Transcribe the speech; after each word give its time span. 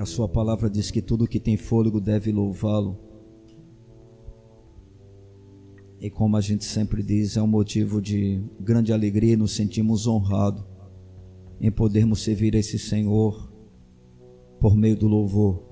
a 0.00 0.06
sua 0.06 0.26
palavra 0.26 0.70
diz 0.70 0.90
que 0.90 1.02
tudo 1.02 1.28
que 1.28 1.38
tem 1.38 1.58
fôlego 1.58 2.00
deve 2.00 2.32
louvá-lo. 2.32 2.98
E 6.00 6.08
como 6.08 6.38
a 6.38 6.40
gente 6.40 6.64
sempre 6.64 7.02
diz, 7.02 7.36
é 7.36 7.42
um 7.42 7.46
motivo 7.46 8.00
de 8.00 8.42
grande 8.58 8.94
alegria 8.94 9.36
nos 9.36 9.52
sentimos 9.52 10.06
honrados 10.06 10.64
em 11.60 11.70
podermos 11.70 12.22
servir 12.22 12.54
esse 12.54 12.78
Senhor 12.78 13.52
por 14.58 14.74
meio 14.74 14.96
do 14.96 15.06
louvor, 15.06 15.62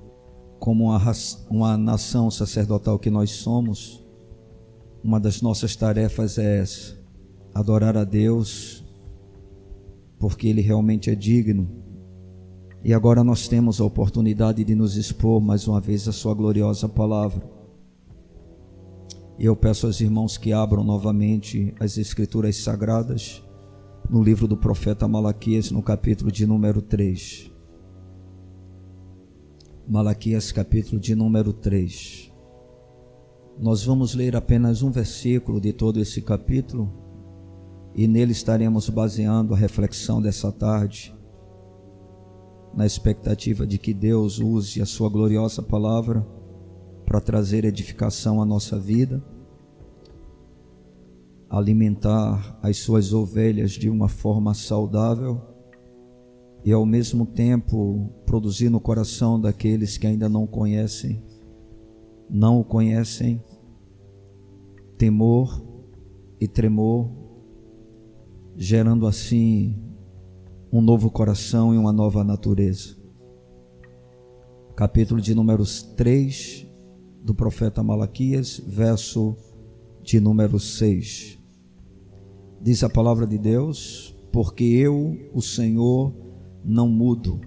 como 0.61 0.85
uma, 0.85 1.13
uma 1.49 1.79
nação 1.79 2.31
sacerdotal 2.31 2.99
que 2.99 3.09
nós 3.09 3.31
somos. 3.31 4.05
Uma 5.03 5.19
das 5.19 5.41
nossas 5.41 5.75
tarefas 5.75 6.37
é 6.37 6.59
essa: 6.59 6.99
adorar 7.55 7.97
a 7.97 8.05
Deus, 8.05 8.85
porque 10.19 10.49
Ele 10.49 10.61
realmente 10.61 11.09
é 11.09 11.15
digno 11.15 11.88
e 12.85 12.95
agora 12.95 13.25
nós 13.25 13.49
temos 13.49 13.81
a 13.81 13.85
oportunidade 13.85 14.63
de 14.63 14.75
nos 14.75 14.97
expor 14.97 15.41
mais 15.41 15.67
uma 15.67 15.81
vez 15.81 16.07
a 16.07 16.13
Sua 16.13 16.33
gloriosa 16.33 16.89
palavra. 16.89 17.43
E 19.39 19.45
eu 19.45 19.57
peço 19.57 19.87
aos 19.87 20.01
irmãos 20.01 20.39
que 20.39 20.53
abram 20.53 20.85
novamente 20.85 21.75
as 21.81 21.99
Escrituras 21.99 22.57
Sagradas 22.57 23.43
no 24.09 24.23
livro 24.23 24.47
do 24.47 24.57
profeta 24.57 25.09
Malaquias, 25.09 25.71
no 25.71 25.83
capítulo 25.83 26.31
de 26.31 26.47
número 26.47 26.81
3. 26.81 27.51
Malaquias, 29.87 30.53
capítulo 30.53 31.01
de 31.01 31.15
número 31.15 31.53
3. 31.53 32.33
Nós 33.59 33.85
vamos 33.85 34.15
ler 34.15 34.37
apenas 34.37 34.83
um 34.83 34.91
versículo 34.91 35.61
de 35.61 35.73
todo 35.73 35.99
esse 35.99 36.23
capítulo 36.23 36.93
e 37.95 38.07
nele 38.07 38.31
estaremos 38.31 38.89
baseando 38.89 39.53
a 39.53 39.57
reflexão 39.57 40.23
dessa 40.23 40.53
tarde 40.53 41.18
na 42.79 42.87
expectativa 42.87 43.67
de 43.67 43.77
que 43.77 43.93
Deus 43.93 44.39
use 44.39 44.81
a 44.81 44.87
sua 44.87 45.09
gloriosa 45.09 45.61
palavra 45.61 46.25
para 47.05 47.21
trazer 47.21 47.65
edificação 47.65 48.41
à 48.41 48.45
nossa 48.45 48.79
vida, 48.79 49.21
alimentar 51.51 52.57
as 52.63 52.77
suas 52.77 53.13
ovelhas 53.13 53.73
de 53.73 53.91
uma 53.91 54.09
forma 54.09 54.55
saudável 54.55 55.43
e 56.65 56.71
ao 56.71 56.87
mesmo 56.87 57.27
tempo 57.27 58.13
produzir 58.25 58.69
no 58.69 58.79
coração 58.79 59.41
daqueles 59.41 59.99
que 59.99 60.07
ainda 60.07 60.29
não 60.29 60.47
conhecem, 60.47 61.21
não 62.31 62.61
o 62.61 62.65
conhecem, 62.65 63.43
temor 64.97 65.61
e 66.41 66.47
tremor, 66.47 67.11
gerando 68.57 69.05
assim 69.05 69.88
um 70.71 70.83
novo 70.83 71.11
coração 71.11 71.75
e 71.75 71.79
uma 71.79 71.93
nova 71.93 72.23
natureza. 72.23 72.97
Capítulo 74.77 75.21
de 75.21 75.35
números 75.35 75.83
3 75.97 76.67
do 77.23 77.35
profeta 77.35 77.83
Malaquias, 77.83 78.61
verso 78.67 79.35
de 80.03 80.21
número 80.21 80.61
6. 80.61 81.39
Diz 82.61 82.85
a 82.85 82.91
palavra 82.91 83.27
de 83.27 83.39
Deus: 83.39 84.15
Porque 84.31 84.63
eu, 84.63 85.17
o 85.33 85.41
Senhor, 85.41 86.13
não 86.63 86.89
mudo. 86.89 87.41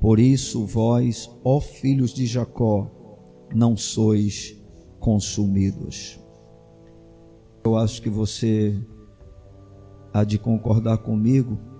Por 0.00 0.18
isso 0.18 0.64
vós, 0.64 1.30
ó 1.44 1.60
filhos 1.60 2.12
de 2.12 2.26
Jacó, 2.26 2.90
não 3.54 3.76
sois 3.76 4.58
consumidos. 4.98 6.18
Eu 7.64 7.76
acho 7.76 8.00
que 8.00 8.10
você 8.10 8.78
há 10.12 10.24
de 10.24 10.38
concordar 10.38 10.98
comigo 10.98 11.73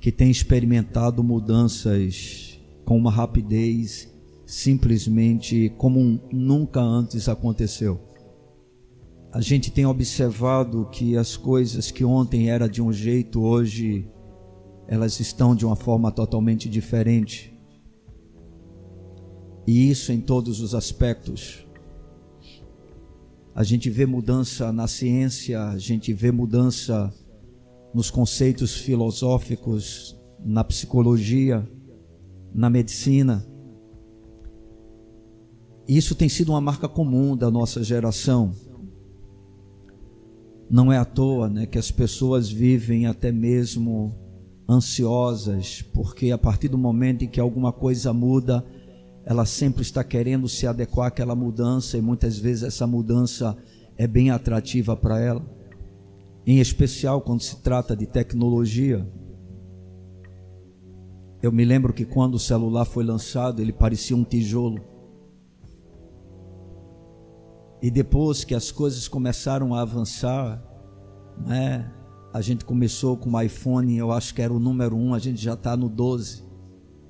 que 0.00 0.12
tem 0.12 0.30
experimentado 0.30 1.22
mudanças 1.22 2.58
com 2.84 2.96
uma 2.96 3.10
rapidez 3.10 4.12
simplesmente 4.46 5.70
como 5.76 6.20
nunca 6.32 6.80
antes 6.80 7.28
aconteceu. 7.28 8.00
A 9.30 9.42
gente 9.42 9.70
tem 9.70 9.84
observado 9.84 10.88
que 10.90 11.16
as 11.16 11.36
coisas 11.36 11.90
que 11.90 12.02
ontem 12.02 12.48
era 12.48 12.66
de 12.66 12.80
um 12.80 12.90
jeito, 12.90 13.42
hoje 13.42 14.08
elas 14.86 15.20
estão 15.20 15.54
de 15.54 15.66
uma 15.66 15.76
forma 15.76 16.10
totalmente 16.10 16.66
diferente. 16.66 17.54
E 19.66 19.90
isso 19.90 20.12
em 20.12 20.20
todos 20.20 20.62
os 20.62 20.74
aspectos. 20.74 21.66
A 23.54 23.62
gente 23.62 23.90
vê 23.90 24.06
mudança 24.06 24.72
na 24.72 24.88
ciência, 24.88 25.62
a 25.62 25.76
gente 25.76 26.10
vê 26.14 26.32
mudança 26.32 27.12
nos 27.98 28.12
conceitos 28.12 28.76
filosóficos, 28.76 30.16
na 30.38 30.62
psicologia, 30.62 31.68
na 32.54 32.70
medicina. 32.70 33.44
Isso 35.88 36.14
tem 36.14 36.28
sido 36.28 36.50
uma 36.50 36.60
marca 36.60 36.88
comum 36.88 37.36
da 37.36 37.50
nossa 37.50 37.82
geração. 37.82 38.54
Não 40.70 40.92
é 40.92 40.96
à 40.96 41.04
toa 41.04 41.48
né, 41.48 41.66
que 41.66 41.76
as 41.76 41.90
pessoas 41.90 42.48
vivem 42.48 43.06
até 43.06 43.32
mesmo 43.32 44.14
ansiosas, 44.70 45.82
porque 45.82 46.30
a 46.30 46.38
partir 46.38 46.68
do 46.68 46.78
momento 46.78 47.24
em 47.24 47.28
que 47.28 47.40
alguma 47.40 47.72
coisa 47.72 48.12
muda, 48.12 48.64
ela 49.24 49.44
sempre 49.44 49.82
está 49.82 50.04
querendo 50.04 50.48
se 50.48 50.68
adequar 50.68 51.08
àquela 51.08 51.34
mudança 51.34 51.98
e 51.98 52.00
muitas 52.00 52.38
vezes 52.38 52.62
essa 52.62 52.86
mudança 52.86 53.56
é 53.96 54.06
bem 54.06 54.30
atrativa 54.30 54.96
para 54.96 55.18
ela 55.18 55.57
em 56.50 56.60
especial 56.60 57.20
quando 57.20 57.42
se 57.42 57.60
trata 57.60 57.94
de 57.94 58.06
tecnologia. 58.06 59.06
Eu 61.42 61.52
me 61.52 61.62
lembro 61.62 61.92
que 61.92 62.06
quando 62.06 62.36
o 62.36 62.38
celular 62.38 62.86
foi 62.86 63.04
lançado, 63.04 63.60
ele 63.60 63.70
parecia 63.70 64.16
um 64.16 64.24
tijolo. 64.24 64.80
E 67.82 67.90
depois 67.90 68.44
que 68.44 68.54
as 68.54 68.72
coisas 68.72 69.06
começaram 69.06 69.74
a 69.74 69.82
avançar, 69.82 70.64
né, 71.46 71.92
a 72.32 72.40
gente 72.40 72.64
começou 72.64 73.14
com 73.18 73.30
o 73.30 73.42
iPhone, 73.42 73.94
eu 73.98 74.10
acho 74.10 74.34
que 74.34 74.40
era 74.40 74.52
o 74.52 74.58
número 74.58 74.96
1, 74.96 75.12
a 75.12 75.18
gente 75.18 75.42
já 75.42 75.52
está 75.52 75.76
no 75.76 75.86
12, 75.86 76.44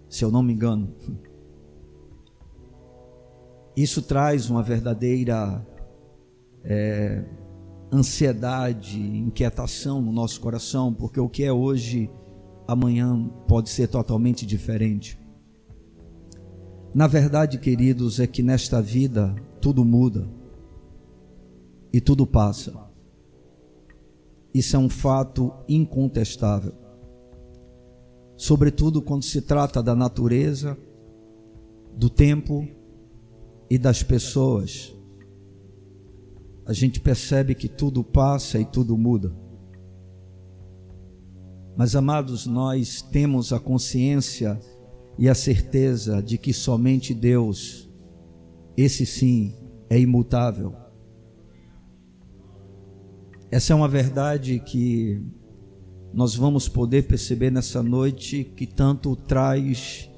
se 0.08 0.24
eu 0.24 0.32
não 0.32 0.42
me 0.42 0.52
engano. 0.52 0.92
Isso 3.76 4.02
traz 4.02 4.50
uma 4.50 4.64
verdadeira 4.64 5.64
é, 6.64 7.24
ansiedade, 7.92 9.00
inquietação 9.00 10.00
no 10.00 10.12
nosso 10.12 10.40
coração, 10.40 10.92
porque 10.92 11.18
o 11.18 11.28
que 11.28 11.44
é 11.44 11.52
hoje, 11.52 12.10
amanhã 12.66 13.28
pode 13.46 13.70
ser 13.70 13.88
totalmente 13.88 14.44
diferente. 14.44 15.18
Na 16.94 17.06
verdade, 17.06 17.58
queridos, 17.58 18.20
é 18.20 18.26
que 18.26 18.42
nesta 18.42 18.80
vida 18.82 19.34
tudo 19.60 19.84
muda 19.84 20.28
e 21.92 22.00
tudo 22.00 22.26
passa. 22.26 22.74
Isso 24.52 24.76
é 24.76 24.78
um 24.78 24.88
fato 24.88 25.52
incontestável. 25.68 26.74
Sobretudo 28.36 29.02
quando 29.02 29.24
se 29.24 29.42
trata 29.42 29.82
da 29.82 29.94
natureza, 29.94 30.76
do 31.96 32.08
tempo 32.08 32.66
e 33.68 33.76
das 33.76 34.02
pessoas 34.02 34.94
a 36.68 36.74
gente 36.74 37.00
percebe 37.00 37.54
que 37.54 37.66
tudo 37.66 38.04
passa 38.04 38.58
e 38.58 38.64
tudo 38.66 38.94
muda. 38.94 39.34
Mas, 41.74 41.96
amados, 41.96 42.44
nós 42.46 43.00
temos 43.00 43.54
a 43.54 43.58
consciência 43.58 44.60
e 45.18 45.30
a 45.30 45.34
certeza 45.34 46.22
de 46.22 46.36
que 46.36 46.52
somente 46.52 47.14
Deus, 47.14 47.88
esse 48.76 49.06
sim, 49.06 49.54
é 49.88 49.98
imutável. 49.98 50.76
Essa 53.50 53.72
é 53.72 53.76
uma 53.76 53.88
verdade 53.88 54.60
que 54.60 55.22
nós 56.12 56.34
vamos 56.34 56.68
poder 56.68 57.06
perceber 57.06 57.50
nessa 57.50 57.82
noite 57.82 58.44
que 58.44 58.66
tanto 58.66 59.16
traz 59.16 60.10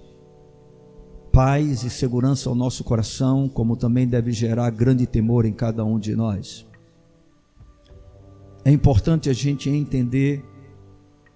paz 1.33 1.85
e 1.85 1.91
segurança 1.91 2.49
ao 2.49 2.55
nosso 2.55 2.83
coração, 2.83 3.49
como 3.49 3.77
também 3.77 4.07
deve 4.07 4.33
gerar 4.33 4.71
grande 4.71 5.07
temor 5.07 5.45
em 5.45 5.53
cada 5.53 5.85
um 5.85 5.99
de 5.99 6.15
nós. 6.15 6.67
É 8.65 8.71
importante 8.71 9.31
a 9.31 9.33
gente 9.33 9.71
entender 9.71 10.45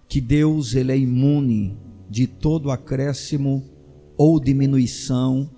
que 0.08 0.20
Deus 0.20 0.74
ele 0.74 0.92
é 0.92 0.98
imune 0.98 1.76
de 2.08 2.26
todo 2.26 2.70
acréscimo 2.70 3.64
ou 4.16 4.38
diminuição 4.38 5.50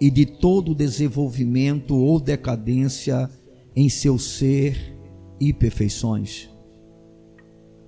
e 0.00 0.10
de 0.10 0.26
todo 0.26 0.74
desenvolvimento 0.74 1.96
ou 1.96 2.20
decadência 2.20 3.30
em 3.76 3.88
seu 3.88 4.18
ser 4.18 4.94
e 5.40 5.52
perfeições. 5.52 6.50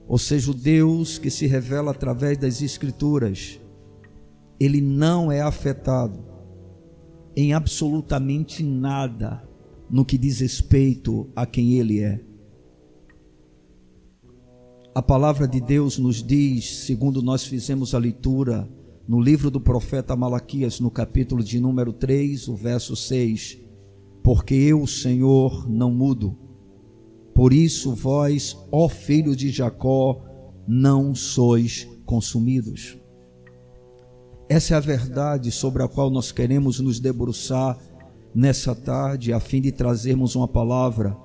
Ou 0.09 0.19
seja, 0.19 0.51
o 0.51 0.55
Deus 0.55 1.19
que 1.19 1.31
se 1.31 1.47
revela 1.47 1.91
através 1.91 2.39
das 2.39 2.63
Escrituras 2.63 3.61
ele 4.59 4.81
não 4.81 5.31
é 5.31 5.41
afetado 5.41 6.25
em 7.37 7.53
absolutamente 7.53 8.63
nada 8.63 9.47
no 9.91 10.05
que 10.05 10.17
diz 10.17 10.41
respeito 10.41 11.29
a 11.37 11.45
quem 11.45 11.75
ele 11.75 12.01
é. 12.01 12.21
A 14.95 15.03
palavra 15.03 15.47
de 15.47 15.61
Deus 15.61 15.99
nos 15.99 16.23
diz, 16.23 16.87
segundo 16.87 17.21
nós 17.21 17.45
fizemos 17.45 17.95
a 17.95 17.99
leitura 17.99 18.67
no 19.07 19.21
livro 19.21 19.51
do 19.51 19.61
profeta 19.61 20.17
Malaquias, 20.17 20.81
no 20.81 20.91
capítulo 20.91 21.45
de 21.45 21.61
número 21.61 21.93
3, 21.93 22.49
o 22.49 22.57
verso 22.57 22.97
6: 22.97 23.59
Porque 24.23 24.55
eu, 24.55 24.87
Senhor, 24.87 25.69
não 25.69 25.93
mudo. 25.93 26.37
Por 27.35 27.53
isso 27.53 27.95
vós, 27.95 28.57
ó 28.73 28.89
filho 28.89 29.37
de 29.37 29.51
Jacó, 29.51 30.25
não 30.67 31.15
sois 31.15 31.87
consumidos. 32.07 32.99
Essa 34.49 34.75
é 34.75 34.77
a 34.77 34.81
verdade 34.81 35.51
sobre 35.51 35.83
a 35.83 35.89
qual 35.89 36.09
nós 36.09 36.31
queremos 36.31 36.79
nos 36.79 37.01
debruçar 37.01 37.77
nessa 38.33 38.77
tarde, 38.77 39.33
a 39.33 39.41
fim 39.41 39.61
de 39.61 39.73
trazermos 39.73 40.37
uma 40.37 40.47
palavra 40.47 41.17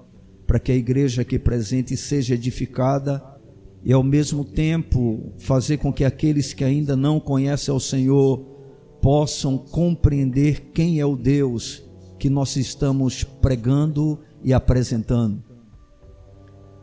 para 0.48 0.60
que 0.60 0.72
a 0.72 0.76
igreja 0.76 1.22
aqui 1.22 1.38
presente 1.38 1.96
seja 1.96 2.34
edificada 2.34 3.24
e 3.84 3.94
ao 3.94 4.02
mesmo 4.02 4.44
tempo 4.44 5.34
fazer 5.38 5.78
com 5.78 5.94
que 5.94 6.04
aqueles 6.04 6.52
que 6.52 6.64
ainda 6.64 6.96
não 6.96 7.20
conhecem 7.20 7.72
ao 7.72 7.80
Senhor 7.80 8.40
possam 9.02 9.56
compreender 9.58 10.72
quem 10.74 11.00
é 11.00 11.06
o 11.06 11.16
Deus 11.16 11.84
que 12.18 12.30
nós 12.30 12.56
estamos 12.56 13.24
pregando 13.24 14.20
e 14.44 14.52
apresentando. 14.52 15.44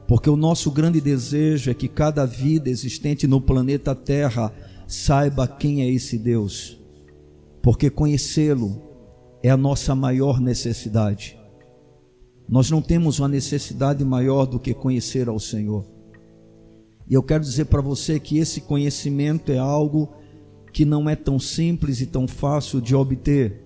Porque 0.07 0.31
o 0.31 0.37
nosso 0.37 0.71
grande 0.71 1.01
desejo 1.01 1.71
é 1.71 1.75
que 1.75 1.89
cada 1.89 2.25
vida 2.25 2.71
existente 2.71 3.27
no 3.27 3.41
planeta 3.41 3.95
Terra 3.95 4.53
saiba 4.89 5.47
quem 5.47 5.83
é 5.83 5.89
esse 5.89 6.19
Deus. 6.19 6.81
Porque 7.63 7.91
conhecê-lo 7.91 8.83
é 9.43 9.51
a 9.51 9.57
nossa 9.57 9.95
maior 9.95 10.41
necessidade. 10.41 11.39
Nós 12.49 12.71
não 12.71 12.81
temos 12.81 13.19
uma 13.21 13.29
necessidade 13.29 14.03
maior 14.03 14.47
do 14.47 14.59
que 14.59 14.73
conhecer 14.73 15.29
ao 15.29 15.39
Senhor. 15.39 15.85
E 17.07 17.13
eu 17.13 17.23
quero 17.23 17.45
dizer 17.45 17.67
para 17.67 17.83
você 17.83 18.19
que 18.19 18.39
esse 18.39 18.63
conhecimento 18.63 19.53
é 19.53 19.59
algo 19.59 20.15
que 20.73 20.85
não 20.85 21.09
é 21.09 21.15
tão 21.15 21.39
simples 21.39 22.01
e 22.01 22.07
tão 22.07 22.27
fácil 22.27 22.81
de 22.81 22.95
obter. 22.95 23.63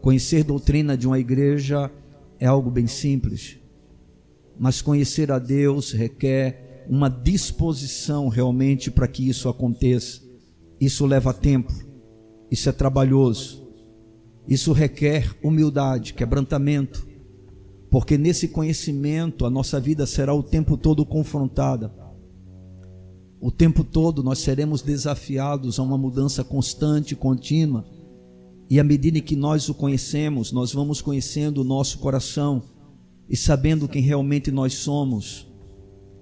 Conhecer 0.00 0.42
doutrina 0.42 0.96
de 0.96 1.06
uma 1.06 1.18
igreja 1.18 1.90
é 2.38 2.46
algo 2.46 2.70
bem 2.70 2.86
simples, 2.86 3.58
mas 4.58 4.80
conhecer 4.80 5.32
a 5.32 5.38
Deus 5.38 5.92
requer 5.92 6.65
uma 6.88 7.08
disposição 7.08 8.28
realmente 8.28 8.90
para 8.90 9.08
que 9.08 9.28
isso 9.28 9.48
aconteça. 9.48 10.20
Isso 10.80 11.06
leva 11.06 11.32
tempo, 11.32 11.72
isso 12.50 12.68
é 12.68 12.72
trabalhoso, 12.72 13.66
isso 14.46 14.72
requer 14.72 15.34
humildade, 15.42 16.12
quebrantamento, 16.12 17.08
porque 17.90 18.18
nesse 18.18 18.48
conhecimento 18.48 19.46
a 19.46 19.50
nossa 19.50 19.80
vida 19.80 20.06
será 20.06 20.34
o 20.34 20.42
tempo 20.42 20.76
todo 20.76 21.06
confrontada 21.06 22.06
o 23.40 23.50
tempo 23.50 23.84
todo 23.84 24.22
nós 24.22 24.38
seremos 24.38 24.82
desafiados 24.82 25.78
a 25.78 25.82
uma 25.82 25.98
mudança 25.98 26.42
constante, 26.42 27.14
contínua. 27.14 27.84
E 28.68 28.80
à 28.80 28.84
medida 28.84 29.20
que 29.20 29.36
nós 29.36 29.68
o 29.68 29.74
conhecemos, 29.74 30.50
nós 30.50 30.72
vamos 30.72 31.00
conhecendo 31.00 31.60
o 31.60 31.64
nosso 31.64 31.98
coração 31.98 32.62
e 33.28 33.36
sabendo 33.36 33.88
quem 33.88 34.02
realmente 34.02 34.50
nós 34.50 34.74
somos. 34.74 35.45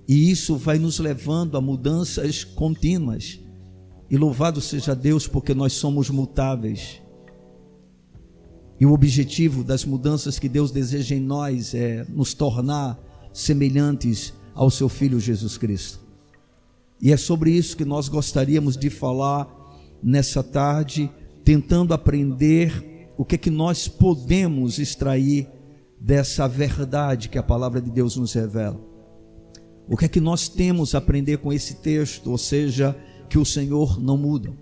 E 0.06 0.30
isso 0.30 0.56
vai 0.56 0.78
nos 0.78 0.98
levando 0.98 1.56
a 1.56 1.60
mudanças 1.60 2.44
contínuas. 2.44 3.40
E 4.10 4.16
louvado 4.16 4.60
seja 4.60 4.94
Deus, 4.94 5.26
porque 5.26 5.54
nós 5.54 5.72
somos 5.72 6.10
mutáveis. 6.10 7.00
E 8.78 8.84
o 8.84 8.92
objetivo 8.92 9.64
das 9.64 9.84
mudanças 9.84 10.38
que 10.38 10.48
Deus 10.48 10.70
deseja 10.70 11.14
em 11.14 11.20
nós 11.20 11.74
é 11.74 12.04
nos 12.08 12.34
tornar 12.34 12.98
semelhantes 13.32 14.34
ao 14.54 14.70
seu 14.70 14.88
Filho 14.88 15.18
Jesus 15.18 15.56
Cristo. 15.56 16.00
E 17.00 17.12
é 17.12 17.16
sobre 17.16 17.50
isso 17.50 17.76
que 17.76 17.84
nós 17.84 18.08
gostaríamos 18.08 18.76
de 18.76 18.90
falar 18.90 19.48
nessa 20.02 20.42
tarde, 20.42 21.10
tentando 21.44 21.94
aprender 21.94 23.08
o 23.16 23.24
que 23.24 23.36
é 23.36 23.38
que 23.38 23.50
nós 23.50 23.88
podemos 23.88 24.78
extrair 24.78 25.48
dessa 26.00 26.46
verdade 26.46 27.28
que 27.28 27.38
a 27.38 27.42
palavra 27.42 27.80
de 27.80 27.90
Deus 27.90 28.16
nos 28.16 28.32
revela. 28.32 28.93
O 29.88 29.96
que 29.96 30.06
é 30.06 30.08
que 30.08 30.20
nós 30.20 30.48
temos 30.48 30.94
a 30.94 30.98
aprender 30.98 31.38
com 31.38 31.52
esse 31.52 31.76
texto, 31.76 32.30
ou 32.30 32.38
seja, 32.38 32.96
que 33.28 33.38
o 33.38 33.44
Senhor 33.44 34.00
não 34.00 34.16
muda. 34.16 34.52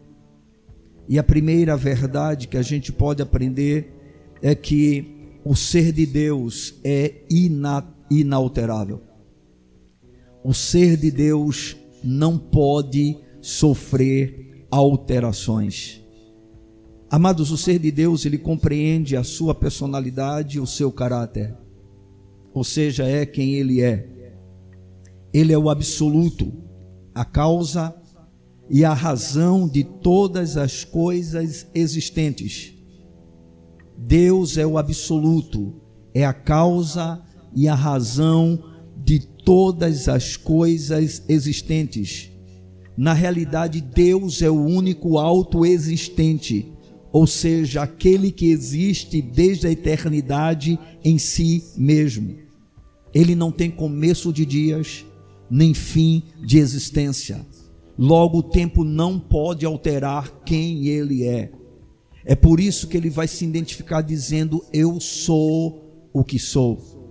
E 1.08 1.18
a 1.18 1.22
primeira 1.22 1.76
verdade 1.76 2.48
que 2.48 2.56
a 2.56 2.62
gente 2.62 2.92
pode 2.92 3.22
aprender 3.22 3.92
é 4.40 4.54
que 4.54 5.38
o 5.44 5.54
ser 5.54 5.92
de 5.92 6.06
Deus 6.06 6.74
é 6.84 7.22
ina 7.30 7.86
inalterável. 8.10 9.00
O 10.44 10.52
ser 10.52 10.96
de 10.96 11.10
Deus 11.10 11.76
não 12.02 12.36
pode 12.36 13.16
sofrer 13.40 14.66
alterações. 14.70 16.02
Amados, 17.10 17.50
o 17.50 17.58
ser 17.58 17.78
de 17.78 17.90
Deus, 17.90 18.24
ele 18.24 18.38
compreende 18.38 19.16
a 19.16 19.22
sua 19.22 19.54
personalidade, 19.54 20.58
o 20.58 20.66
seu 20.66 20.90
caráter. 20.90 21.54
Ou 22.54 22.64
seja, 22.64 23.04
é 23.04 23.26
quem 23.26 23.54
ele 23.54 23.82
é. 23.82 24.08
Ele 25.32 25.52
é 25.52 25.58
o 25.58 25.70
absoluto, 25.70 26.52
a 27.14 27.24
causa 27.24 27.94
e 28.68 28.84
a 28.84 28.92
razão 28.92 29.68
de 29.68 29.84
todas 29.84 30.56
as 30.56 30.84
coisas 30.84 31.66
existentes. 31.74 32.74
Deus 33.96 34.58
é 34.58 34.66
o 34.66 34.78
absoluto, 34.78 35.80
é 36.14 36.24
a 36.24 36.32
causa 36.32 37.22
e 37.54 37.68
a 37.68 37.74
razão 37.74 38.62
de 38.96 39.20
todas 39.20 40.08
as 40.08 40.36
coisas 40.36 41.22
existentes. 41.28 42.30
Na 42.96 43.12
realidade, 43.12 43.80
Deus 43.80 44.42
é 44.42 44.50
o 44.50 44.64
único 44.64 45.18
autoexistente, 45.18 46.72
ou 47.12 47.26
seja, 47.26 47.82
aquele 47.82 48.30
que 48.30 48.50
existe 48.50 49.20
desde 49.20 49.66
a 49.66 49.70
eternidade 49.70 50.78
em 51.04 51.18
si 51.18 51.64
mesmo. 51.76 52.36
Ele 53.14 53.34
não 53.34 53.50
tem 53.50 53.70
começo 53.70 54.32
de 54.32 54.46
dias, 54.46 55.04
nem 55.52 55.74
fim 55.74 56.22
de 56.44 56.58
existência. 56.58 57.46
Logo, 57.98 58.38
o 58.38 58.42
tempo 58.42 58.82
não 58.82 59.20
pode 59.20 59.64
alterar 59.66 60.42
quem 60.44 60.88
ele 60.88 61.24
é. 61.24 61.52
É 62.24 62.34
por 62.34 62.58
isso 62.58 62.88
que 62.88 62.96
ele 62.96 63.10
vai 63.10 63.28
se 63.28 63.44
identificar 63.44 64.00
dizendo: 64.00 64.64
Eu 64.72 64.98
sou 64.98 66.08
o 66.12 66.24
que 66.24 66.38
sou 66.38 67.02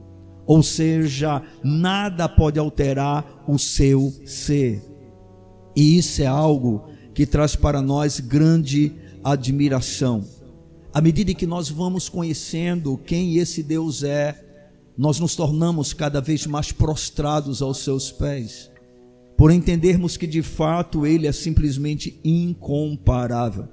ou 0.45 0.61
seja, 0.61 1.41
nada 1.63 2.27
pode 2.27 2.59
alterar 2.59 3.43
o 3.47 3.57
seu 3.57 4.13
ser. 4.25 4.83
E 5.73 5.97
isso 5.97 6.21
é 6.21 6.25
algo 6.25 6.89
que 7.13 7.25
traz 7.25 7.55
para 7.55 7.81
nós 7.81 8.19
grande 8.19 8.91
admiração. 9.23 10.25
À 10.93 10.99
medida 10.99 11.33
que 11.33 11.47
nós 11.47 11.69
vamos 11.69 12.09
conhecendo 12.09 12.97
quem 12.97 13.37
esse 13.37 13.63
Deus 13.63 14.03
é, 14.03 14.35
nós 15.01 15.19
nos 15.19 15.35
tornamos 15.35 15.93
cada 15.93 16.21
vez 16.21 16.45
mais 16.45 16.71
prostrados 16.71 17.59
aos 17.59 17.79
seus 17.79 18.11
pés, 18.11 18.69
por 19.35 19.49
entendermos 19.49 20.15
que 20.15 20.27
de 20.27 20.43
fato 20.43 21.07
ele 21.07 21.25
é 21.25 21.31
simplesmente 21.31 22.19
incomparável. 22.23 23.67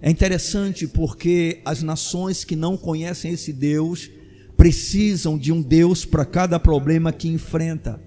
É 0.00 0.08
interessante 0.08 0.86
porque 0.86 1.60
as 1.64 1.82
nações 1.82 2.44
que 2.44 2.54
não 2.54 2.76
conhecem 2.76 3.32
esse 3.32 3.52
Deus, 3.52 4.08
precisam 4.56 5.36
de 5.36 5.50
um 5.50 5.60
Deus 5.60 6.04
para 6.04 6.24
cada 6.24 6.60
problema 6.60 7.12
que 7.12 7.26
enfrenta. 7.26 8.00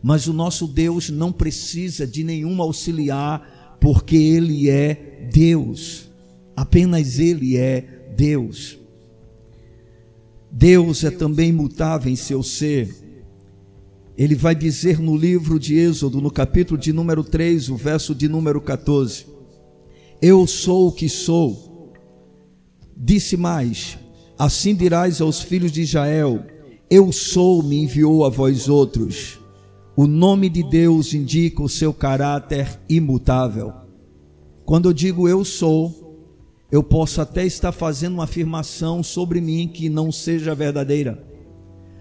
Mas 0.00 0.28
o 0.28 0.32
nosso 0.32 0.68
Deus 0.68 1.10
não 1.10 1.32
precisa 1.32 2.06
de 2.06 2.22
nenhum 2.22 2.62
auxiliar, 2.62 3.76
porque 3.80 4.14
Ele 4.14 4.70
é 4.70 5.28
Deus. 5.32 6.08
Apenas 6.54 7.18
Ele 7.18 7.56
é 7.56 8.12
Deus. 8.16 8.78
Deus 10.50 11.04
é 11.04 11.10
também 11.10 11.52
mutável 11.52 12.10
em 12.10 12.16
seu 12.16 12.42
ser. 12.42 12.94
Ele 14.16 14.34
vai 14.34 14.54
dizer 14.54 14.98
no 14.98 15.16
livro 15.16 15.58
de 15.60 15.76
Êxodo, 15.76 16.20
no 16.20 16.30
capítulo 16.30 16.78
de 16.78 16.92
número 16.92 17.22
3, 17.22 17.68
o 17.68 17.76
verso 17.76 18.14
de 18.14 18.28
número 18.28 18.60
14: 18.60 19.26
Eu 20.20 20.46
sou 20.46 20.88
o 20.88 20.92
que 20.92 21.08
sou. 21.08 21.92
Disse 22.96 23.36
mais: 23.36 23.98
Assim 24.38 24.74
dirás 24.74 25.20
aos 25.20 25.40
filhos 25.40 25.70
de 25.70 25.82
Israel: 25.82 26.44
Eu 26.90 27.12
sou, 27.12 27.62
me 27.62 27.82
enviou 27.82 28.24
a 28.24 28.28
vós 28.28 28.68
outros. 28.68 29.38
O 29.96 30.06
nome 30.06 30.48
de 30.48 30.62
Deus 30.62 31.12
indica 31.12 31.62
o 31.62 31.68
seu 31.68 31.92
caráter 31.92 32.80
imutável. 32.88 33.72
Quando 34.64 34.88
eu 34.88 34.92
digo 34.92 35.28
eu 35.28 35.44
sou, 35.44 36.07
eu 36.70 36.82
posso 36.82 37.20
até 37.20 37.46
estar 37.46 37.72
fazendo 37.72 38.14
uma 38.14 38.24
afirmação 38.24 39.02
sobre 39.02 39.40
mim 39.40 39.68
que 39.68 39.88
não 39.88 40.12
seja 40.12 40.54
verdadeira. 40.54 41.26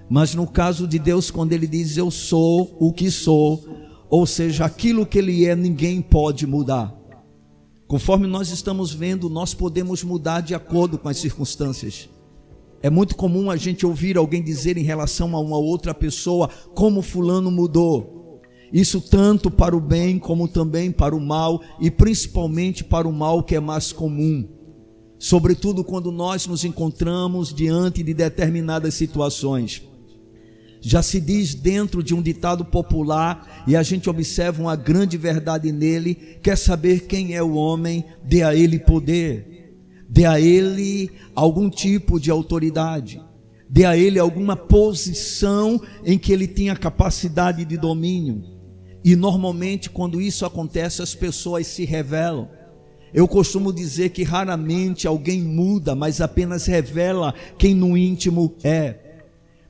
Mas 0.10 0.36
no 0.36 0.46
caso 0.46 0.88
de 0.88 1.00
Deus, 1.00 1.32
quando 1.32 1.54
ele 1.54 1.68
diz 1.68 1.96
eu 1.96 2.12
sou 2.12 2.76
o 2.80 2.92
que 2.92 3.10
sou, 3.10 3.64
ou 4.10 4.26
seja, 4.26 4.66
aquilo 4.66 5.06
que 5.06 5.18
ele 5.18 5.46
é, 5.46 5.56
ninguém 5.56 6.02
pode 6.02 6.46
mudar. 6.46 6.96
Conforme 7.88 8.28
nós 8.28 8.50
estamos 8.50 8.94
vendo, 8.94 9.30
nós 9.30 9.54
podemos 9.54 10.04
mudar 10.04 10.42
de 10.42 10.54
acordo 10.54 10.98
com 10.98 11.08
as 11.08 11.18
circunstâncias. 11.18 12.10
É 12.82 12.90
muito 12.90 13.16
comum 13.16 13.50
a 13.50 13.56
gente 13.56 13.86
ouvir 13.86 14.18
alguém 14.18 14.44
dizer 14.44 14.78
em 14.78 14.84
relação 14.84 15.36
a 15.36 15.40
uma 15.40 15.58
outra 15.58 15.94
pessoa 15.94 16.50
como 16.76 17.02
fulano 17.02 17.50
mudou. 17.50 18.42
Isso 18.72 19.00
tanto 19.00 19.50
para 19.50 19.76
o 19.76 19.80
bem 19.80 20.20
como 20.20 20.48
também 20.48 20.92
para 20.92 21.16
o 21.16 21.22
mal, 21.22 21.62
e 21.80 21.90
principalmente 21.90 22.84
para 22.84 23.08
o 23.08 23.14
mal 23.14 23.42
que 23.42 23.56
é 23.56 23.60
mais 23.60 23.94
comum. 23.94 24.57
Sobretudo 25.20 25.84
quando 25.84 26.12
nós 26.12 26.46
nos 26.46 26.64
encontramos 26.64 27.54
diante 27.54 28.04
de 28.04 28.14
determinadas 28.14 28.94
situações. 28.94 29.82
Já 30.80 31.02
se 31.02 31.20
diz 31.20 31.56
dentro 31.56 32.04
de 32.04 32.14
um 32.14 32.22
ditado 32.22 32.64
popular, 32.64 33.64
e 33.68 33.76
a 33.76 33.82
gente 33.82 34.10
observa 34.10 34.62
uma 34.62 34.76
grande 34.76 35.18
verdade 35.18 35.72
nele: 35.72 36.16
quer 36.42 36.58
saber 36.58 37.08
quem 37.08 37.36
é 37.36 37.42
o 37.42 37.56
homem, 37.56 38.06
dê 38.24 38.44
a 38.44 38.56
ele 38.56 38.80
poder, 38.80 39.76
dê 40.08 40.26
a 40.26 40.40
ele 40.40 41.12
algum 41.36 41.70
tipo 41.70 42.20
de 42.20 42.30
autoridade, 42.30 43.20
dê 43.68 43.86
a 43.86 43.98
ele 43.98 44.20
alguma 44.20 44.56
posição 44.56 45.82
em 46.06 46.18
que 46.18 46.32
ele 46.32 46.48
tenha 46.48 46.76
capacidade 46.76 47.66
de 47.66 47.76
domínio. 47.76 48.44
E 49.04 49.16
normalmente, 49.16 49.90
quando 49.90 50.22
isso 50.22 50.46
acontece, 50.46 51.02
as 51.02 51.16
pessoas 51.16 51.66
se 51.68 51.86
revelam. 51.86 52.50
Eu 53.14 53.28
costumo 53.28 53.72
dizer 53.72 54.10
que 54.10 54.24
raramente 54.24 55.08
alguém 55.08 55.42
muda, 55.42 55.96
mas 55.96 56.20
apenas 56.22 56.66
revela 56.66 57.34
quem 57.58 57.74
no 57.74 57.98
íntimo 57.98 58.54
é. 58.64 58.96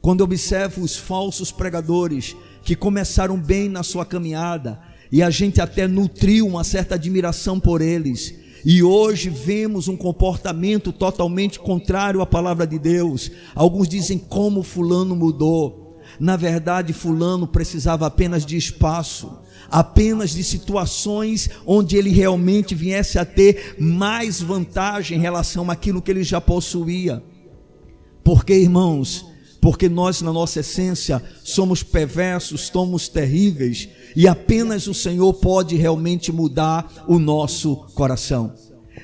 Quando 0.01 0.21
observo 0.21 0.81
os 0.81 0.95
falsos 0.95 1.51
pregadores 1.51 2.35
que 2.63 2.75
começaram 2.75 3.37
bem 3.37 3.69
na 3.69 3.83
sua 3.83 4.05
caminhada 4.05 4.79
e 5.11 5.21
a 5.21 5.29
gente 5.29 5.61
até 5.61 5.87
nutriu 5.87 6.47
uma 6.47 6.63
certa 6.63 6.95
admiração 6.95 7.59
por 7.59 7.81
eles, 7.81 8.35
e 8.65 8.83
hoje 8.83 9.29
vemos 9.29 9.87
um 9.87 9.95
comportamento 9.95 10.91
totalmente 10.91 11.59
contrário 11.59 12.21
à 12.21 12.25
palavra 12.25 12.67
de 12.67 12.77
Deus. 12.77 13.31
Alguns 13.55 13.87
dizem 13.87 14.17
como 14.17 14.63
Fulano 14.63 15.15
mudou. 15.15 15.97
Na 16.19 16.35
verdade, 16.35 16.91
Fulano 16.91 17.47
precisava 17.47 18.07
apenas 18.07 18.45
de 18.45 18.57
espaço, 18.57 19.39
apenas 19.69 20.31
de 20.31 20.43
situações 20.43 21.49
onde 21.65 21.97
ele 21.97 22.09
realmente 22.09 22.73
viesse 22.73 23.19
a 23.19 23.25
ter 23.25 23.75
mais 23.79 24.41
vantagem 24.41 25.17
em 25.17 25.21
relação 25.21 25.69
àquilo 25.69 26.01
que 26.01 26.11
ele 26.11 26.23
já 26.23 26.39
possuía. 26.39 27.23
Porque, 28.23 28.53
irmãos, 28.53 29.25
porque 29.61 29.89
nós, 29.89 30.21
na 30.21 30.31
nossa 30.31 30.59
essência, 30.59 31.21
somos 31.43 31.83
perversos, 31.83 32.67
somos 32.67 33.07
terríveis, 33.07 33.89
e 34.15 34.27
apenas 34.27 34.87
o 34.87 34.93
Senhor 34.93 35.33
pode 35.33 35.75
realmente 35.75 36.31
mudar 36.31 37.05
o 37.07 37.19
nosso 37.19 37.75
coração. 37.93 38.53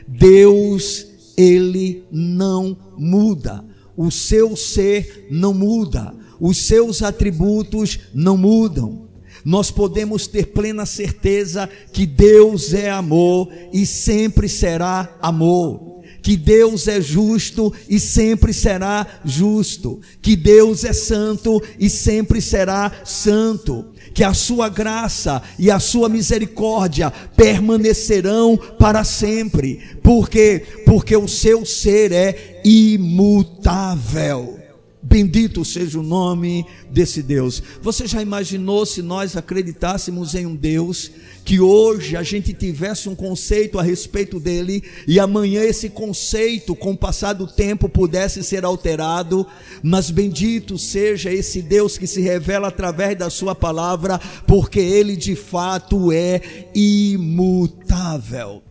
Deus, 0.07 1.05
Ele 1.37 2.05
não 2.11 2.77
muda, 2.97 3.63
o 3.95 4.09
seu 4.11 4.55
ser 4.55 5.27
não 5.29 5.53
muda, 5.53 6.13
os 6.39 6.57
seus 6.57 7.01
atributos 7.01 7.99
não 8.13 8.37
mudam. 8.37 9.07
Nós 9.43 9.69
podemos 9.69 10.27
ter 10.27 10.47
plena 10.47 10.85
certeza 10.85 11.69
que 11.91 12.05
Deus 12.05 12.73
é 12.73 12.89
amor 12.89 13.49
e 13.73 13.85
sempre 13.85 14.47
será 14.47 15.17
amor. 15.21 15.91
Que 16.21 16.37
Deus 16.37 16.87
é 16.87 17.01
justo 17.01 17.73
e 17.89 17.99
sempre 17.99 18.53
será 18.53 19.05
justo, 19.25 19.99
que 20.21 20.37
Deus 20.37 20.85
é 20.85 20.93
santo 20.93 21.61
e 21.77 21.89
sempre 21.89 22.41
será 22.41 22.93
santo, 23.03 23.87
que 24.13 24.23
a 24.23 24.33
sua 24.33 24.69
graça 24.69 25.41
e 25.59 25.69
a 25.69 25.79
sua 25.79 26.07
misericórdia 26.07 27.11
permanecerão 27.35 28.57
para 28.79 29.03
sempre, 29.03 29.81
porque 30.01 30.63
porque 30.85 31.17
o 31.17 31.27
seu 31.27 31.65
ser 31.65 32.13
é 32.13 32.61
imutável. 32.63 34.62
Bendito 35.05 35.65
seja 35.65 35.99
o 35.99 36.03
nome 36.03 36.65
desse 36.89 37.21
Deus. 37.21 37.61
Você 37.81 38.07
já 38.07 38.21
imaginou 38.21 38.85
se 38.85 39.01
nós 39.01 39.35
acreditássemos 39.35 40.33
em 40.33 40.45
um 40.45 40.55
Deus 40.55 41.11
que 41.43 41.59
hoje 41.59 42.15
a 42.15 42.23
gente 42.23 42.53
tivesse 42.53 43.09
um 43.09 43.15
conceito 43.15 43.77
a 43.77 43.83
respeito 43.83 44.39
dele 44.39 44.81
e 45.05 45.19
amanhã 45.19 45.61
esse 45.61 45.89
conceito, 45.89 46.73
com 46.73 46.91
o 46.91 46.97
passar 46.97 47.33
do 47.33 47.45
tempo, 47.45 47.89
pudesse 47.89 48.41
ser 48.45 48.63
alterado? 48.63 49.45
Mas 49.83 50.09
bendito 50.09 50.77
seja 50.77 51.29
esse 51.29 51.61
Deus 51.61 51.97
que 51.97 52.07
se 52.07 52.21
revela 52.21 52.69
através 52.69 53.17
da 53.17 53.29
Sua 53.29 53.53
palavra, 53.53 54.17
porque 54.47 54.79
Ele 54.79 55.17
de 55.17 55.35
fato 55.35 56.13
é 56.13 56.39
imutável. 56.73 58.63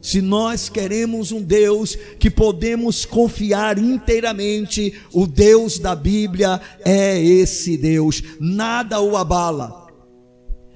Se 0.00 0.20
nós 0.22 0.68
queremos 0.68 1.32
um 1.32 1.42
Deus 1.42 1.96
que 2.18 2.30
podemos 2.30 3.04
confiar 3.04 3.78
inteiramente, 3.78 4.94
o 5.12 5.26
Deus 5.26 5.78
da 5.78 5.94
Bíblia 5.94 6.60
é 6.84 7.20
esse 7.20 7.76
Deus, 7.76 8.22
nada 8.40 9.00
o 9.00 9.16
abala, 9.16 9.88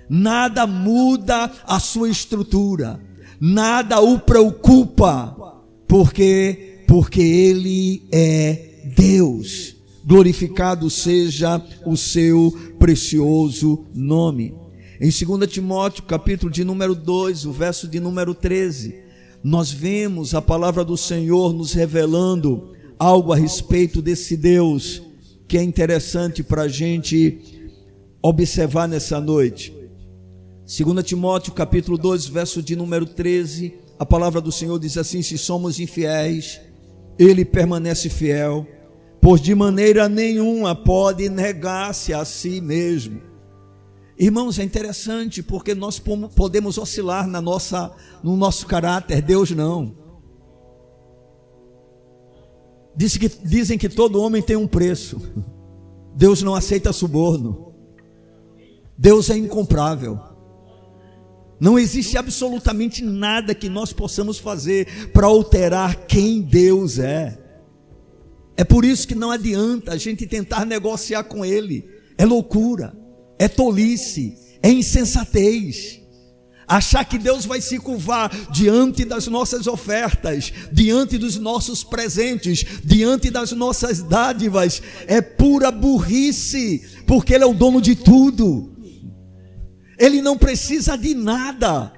nada 0.08 0.66
muda 0.66 1.50
a 1.64 1.78
sua 1.78 2.10
estrutura, 2.10 3.00
nada 3.40 4.00
o 4.00 4.18
preocupa, 4.18 5.36
porque 5.86 6.70
porque 6.92 7.22
ele 7.22 8.06
é 8.12 8.90
Deus. 8.94 9.76
Glorificado 10.04 10.90
seja 10.90 11.64
o 11.86 11.96
seu 11.96 12.52
precioso 12.78 13.86
nome. 13.94 14.54
Em 15.00 15.08
2 15.08 15.50
Timóteo, 15.50 16.02
capítulo 16.02 16.52
de 16.52 16.64
número 16.64 16.94
2, 16.94 17.46
o 17.46 17.52
verso 17.52 17.88
de 17.88 17.98
número 17.98 18.34
13, 18.34 18.94
nós 19.42 19.72
vemos 19.72 20.34
a 20.34 20.42
palavra 20.42 20.84
do 20.84 20.96
Senhor 20.96 21.52
nos 21.52 21.72
revelando 21.72 22.72
algo 22.98 23.32
a 23.32 23.36
respeito 23.36 24.00
desse 24.00 24.36
Deus 24.36 25.02
que 25.48 25.58
é 25.58 25.62
interessante 25.62 26.42
para 26.42 26.62
a 26.62 26.68
gente 26.68 27.70
observar 28.22 28.86
nessa 28.86 29.20
noite. 29.20 29.74
2 30.64 31.04
Timóteo 31.04 31.52
capítulo 31.52 31.98
2, 31.98 32.26
verso 32.26 32.62
de 32.62 32.76
número 32.76 33.04
13, 33.04 33.74
a 33.98 34.06
palavra 34.06 34.40
do 34.40 34.52
Senhor 34.52 34.78
diz 34.78 34.96
assim: 34.96 35.20
se 35.20 35.36
somos 35.36 35.80
infiéis, 35.80 36.60
ele 37.18 37.44
permanece 37.44 38.08
fiel, 38.08 38.66
pois 39.20 39.40
de 39.40 39.54
maneira 39.54 40.08
nenhuma 40.08 40.74
pode 40.74 41.28
negar-se 41.28 42.14
a 42.14 42.24
si 42.24 42.60
mesmo. 42.60 43.31
Irmãos, 44.18 44.58
é 44.58 44.62
interessante 44.62 45.42
porque 45.42 45.74
nós 45.74 45.98
podemos 45.98 46.78
oscilar 46.78 47.26
na 47.26 47.40
nossa, 47.40 47.90
no 48.22 48.36
nosso 48.36 48.66
caráter, 48.66 49.22
Deus 49.22 49.50
não. 49.50 49.96
Diz 52.94 53.16
que, 53.16 53.28
dizem 53.28 53.78
que 53.78 53.88
todo 53.88 54.20
homem 54.20 54.42
tem 54.42 54.56
um 54.56 54.66
preço. 54.66 55.20
Deus 56.14 56.42
não 56.42 56.54
aceita 56.54 56.92
suborno. 56.92 57.72
Deus 58.98 59.30
é 59.30 59.36
incomprável. 59.36 60.20
Não 61.58 61.78
existe 61.78 62.18
absolutamente 62.18 63.02
nada 63.02 63.54
que 63.54 63.68
nós 63.68 63.92
possamos 63.92 64.38
fazer 64.38 65.10
para 65.10 65.26
alterar 65.26 66.06
quem 66.06 66.42
Deus 66.42 66.98
é. 66.98 67.38
É 68.56 68.64
por 68.64 68.84
isso 68.84 69.08
que 69.08 69.14
não 69.14 69.30
adianta 69.30 69.92
a 69.92 69.96
gente 69.96 70.26
tentar 70.26 70.66
negociar 70.66 71.24
com 71.24 71.44
Ele. 71.44 71.88
É 72.18 72.26
loucura 72.26 73.01
é 73.42 73.48
tolice, 73.48 74.38
é 74.62 74.70
insensatez. 74.70 76.00
Achar 76.68 77.04
que 77.04 77.18
Deus 77.18 77.44
vai 77.44 77.60
se 77.60 77.76
curvar 77.76 78.30
diante 78.52 79.04
das 79.04 79.26
nossas 79.26 79.66
ofertas, 79.66 80.52
diante 80.70 81.18
dos 81.18 81.36
nossos 81.38 81.82
presentes, 81.82 82.64
diante 82.84 83.30
das 83.30 83.50
nossas 83.50 84.00
dádivas, 84.00 84.80
é 85.08 85.20
pura 85.20 85.72
burrice, 85.72 86.82
porque 87.04 87.34
Ele 87.34 87.42
é 87.42 87.46
o 87.46 87.52
dono 87.52 87.82
de 87.82 87.96
tudo, 87.96 88.76
Ele 89.98 90.22
não 90.22 90.38
precisa 90.38 90.96
de 90.96 91.12
nada, 91.12 91.92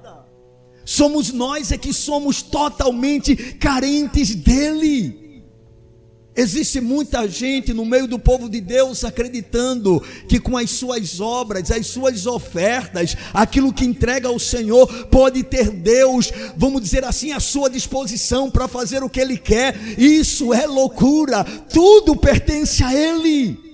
somos 0.83 1.31
nós 1.31 1.71
é 1.71 1.77
que 1.77 1.93
somos 1.93 2.41
totalmente 2.41 3.35
carentes 3.35 4.33
dEle. 4.33 5.24
Existe 6.35 6.81
muita 6.81 7.27
gente 7.27 7.73
no 7.73 7.85
meio 7.85 8.07
do 8.07 8.19
povo 8.19 8.49
de 8.49 8.59
Deus 8.59 9.05
acreditando 9.05 10.03
que 10.27 10.39
com 10.39 10.57
as 10.57 10.69
suas 10.69 11.21
obras, 11.21 11.71
as 11.71 11.87
suas 11.87 12.25
ofertas, 12.25 13.15
aquilo 13.33 13.71
que 13.71 13.85
entrega 13.85 14.27
ao 14.27 14.37
Senhor, 14.37 14.85
pode 15.07 15.43
ter 15.43 15.69
Deus, 15.69 16.31
vamos 16.57 16.81
dizer 16.81 17.05
assim, 17.05 17.31
à 17.31 17.39
sua 17.39 17.69
disposição 17.69 18.51
para 18.51 18.67
fazer 18.67 19.01
o 19.01 19.09
que 19.09 19.21
Ele 19.21 19.37
quer. 19.37 19.77
Isso 19.97 20.53
é 20.53 20.67
loucura, 20.67 21.43
tudo 21.43 22.15
pertence 22.15 22.83
a 22.83 22.93
Ele 22.93 23.64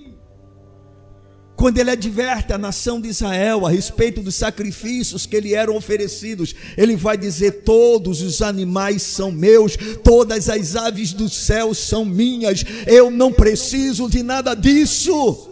quando 1.62 1.78
ele 1.78 1.92
adverte 1.92 2.52
a 2.52 2.58
nação 2.58 3.00
de 3.00 3.08
Israel 3.08 3.64
a 3.64 3.70
respeito 3.70 4.20
dos 4.20 4.34
sacrifícios 4.34 5.26
que 5.26 5.38
lhe 5.38 5.54
eram 5.54 5.76
oferecidos, 5.76 6.56
ele 6.76 6.96
vai 6.96 7.16
dizer: 7.16 7.62
Todos 7.62 8.20
os 8.20 8.42
animais 8.42 9.02
são 9.02 9.30
meus, 9.30 9.76
todas 10.02 10.48
as 10.48 10.74
aves 10.74 11.12
do 11.12 11.28
céu 11.28 11.72
são 11.72 12.04
minhas, 12.04 12.64
eu 12.84 13.12
não 13.12 13.32
preciso 13.32 14.10
de 14.10 14.24
nada 14.24 14.56
disso. 14.56 15.51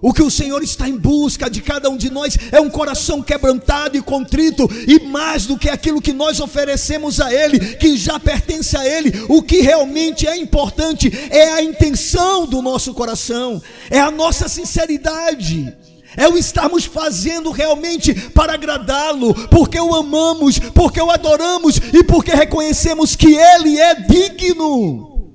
O 0.00 0.12
que 0.12 0.22
o 0.22 0.30
Senhor 0.30 0.62
está 0.62 0.88
em 0.88 0.96
busca 0.96 1.50
de 1.50 1.60
cada 1.60 1.90
um 1.90 1.96
de 1.96 2.10
nós 2.10 2.38
é 2.52 2.60
um 2.60 2.70
coração 2.70 3.20
quebrantado 3.20 3.96
e 3.96 4.02
contrito, 4.02 4.68
e 4.86 5.00
mais 5.00 5.44
do 5.44 5.58
que 5.58 5.68
aquilo 5.68 6.00
que 6.00 6.12
nós 6.12 6.38
oferecemos 6.38 7.20
a 7.20 7.32
Ele, 7.32 7.58
que 7.76 7.96
já 7.96 8.18
pertence 8.20 8.76
a 8.76 8.86
Ele, 8.86 9.12
o 9.28 9.42
que 9.42 9.60
realmente 9.60 10.26
é 10.26 10.36
importante 10.36 11.12
é 11.30 11.50
a 11.52 11.62
intenção 11.62 12.46
do 12.46 12.62
nosso 12.62 12.94
coração, 12.94 13.60
é 13.90 13.98
a 13.98 14.10
nossa 14.10 14.48
sinceridade, 14.48 15.76
é 16.16 16.28
o 16.28 16.38
estarmos 16.38 16.84
fazendo 16.84 17.50
realmente 17.50 18.14
para 18.30 18.54
agradá-lo, 18.54 19.34
porque 19.48 19.80
o 19.80 19.94
amamos, 19.96 20.60
porque 20.60 21.00
o 21.00 21.10
adoramos 21.10 21.76
e 21.92 22.04
porque 22.04 22.30
reconhecemos 22.30 23.16
que 23.16 23.34
ele 23.34 23.80
é 23.80 23.94
digno. 23.96 25.32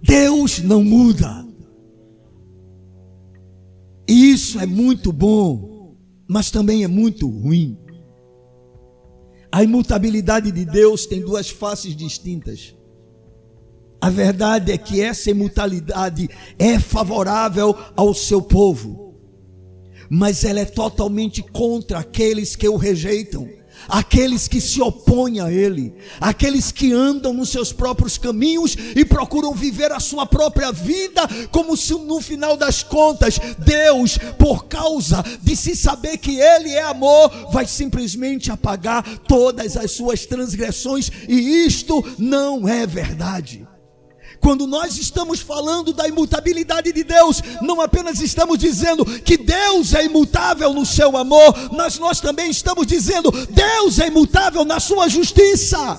Deus 0.00 0.60
não 0.60 0.84
muda. 0.84 1.43
Isso 4.06 4.58
é 4.60 4.66
muito 4.66 5.12
bom, 5.12 5.96
mas 6.28 6.50
também 6.50 6.84
é 6.84 6.88
muito 6.88 7.28
ruim. 7.28 7.78
A 9.50 9.62
imutabilidade 9.62 10.50
de 10.50 10.64
Deus 10.64 11.06
tem 11.06 11.20
duas 11.20 11.48
faces 11.48 11.96
distintas. 11.96 12.74
A 14.00 14.10
verdade 14.10 14.70
é 14.70 14.76
que 14.76 15.00
essa 15.00 15.30
imutabilidade 15.30 16.28
é 16.58 16.78
favorável 16.78 17.74
ao 17.96 18.12
seu 18.12 18.42
povo, 18.42 19.14
mas 20.10 20.44
ela 20.44 20.60
é 20.60 20.64
totalmente 20.66 21.42
contra 21.42 22.00
aqueles 22.00 22.54
que 22.54 22.68
o 22.68 22.76
rejeitam, 22.76 23.48
aqueles 23.88 24.48
que 24.48 24.60
se 24.60 24.80
opõem 24.80 25.40
a 25.40 25.50
ele, 25.50 25.94
aqueles 26.20 26.72
que 26.72 26.92
andam 26.92 27.32
nos 27.32 27.50
seus 27.50 27.72
próprios 27.72 28.18
caminhos 28.18 28.76
e 28.94 29.04
procuram 29.04 29.52
viver 29.54 29.92
a 29.92 30.00
sua 30.00 30.26
própria 30.26 30.72
vida, 30.72 31.22
como 31.50 31.76
se 31.76 31.94
no 31.94 32.20
final 32.20 32.56
das 32.56 32.82
contas 32.82 33.38
Deus, 33.58 34.18
por 34.38 34.66
causa 34.66 35.24
de 35.42 35.56
se 35.56 35.76
saber 35.76 36.18
que 36.18 36.40
ele 36.40 36.70
é 36.70 36.82
amor, 36.82 37.30
vai 37.52 37.66
simplesmente 37.66 38.50
apagar 38.50 39.02
todas 39.20 39.76
as 39.76 39.90
suas 39.90 40.26
transgressões, 40.26 41.10
e 41.28 41.66
isto 41.66 42.04
não 42.18 42.68
é 42.68 42.86
verdade. 42.86 43.66
Quando 44.44 44.66
nós 44.66 44.98
estamos 44.98 45.40
falando 45.40 45.94
da 45.94 46.06
imutabilidade 46.06 46.92
de 46.92 47.02
Deus, 47.02 47.40
não 47.62 47.80
apenas 47.80 48.20
estamos 48.20 48.58
dizendo 48.58 49.02
que 49.22 49.38
Deus 49.38 49.94
é 49.94 50.04
imutável 50.04 50.70
no 50.74 50.84
seu 50.84 51.16
amor, 51.16 51.72
mas 51.72 51.98
nós 51.98 52.20
também 52.20 52.50
estamos 52.50 52.86
dizendo 52.86 53.30
Deus 53.30 53.98
é 53.98 54.08
imutável 54.08 54.62
na 54.62 54.78
sua 54.78 55.08
justiça. 55.08 55.98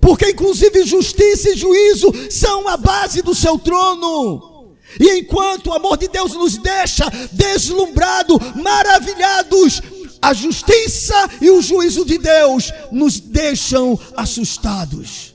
Porque 0.00 0.30
inclusive 0.30 0.86
justiça 0.86 1.50
e 1.50 1.56
juízo 1.56 2.12
são 2.30 2.68
a 2.68 2.76
base 2.76 3.20
do 3.20 3.34
seu 3.34 3.58
trono. 3.58 4.76
E 5.00 5.18
enquanto 5.18 5.66
o 5.66 5.74
amor 5.74 5.96
de 5.96 6.06
Deus 6.06 6.34
nos 6.34 6.56
deixa 6.56 7.10
deslumbrado, 7.32 8.38
maravilhados, 8.62 9.82
a 10.22 10.32
justiça 10.32 11.16
e 11.40 11.50
o 11.50 11.60
juízo 11.60 12.04
de 12.04 12.16
Deus 12.16 12.72
nos 12.92 13.18
deixam 13.18 13.98
assustados. 14.16 15.31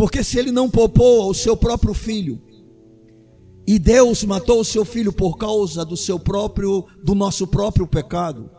Porque 0.00 0.24
se 0.24 0.38
ele 0.38 0.50
não 0.50 0.70
poupou 0.70 1.20
ao 1.20 1.34
seu 1.34 1.54
próprio 1.54 1.92
filho, 1.92 2.40
e 3.66 3.78
Deus 3.78 4.24
matou 4.24 4.60
o 4.60 4.64
seu 4.64 4.82
filho 4.82 5.12
por 5.12 5.36
causa 5.36 5.84
do 5.84 5.94
seu 5.94 6.18
próprio, 6.18 6.86
do 7.04 7.14
nosso 7.14 7.46
próprio 7.46 7.86
pecado, 7.86 8.50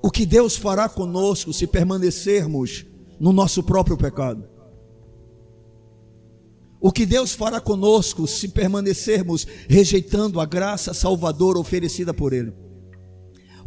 o 0.00 0.12
que 0.12 0.24
Deus 0.24 0.56
fará 0.56 0.88
conosco 0.88 1.52
se 1.52 1.66
permanecermos 1.66 2.86
no 3.18 3.32
nosso 3.32 3.64
próprio 3.64 3.96
pecado? 3.96 4.48
O 6.80 6.92
que 6.92 7.04
Deus 7.04 7.34
fará 7.34 7.60
conosco 7.60 8.24
se 8.28 8.46
permanecermos 8.46 9.44
rejeitando 9.68 10.40
a 10.40 10.46
graça 10.46 10.94
salvadora 10.94 11.58
oferecida 11.58 12.14
por 12.14 12.32
Ele? 12.32 12.52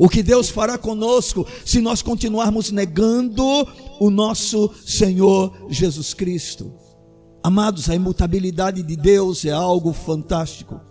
O 0.03 0.09
que 0.09 0.23
Deus 0.23 0.49
fará 0.49 0.79
conosco 0.79 1.45
se 1.63 1.79
nós 1.79 2.01
continuarmos 2.01 2.71
negando 2.71 3.45
o 3.99 4.09
nosso 4.09 4.73
Senhor 4.83 5.67
Jesus 5.69 6.11
Cristo? 6.15 6.73
Amados, 7.43 7.87
a 7.87 7.93
imutabilidade 7.93 8.81
de 8.81 8.95
Deus 8.95 9.45
é 9.45 9.51
algo 9.51 9.93
fantástico, 9.93 10.81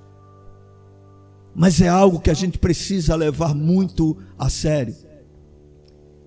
mas 1.56 1.80
é 1.80 1.88
algo 1.88 2.20
que 2.20 2.30
a 2.30 2.34
gente 2.34 2.56
precisa 2.56 3.16
levar 3.16 3.52
muito 3.52 4.16
a 4.38 4.48
sério. 4.48 4.94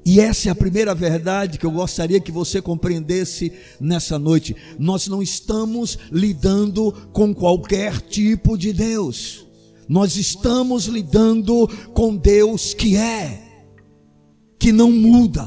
E 0.06 0.20
essa 0.20 0.50
é 0.50 0.52
a 0.52 0.56
primeira 0.56 0.94
verdade 0.94 1.58
que 1.58 1.66
eu 1.66 1.72
gostaria 1.72 2.20
que 2.20 2.34
você 2.34 2.62
compreendesse 2.62 3.54
nessa 3.80 4.20
noite. 4.20 4.58
Nós 4.78 5.08
não 5.08 5.24
estamos 5.24 5.98
lidando 6.12 6.92
com 7.14 7.34
qualquer 7.34 8.02
tipo 8.02 8.58
de 8.58 8.74
Deus. 8.74 9.43
Nós 9.88 10.16
estamos 10.16 10.86
lidando 10.86 11.68
com 11.94 12.16
Deus 12.16 12.74
que 12.74 12.96
é, 12.96 13.42
que 14.60 14.72
não 14.72 14.92
muda, 14.92 15.46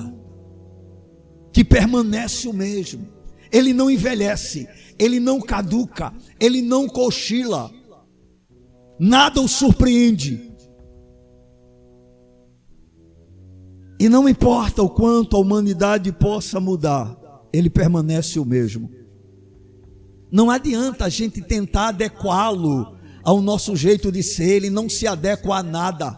que 1.52 1.64
permanece 1.64 2.48
o 2.48 2.52
mesmo. 2.52 3.08
Ele 3.50 3.72
não 3.72 3.90
envelhece, 3.90 4.68
ele 4.98 5.18
não 5.18 5.40
caduca, 5.40 6.12
ele 6.38 6.60
não 6.60 6.88
cochila. 6.88 7.70
Nada 8.98 9.40
o 9.40 9.48
surpreende. 9.48 10.52
E 13.98 14.08
não 14.08 14.28
importa 14.28 14.82
o 14.82 14.90
quanto 14.90 15.36
a 15.36 15.40
humanidade 15.40 16.12
possa 16.12 16.60
mudar, 16.60 17.16
ele 17.52 17.70
permanece 17.70 18.38
o 18.38 18.44
mesmo. 18.44 18.90
Não 20.30 20.50
adianta 20.50 21.06
a 21.06 21.08
gente 21.08 21.40
tentar 21.40 21.88
adequá-lo 21.88 22.95
ao 23.26 23.42
nosso 23.42 23.74
jeito 23.74 24.12
de 24.12 24.22
ser, 24.22 24.52
ele 24.52 24.70
não 24.70 24.88
se 24.88 25.04
adequa 25.04 25.56
a 25.56 25.62
nada. 25.62 26.16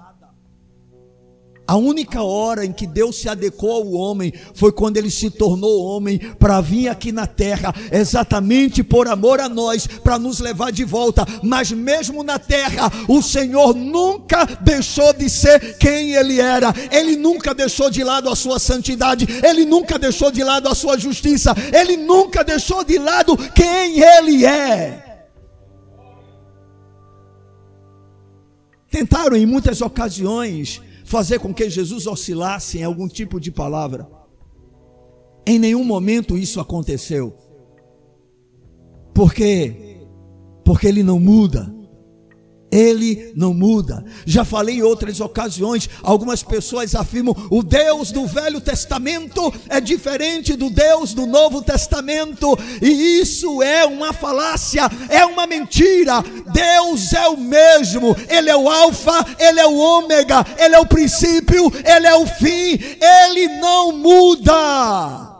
A 1.66 1.74
única 1.74 2.22
hora 2.22 2.66
em 2.66 2.72
que 2.72 2.86
Deus 2.86 3.16
se 3.16 3.30
adequou 3.30 3.72
ao 3.72 3.92
homem 3.92 4.32
foi 4.54 4.72
quando 4.72 4.98
ele 4.98 5.10
se 5.10 5.30
tornou 5.30 5.84
homem 5.84 6.18
para 6.18 6.60
vir 6.60 6.88
aqui 6.88 7.10
na 7.10 7.26
terra, 7.26 7.74
exatamente 7.90 8.82
por 8.82 9.08
amor 9.08 9.40
a 9.40 9.48
nós, 9.48 9.86
para 9.86 10.18
nos 10.18 10.38
levar 10.38 10.70
de 10.70 10.84
volta. 10.84 11.26
Mas 11.42 11.70
mesmo 11.70 12.22
na 12.22 12.38
terra, 12.38 12.92
o 13.08 13.22
Senhor 13.22 13.74
nunca 13.74 14.44
deixou 14.60 15.12
de 15.14 15.30
ser 15.30 15.78
quem 15.78 16.14
ele 16.14 16.40
era. 16.40 16.74
Ele 16.90 17.16
nunca 17.16 17.54
deixou 17.54 17.90
de 17.90 18.04
lado 18.04 18.28
a 18.28 18.36
sua 18.36 18.58
santidade, 18.58 19.26
ele 19.42 19.64
nunca 19.64 19.98
deixou 19.98 20.30
de 20.30 20.44
lado 20.44 20.68
a 20.68 20.74
sua 20.74 20.98
justiça, 20.98 21.54
ele 21.72 21.96
nunca 21.96 22.44
deixou 22.44 22.84
de 22.84 22.98
lado 22.98 23.34
quem 23.54 23.98
ele 23.98 24.44
é. 24.44 25.07
Tentaram 28.90 29.36
em 29.36 29.46
muitas 29.46 29.80
ocasiões 29.80 30.80
fazer 31.04 31.38
com 31.38 31.54
que 31.54 31.68
Jesus 31.68 32.06
oscilasse 32.06 32.78
em 32.78 32.84
algum 32.84 33.08
tipo 33.08 33.40
de 33.40 33.50
palavra. 33.50 34.08
Em 35.46 35.58
nenhum 35.58 35.84
momento 35.84 36.36
isso 36.36 36.60
aconteceu. 36.60 37.36
Por 39.14 39.32
quê? 39.32 40.06
Porque 40.64 40.86
ele 40.86 41.02
não 41.02 41.18
muda. 41.18 41.74
Ele 42.70 43.32
não 43.34 43.54
muda. 43.54 44.04
Já 44.26 44.44
falei 44.44 44.76
em 44.76 44.82
outras 44.82 45.20
ocasiões, 45.20 45.88
algumas 46.02 46.42
pessoas 46.42 46.94
afirmam: 46.94 47.34
o 47.50 47.62
Deus 47.62 48.12
do 48.12 48.26
Velho 48.26 48.60
Testamento 48.60 49.52
é 49.68 49.80
diferente 49.80 50.54
do 50.54 50.68
Deus 50.68 51.14
do 51.14 51.26
Novo 51.26 51.62
Testamento, 51.62 52.58
e 52.82 53.20
isso 53.20 53.62
é 53.62 53.86
uma 53.86 54.12
falácia, 54.12 54.82
é 55.08 55.24
uma 55.24 55.46
mentira. 55.46 56.22
Deus 56.52 57.12
é 57.14 57.26
o 57.28 57.38
mesmo, 57.38 58.14
Ele 58.28 58.50
é 58.50 58.56
o 58.56 58.68
Alfa, 58.68 59.24
Ele 59.38 59.60
é 59.60 59.66
o 59.66 59.76
Ômega, 59.76 60.44
Ele 60.58 60.74
é 60.74 60.78
o 60.78 60.86
princípio, 60.86 61.72
Ele 61.84 62.06
é 62.06 62.14
o 62.14 62.26
fim, 62.26 62.78
Ele 63.00 63.48
não 63.60 63.92
muda. 63.92 65.38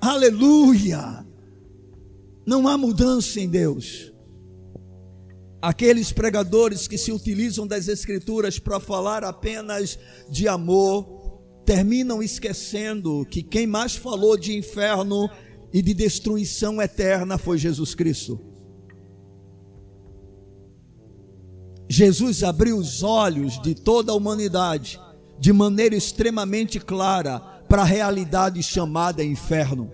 Aleluia. 0.00 1.24
Não 2.46 2.68
há 2.68 2.76
mudança 2.76 3.40
em 3.40 3.48
Deus. 3.48 4.13
Aqueles 5.64 6.12
pregadores 6.12 6.86
que 6.86 6.98
se 6.98 7.10
utilizam 7.10 7.66
das 7.66 7.88
Escrituras 7.88 8.58
para 8.58 8.78
falar 8.78 9.24
apenas 9.24 9.98
de 10.28 10.46
amor, 10.46 11.40
terminam 11.64 12.22
esquecendo 12.22 13.24
que 13.30 13.42
quem 13.42 13.66
mais 13.66 13.96
falou 13.96 14.36
de 14.36 14.54
inferno 14.54 15.26
e 15.72 15.80
de 15.80 15.94
destruição 15.94 16.82
eterna 16.82 17.38
foi 17.38 17.56
Jesus 17.56 17.94
Cristo. 17.94 18.38
Jesus 21.88 22.44
abriu 22.44 22.76
os 22.76 23.02
olhos 23.02 23.58
de 23.62 23.74
toda 23.74 24.12
a 24.12 24.14
humanidade 24.14 25.00
de 25.40 25.50
maneira 25.50 25.96
extremamente 25.96 26.78
clara 26.78 27.40
para 27.70 27.80
a 27.80 27.86
realidade 27.86 28.62
chamada 28.62 29.24
inferno. 29.24 29.90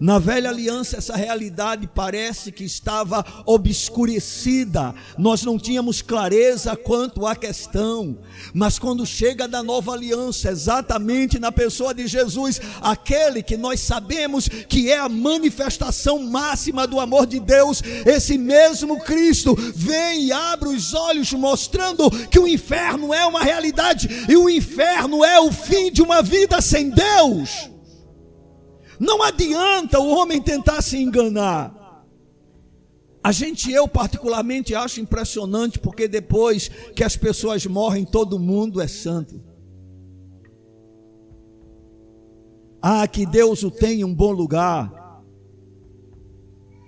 Na 0.00 0.18
velha 0.18 0.50
aliança, 0.50 0.96
essa 0.96 1.16
realidade 1.16 1.88
parece 1.94 2.50
que 2.50 2.64
estava 2.64 3.24
obscurecida, 3.46 4.94
nós 5.18 5.42
não 5.42 5.58
tínhamos 5.58 6.02
clareza 6.02 6.74
quanto 6.74 7.26
à 7.26 7.36
questão, 7.36 8.16
mas 8.54 8.78
quando 8.78 9.06
chega 9.06 9.46
da 9.46 9.62
nova 9.62 9.92
aliança, 9.92 10.50
exatamente 10.50 11.38
na 11.38 11.52
pessoa 11.52 11.94
de 11.94 12.06
Jesus, 12.06 12.60
aquele 12.80 13.42
que 13.42 13.56
nós 13.56 13.80
sabemos 13.80 14.48
que 14.48 14.90
é 14.90 14.98
a 14.98 15.08
manifestação 15.08 16.18
máxima 16.22 16.86
do 16.86 16.98
amor 16.98 17.26
de 17.26 17.38
Deus, 17.38 17.82
esse 18.06 18.38
mesmo 18.38 19.00
Cristo 19.00 19.54
vem 19.74 20.26
e 20.26 20.32
abre 20.32 20.68
os 20.68 20.94
olhos, 20.94 21.32
mostrando 21.32 22.10
que 22.28 22.38
o 22.38 22.48
inferno 22.48 23.12
é 23.12 23.24
uma 23.26 23.42
realidade 23.42 24.08
e 24.28 24.36
o 24.36 24.48
inferno 24.48 25.24
é 25.24 25.40
o 25.40 25.52
fim 25.52 25.90
de 25.90 26.02
uma 26.02 26.22
vida 26.22 26.60
sem 26.60 26.90
Deus. 26.90 27.71
Não 29.02 29.20
adianta 29.20 29.98
o 29.98 30.10
homem 30.10 30.40
tentar 30.40 30.80
se 30.80 30.96
enganar. 30.96 32.06
A 33.20 33.32
gente, 33.32 33.68
eu 33.68 33.88
particularmente 33.88 34.76
acho 34.76 35.00
impressionante, 35.00 35.76
porque 35.76 36.06
depois 36.06 36.68
que 36.94 37.02
as 37.02 37.16
pessoas 37.16 37.66
morrem, 37.66 38.04
todo 38.04 38.38
mundo 38.38 38.80
é 38.80 38.86
santo. 38.86 39.42
Ah, 42.80 43.08
que 43.08 43.26
Deus 43.26 43.64
o 43.64 43.72
tenha 43.72 44.02
em 44.02 44.04
um 44.04 44.14
bom 44.14 44.30
lugar. 44.30 45.20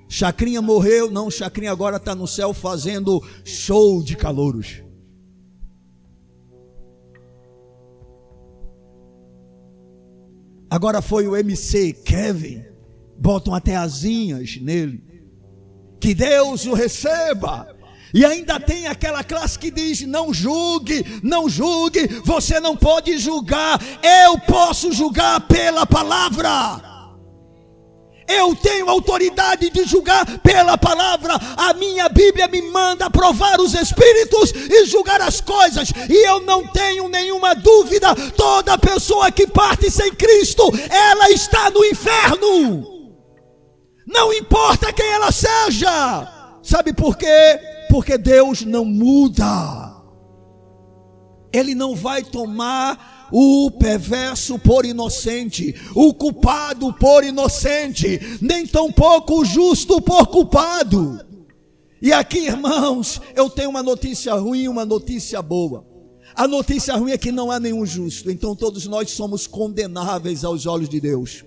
Chacrinha 0.08 0.62
morreu, 0.62 1.10
não, 1.10 1.28
Chacrinha 1.28 1.72
agora 1.72 1.96
está 1.96 2.14
no 2.14 2.28
céu 2.28 2.54
fazendo 2.54 3.20
show 3.44 4.04
de 4.04 4.16
calouros. 4.16 4.83
Agora 10.74 11.00
foi 11.00 11.28
o 11.28 11.36
MC 11.36 11.92
Kevin, 11.92 12.64
botam 13.16 13.54
até 13.54 13.76
asinhas 13.76 14.56
nele. 14.60 15.04
Que 16.00 16.12
Deus 16.12 16.66
o 16.66 16.74
receba. 16.74 17.72
E 18.12 18.24
ainda 18.24 18.58
tem 18.58 18.88
aquela 18.88 19.22
classe 19.22 19.56
que 19.56 19.70
diz: 19.70 20.00
não 20.00 20.34
julgue, 20.34 21.20
não 21.22 21.48
julgue, 21.48 22.08
você 22.24 22.58
não 22.58 22.76
pode 22.76 23.16
julgar, 23.18 23.80
eu 24.02 24.36
posso 24.40 24.90
julgar 24.90 25.42
pela 25.42 25.86
palavra. 25.86 26.93
Eu 28.26 28.54
tenho 28.56 28.88
autoridade 28.88 29.70
de 29.70 29.84
julgar 29.84 30.38
pela 30.38 30.78
palavra. 30.78 31.34
A 31.56 31.74
minha 31.74 32.08
Bíblia 32.08 32.48
me 32.48 32.62
manda 32.62 33.10
provar 33.10 33.60
os 33.60 33.74
espíritos 33.74 34.52
e 34.52 34.86
julgar 34.86 35.20
as 35.20 35.40
coisas. 35.40 35.92
E 36.08 36.26
eu 36.26 36.40
não 36.40 36.66
tenho 36.66 37.08
nenhuma 37.08 37.54
dúvida: 37.54 38.14
toda 38.36 38.78
pessoa 38.78 39.30
que 39.30 39.46
parte 39.46 39.90
sem 39.90 40.14
Cristo, 40.14 40.62
ela 40.90 41.30
está 41.30 41.70
no 41.70 41.84
inferno. 41.84 42.94
Não 44.06 44.32
importa 44.32 44.92
quem 44.92 45.06
ela 45.06 45.32
seja. 45.32 46.58
Sabe 46.62 46.92
por 46.92 47.16
quê? 47.16 47.60
Porque 47.90 48.16
Deus 48.16 48.62
não 48.62 48.84
muda. 48.84 49.92
Ele 51.52 51.74
não 51.74 51.94
vai 51.94 52.22
tomar 52.22 53.13
o 53.36 53.68
perverso 53.68 54.60
por 54.60 54.86
inocente, 54.86 55.74
o 55.92 56.14
culpado 56.14 56.92
por 56.92 57.24
inocente, 57.24 58.20
nem 58.40 58.64
tampouco 58.64 59.40
o 59.40 59.44
justo 59.44 60.00
por 60.00 60.28
culpado. 60.28 61.18
E 62.00 62.12
aqui, 62.12 62.46
irmãos, 62.46 63.20
eu 63.34 63.50
tenho 63.50 63.70
uma 63.70 63.82
notícia 63.82 64.32
ruim 64.34 64.62
e 64.62 64.68
uma 64.68 64.84
notícia 64.84 65.42
boa. 65.42 65.84
A 66.32 66.46
notícia 66.46 66.94
ruim 66.94 67.10
é 67.10 67.18
que 67.18 67.32
não 67.32 67.50
há 67.50 67.58
nenhum 67.58 67.84
justo, 67.84 68.30
então 68.30 68.54
todos 68.54 68.86
nós 68.86 69.10
somos 69.10 69.48
condenáveis 69.48 70.44
aos 70.44 70.64
olhos 70.64 70.88
de 70.88 71.00
Deus. 71.00 71.44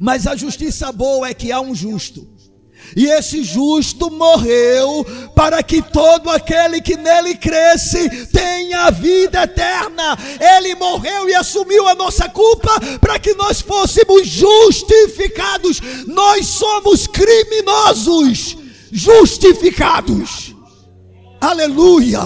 Mas 0.00 0.26
a 0.26 0.34
justiça 0.34 0.90
boa 0.90 1.28
é 1.28 1.34
que 1.34 1.52
há 1.52 1.60
um 1.60 1.72
justo. 1.72 2.33
E 2.96 3.06
esse 3.06 3.42
justo 3.42 4.10
morreu 4.10 5.04
para 5.34 5.62
que 5.62 5.82
todo 5.82 6.30
aquele 6.30 6.80
que 6.80 6.96
nele 6.96 7.36
cresce 7.36 8.26
tenha 8.26 8.90
vida 8.90 9.42
eterna. 9.42 10.16
Ele 10.56 10.74
morreu 10.74 11.28
e 11.28 11.34
assumiu 11.34 11.88
a 11.88 11.94
nossa 11.94 12.28
culpa 12.28 12.70
para 13.00 13.18
que 13.18 13.34
nós 13.34 13.60
fôssemos 13.60 14.26
justificados. 14.26 15.80
Nós 16.06 16.46
somos 16.46 17.06
criminosos 17.06 18.56
justificados. 18.92 20.54
Aleluia! 21.40 22.20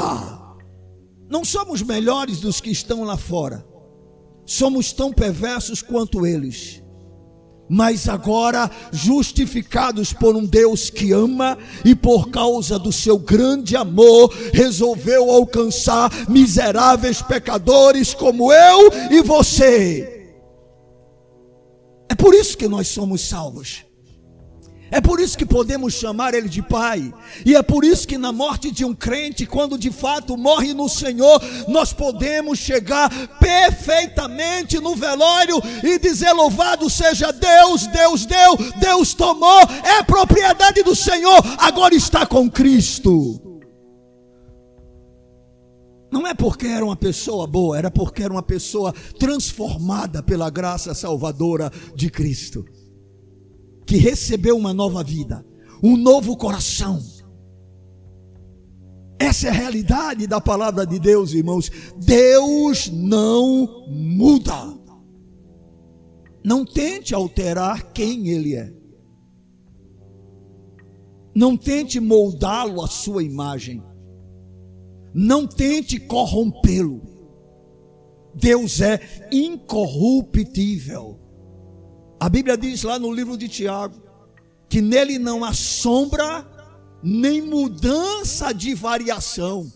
Não 1.31 1.44
somos 1.44 1.83
melhores 1.83 2.40
dos 2.40 2.61
que 2.61 2.71
estão 2.71 3.05
lá 3.05 3.16
fora. 3.16 3.66
Somos 4.47 4.92
tão 4.92 5.12
perversos 5.12 5.83
quanto 5.83 6.27
eles 6.27 6.78
mas 7.68 8.09
agora 8.09 8.70
justificados 8.92 10.12
por 10.12 10.35
um 10.37 10.44
Deus 10.44 10.90
que 10.90 11.12
ama 11.12 11.59
e 11.85 11.94
por 11.94 12.31
causa 12.31 12.78
do 12.78 12.92
seu 12.92 13.18
grande 13.18 13.76
amor 13.76 14.33
resolveu 14.52 15.31
alcançar 15.31 16.11
miseráveis 16.28 17.20
pecadores 17.20 18.14
como 18.14 18.52
eu 18.52 18.90
e 19.11 19.22
você. 19.22 20.31
É 22.09 22.14
por 22.14 22.35
isso 22.35 22.57
que 22.57 22.66
nós 22.66 22.88
somos 22.88 23.20
salvos. 23.20 23.88
É 24.90 25.01
por 25.01 25.20
isso 25.20 25.37
que 25.37 25.44
podemos 25.44 25.92
chamar 25.94 26.33
Ele 26.33 26.48
de 26.48 26.62
Pai, 26.62 27.12
e 27.44 27.55
é 27.55 27.62
por 27.62 27.85
isso 27.85 28.09
que 28.09 28.16
na 28.16 28.33
morte 28.33 28.70
de 28.70 28.85
um 28.85 28.94
crente, 28.94 29.44
quando 29.44 29.79
de 29.79 29.90
fato 29.90 30.37
morre 30.37 30.72
no 30.72 30.88
Senhor, 30.88 31.40
nós 31.68 31.92
podemos 31.92 32.59
chegar 32.59 33.11
perfeitamente 33.38 34.79
no 34.81 34.96
velório 34.96 35.61
e 35.83 35.98
dizer: 35.98 36.33
Louvado 36.33 36.88
seja 36.88 37.31
Deus, 37.33 37.87
Deus 37.87 38.24
deu, 38.24 38.57
Deus 38.81 39.12
tomou, 39.12 39.61
é 39.85 40.03
propriedade 40.03 40.83
do 40.83 40.96
Senhor, 40.96 41.38
agora 41.59 41.94
está 41.94 42.24
com 42.24 42.51
Cristo. 42.51 43.42
Não 46.11 46.27
é 46.27 46.33
porque 46.33 46.66
era 46.66 46.83
uma 46.83 46.96
pessoa 46.96 47.46
boa, 47.46 47.77
era 47.77 47.90
porque 47.90 48.22
era 48.22 48.33
uma 48.33 48.42
pessoa 48.42 48.94
transformada 49.18 50.22
pela 50.22 50.48
graça 50.48 50.94
salvadora 50.94 51.70
de 51.94 52.09
Cristo 52.09 52.64
que 53.88 53.96
recebeu 53.96 54.55
uma 54.55 54.74
nova 54.74 55.03
vida, 55.03 55.42
um 55.83 55.96
novo 55.96 56.37
coração. 56.37 57.03
Essa 59.18 59.46
é 59.46 59.51
a 59.51 59.55
realidade 59.55 60.27
da 60.27 60.42
palavra 60.42 60.87
de 60.87 60.98
Deus, 60.98 61.33
irmãos. 61.33 61.70
Deus 61.96 62.90
não 62.90 63.87
muda. 63.88 64.77
Não 66.44 66.66
tente 66.66 67.14
alterar 67.14 67.90
quem 67.94 68.29
Ele 68.29 68.57
é. 68.57 68.70
Não 71.35 71.57
tente 71.57 71.98
moldá-lo 71.98 72.83
à 72.83 72.88
sua 72.88 73.22
imagem. 73.22 73.83
Não 75.14 75.46
tente 75.46 75.98
corrompê-lo. 75.98 77.01
Deus 78.35 78.83
é 78.83 79.01
incorruptível. 79.33 81.17
A 82.20 82.28
Bíblia 82.28 82.57
diz 82.57 82.83
lá 82.83 82.98
no 82.98 83.12
livro 83.12 83.37
de 83.37 83.48
Tiago 83.48 83.94
que 84.68 84.81
nele 84.81 85.18
não 85.18 85.44
há 85.44 85.52
sombra 85.52 86.46
nem 87.02 87.40
mudança 87.40 88.52
de 88.52 88.74
variação. 88.74 89.72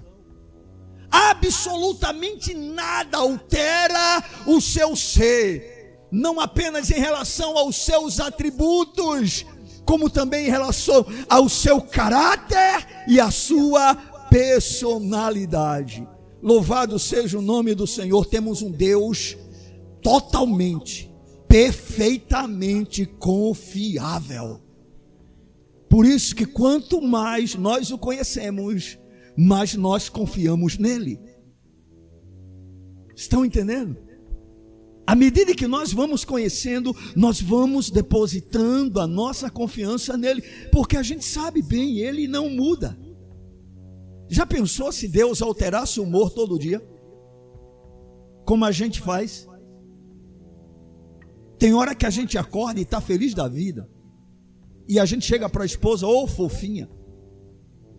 Absolutamente 1.10 2.52
nada 2.52 3.18
altera 3.18 4.24
o 4.46 4.60
seu 4.60 4.96
ser, 4.96 5.98
não 6.10 6.40
apenas 6.40 6.90
em 6.90 6.98
relação 6.98 7.56
aos 7.56 7.76
seus 7.76 8.18
atributos, 8.18 9.46
como 9.84 10.10
também 10.10 10.46
em 10.46 10.50
relação 10.50 11.06
ao 11.28 11.48
seu 11.48 11.80
caráter 11.80 13.04
e 13.06 13.20
à 13.20 13.30
sua 13.30 13.94
personalidade. 14.30 16.06
Louvado 16.42 16.98
seja 16.98 17.38
o 17.38 17.42
nome 17.42 17.74
do 17.74 17.86
Senhor, 17.86 18.26
temos 18.26 18.62
um 18.62 18.70
Deus 18.70 19.36
totalmente 20.02 21.11
perfeitamente 21.52 23.04
confiável. 23.04 24.62
Por 25.86 26.06
isso 26.06 26.34
que 26.34 26.46
quanto 26.46 27.02
mais 27.02 27.54
nós 27.54 27.90
o 27.90 27.98
conhecemos, 27.98 28.98
mais 29.36 29.74
nós 29.74 30.08
confiamos 30.08 30.78
nele. 30.78 31.20
Estão 33.14 33.44
entendendo? 33.44 33.98
À 35.06 35.14
medida 35.14 35.54
que 35.54 35.66
nós 35.66 35.92
vamos 35.92 36.24
conhecendo, 36.24 36.96
nós 37.14 37.38
vamos 37.38 37.90
depositando 37.90 38.98
a 38.98 39.06
nossa 39.06 39.50
confiança 39.50 40.16
nele, 40.16 40.40
porque 40.72 40.96
a 40.96 41.02
gente 41.02 41.26
sabe 41.26 41.60
bem, 41.60 41.98
ele 41.98 42.26
não 42.26 42.48
muda. 42.48 42.98
Já 44.26 44.46
pensou 44.46 44.90
se 44.90 45.06
Deus 45.06 45.42
alterasse 45.42 46.00
o 46.00 46.04
humor 46.04 46.30
todo 46.30 46.58
dia? 46.58 46.82
Como 48.46 48.64
a 48.64 48.72
gente 48.72 49.02
faz? 49.02 49.51
Tem 51.62 51.72
hora 51.74 51.94
que 51.94 52.04
a 52.04 52.10
gente 52.10 52.36
acorda 52.36 52.80
e 52.80 52.82
está 52.82 53.00
feliz 53.00 53.34
da 53.34 53.46
vida. 53.46 53.88
E 54.88 54.98
a 54.98 55.04
gente 55.04 55.24
chega 55.24 55.48
para 55.48 55.62
a 55.62 55.64
esposa, 55.64 56.04
ô 56.04 56.24
oh, 56.24 56.26
fofinha, 56.26 56.90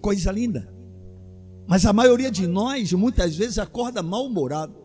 coisa 0.02 0.34
linda. 0.34 0.69
Mas 1.65 1.86
a 1.86 1.93
maioria 1.93 2.30
de 2.30 2.45
nós, 2.45 2.91
muitas 2.91 3.38
vezes, 3.38 3.58
acorda 3.58 4.04
mal-humorado. 4.04 4.76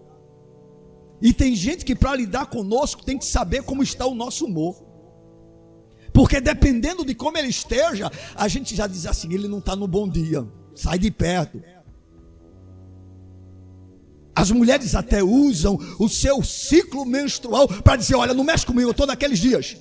E 1.21 1.33
tem 1.33 1.57
gente 1.57 1.85
que 1.85 1.97
para 1.97 2.15
lidar 2.15 2.47
conosco 2.47 3.05
tem 3.05 3.19
que 3.19 3.25
saber 3.25 3.65
como 3.65 3.83
está 3.83 4.07
o 4.07 4.15
nosso 4.15 4.47
humor. 4.47 4.81
Porque 6.13 6.41
dependendo 6.41 7.05
de 7.05 7.17
como 7.17 7.37
ele 7.37 7.49
esteja, 7.49 8.09
a 8.37 8.47
gente 8.47 8.77
já 8.77 8.87
diz 8.87 9.07
assim: 9.07 9.35
ele 9.35 9.49
não 9.49 9.59
está 9.59 9.75
no 9.75 9.89
bom 9.89 10.09
dia, 10.09 10.47
sai 10.77 11.01
de 11.01 11.11
perto. 11.11 11.61
As 14.39 14.53
mulheres 14.53 14.95
até 14.95 15.21
usam 15.21 15.77
o 15.99 16.09
seu 16.09 16.45
ciclo 16.45 17.05
menstrual 17.05 17.67
para 17.67 17.97
dizer: 17.97 18.15
olha, 18.15 18.33
não 18.33 18.45
mexe 18.45 18.65
comigo, 18.65 18.87
eu 18.87 18.93
estou 18.93 19.05
naqueles 19.05 19.41
dias. 19.41 19.77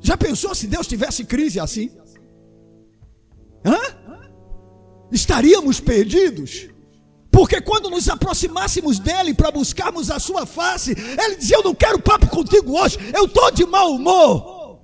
Já 0.00 0.16
pensou 0.16 0.52
se 0.56 0.66
Deus 0.66 0.88
tivesse 0.88 1.24
crise 1.24 1.60
assim? 1.60 1.92
Hã? 3.64 3.78
Estaríamos 5.12 5.78
perdidos. 5.78 6.68
Porque 7.30 7.60
quando 7.60 7.88
nos 7.88 8.08
aproximássemos 8.08 8.98
dele 8.98 9.32
para 9.32 9.52
buscarmos 9.52 10.10
a 10.10 10.18
sua 10.18 10.44
face, 10.44 10.90
ele 10.90 11.36
dizia: 11.36 11.58
Eu 11.58 11.62
não 11.62 11.76
quero 11.76 12.02
papo 12.02 12.26
contigo 12.26 12.76
hoje, 12.76 12.98
eu 13.16 13.26
estou 13.26 13.52
de 13.52 13.64
mau 13.64 13.92
humor. 13.92 14.80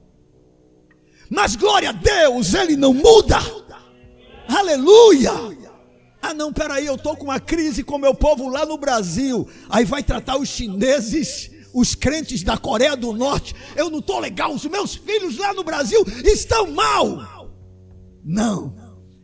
Mas 1.29 1.57
glória 1.57 1.90
a 1.90 1.92
Deus, 1.92 2.55
ele 2.55 2.77
não 2.77 2.94
muda. 2.94 3.38
Aleluia. 4.46 5.60
Ah, 6.22 6.35
não, 6.35 6.52
peraí, 6.52 6.87
eu 6.87 6.96
estou 6.96 7.16
com 7.16 7.24
uma 7.24 7.40
crise 7.40 7.83
com 7.83 7.98
meu 7.98 8.14
povo 8.14 8.48
lá 8.48 8.66
no 8.66 8.76
Brasil. 8.76 9.48
Aí 9.68 9.85
vai 9.85 10.02
tratar 10.02 10.37
os 10.37 10.48
chineses, 10.48 11.50
os 11.72 11.94
crentes 11.94 12.42
da 12.42 12.59
Coreia 12.59 12.96
do 12.96 13.12
Norte. 13.12 13.54
Eu 13.74 13.88
não 13.88 14.00
estou 14.00 14.18
legal, 14.18 14.52
os 14.52 14.64
meus 14.66 14.94
filhos 14.94 15.38
lá 15.38 15.54
no 15.54 15.64
Brasil 15.64 16.04
estão 16.24 16.70
mal. 16.72 17.50
Não, 18.22 18.74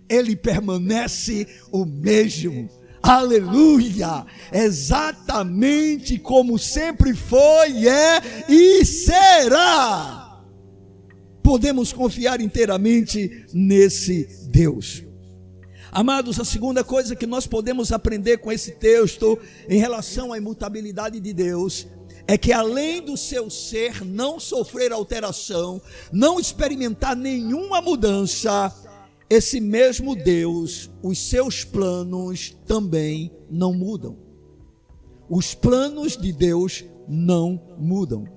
ele 0.09 0.35
permanece 0.35 1.47
o 1.71 1.85
mesmo. 1.85 2.69
Aleluia! 3.03 4.25
Exatamente 4.51 6.19
como 6.19 6.59
sempre 6.59 7.15
foi, 7.15 7.87
é 7.87 8.21
e 8.49 8.85
será. 8.85 10.43
Podemos 11.43 11.93
confiar 11.93 12.41
inteiramente 12.41 13.47
nesse 13.53 14.49
Deus. 14.49 15.06
Amados, 15.97 16.39
a 16.39 16.45
segunda 16.45 16.85
coisa 16.85 17.17
que 17.17 17.27
nós 17.27 17.47
podemos 17.47 17.91
aprender 17.91 18.37
com 18.37 18.53
esse 18.53 18.73
texto 18.73 19.39
em 19.67 19.79
relação 19.79 20.31
à 20.31 20.37
imutabilidade 20.37 21.19
de 21.19 21.33
Deus 21.33 21.87
é 22.27 22.37
que 22.37 22.53
além 22.53 23.01
do 23.01 23.17
seu 23.17 23.49
ser 23.49 24.05
não 24.05 24.39
sofrer 24.39 24.93
alteração, 24.93 25.81
não 26.13 26.39
experimentar 26.39 27.17
nenhuma 27.17 27.81
mudança, 27.81 28.71
esse 29.31 29.59
mesmo 29.59 30.15
Deus, 30.15 30.91
os 31.03 31.19
seus 31.19 31.65
planos 31.65 32.55
também 32.67 33.33
não 33.51 33.73
mudam. 33.73 34.19
Os 35.31 35.55
planos 35.55 36.15
de 36.15 36.31
Deus 36.31 36.85
não 37.09 37.59
mudam. 37.79 38.29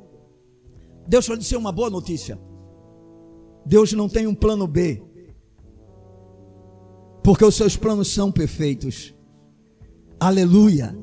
Deus 1.05 1.27
vai 1.27 1.35
dizer 1.35 1.57
uma 1.57 1.73
boa 1.73 1.89
notícia. 1.89 2.39
Deus 3.65 3.91
não 3.91 4.07
tem 4.07 4.27
um 4.27 4.33
plano 4.33 4.65
B 4.65 5.08
porque 7.29 7.45
os 7.45 7.53
seus 7.53 7.77
planos 7.77 8.07
são 8.07 8.31
perfeitos. 8.31 9.13
Aleluia. 10.19 10.97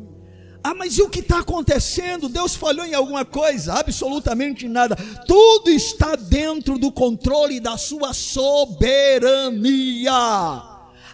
Ah, 0.61 0.75
mas 0.75 0.99
e 0.99 1.03
o 1.03 1.09
que 1.09 1.21
está 1.21 1.39
acontecendo? 1.39 2.29
Deus 2.29 2.57
falhou 2.57 2.85
em 2.85 2.95
alguma 2.95 3.25
coisa? 3.25 3.75
Absolutamente 3.75 4.67
nada. 4.67 4.97
Tudo 5.25 5.71
está 5.71 6.17
dentro 6.17 6.81
do 6.81 6.91
controle 6.91 7.61
da 7.61 7.79
sua 7.79 8.13
soberania. 8.13 8.83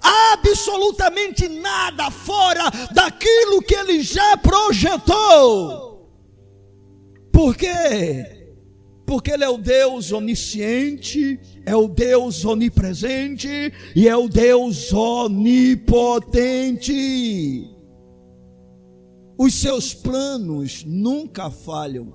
Absolutamente 0.00 1.46
nada 1.46 2.10
fora 2.10 2.70
daquilo 2.94 3.60
que 3.60 3.74
ele 3.74 4.00
já 4.00 4.38
projetou. 4.38 6.10
Por 7.30 7.54
quê? 7.54 8.41
Porque 9.12 9.30
Ele 9.30 9.44
é 9.44 9.48
o 9.50 9.58
Deus 9.58 10.10
onisciente, 10.10 11.38
é 11.66 11.76
o 11.76 11.86
Deus 11.86 12.46
onipresente 12.46 13.70
e 13.94 14.08
é 14.08 14.16
o 14.16 14.26
Deus 14.26 14.90
onipotente. 14.90 16.16
Os 19.36 19.52
seus 19.52 19.92
planos 19.92 20.82
nunca 20.86 21.50
falham. 21.50 22.14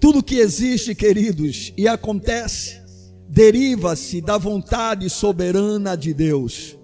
Tudo 0.00 0.20
que 0.20 0.40
existe, 0.40 0.96
queridos, 0.96 1.72
e 1.76 1.86
acontece, 1.86 2.82
deriva-se 3.28 4.20
da 4.20 4.36
vontade 4.36 5.08
soberana 5.08 5.96
de 5.96 6.12
Deus 6.12 6.76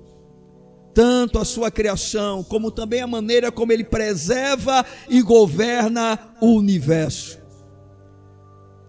tanto 0.95 1.39
a 1.39 1.45
sua 1.45 1.71
criação, 1.71 2.43
como 2.43 2.71
também 2.71 3.01
a 3.01 3.07
maneira 3.07 3.51
como 3.53 3.73
ele 3.73 3.85
preserva 3.85 4.85
e 5.09 5.23
governa 5.23 6.35
o 6.41 6.55
universo. 6.55 7.39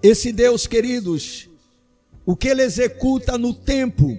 Esse 0.02 0.32
Deus, 0.32 0.66
queridos, 0.66 1.50
o 2.26 2.36
que 2.36 2.48
ele 2.48 2.64
executa 2.64 3.38
no 3.38 3.54
tempo, 3.54 4.18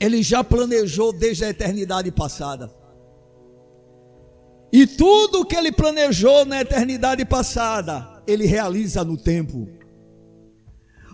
ele 0.00 0.22
já 0.22 0.42
planejou 0.42 1.12
desde 1.12 1.44
a 1.44 1.50
eternidade 1.50 2.10
passada. 2.10 2.70
E 4.72 4.86
tudo 4.86 5.40
o 5.40 5.44
que 5.44 5.56
ele 5.56 5.72
planejou 5.72 6.44
na 6.44 6.60
eternidade 6.60 7.24
passada, 7.24 8.22
ele 8.26 8.46
realiza 8.46 9.04
no 9.04 9.16
tempo. 9.16 9.68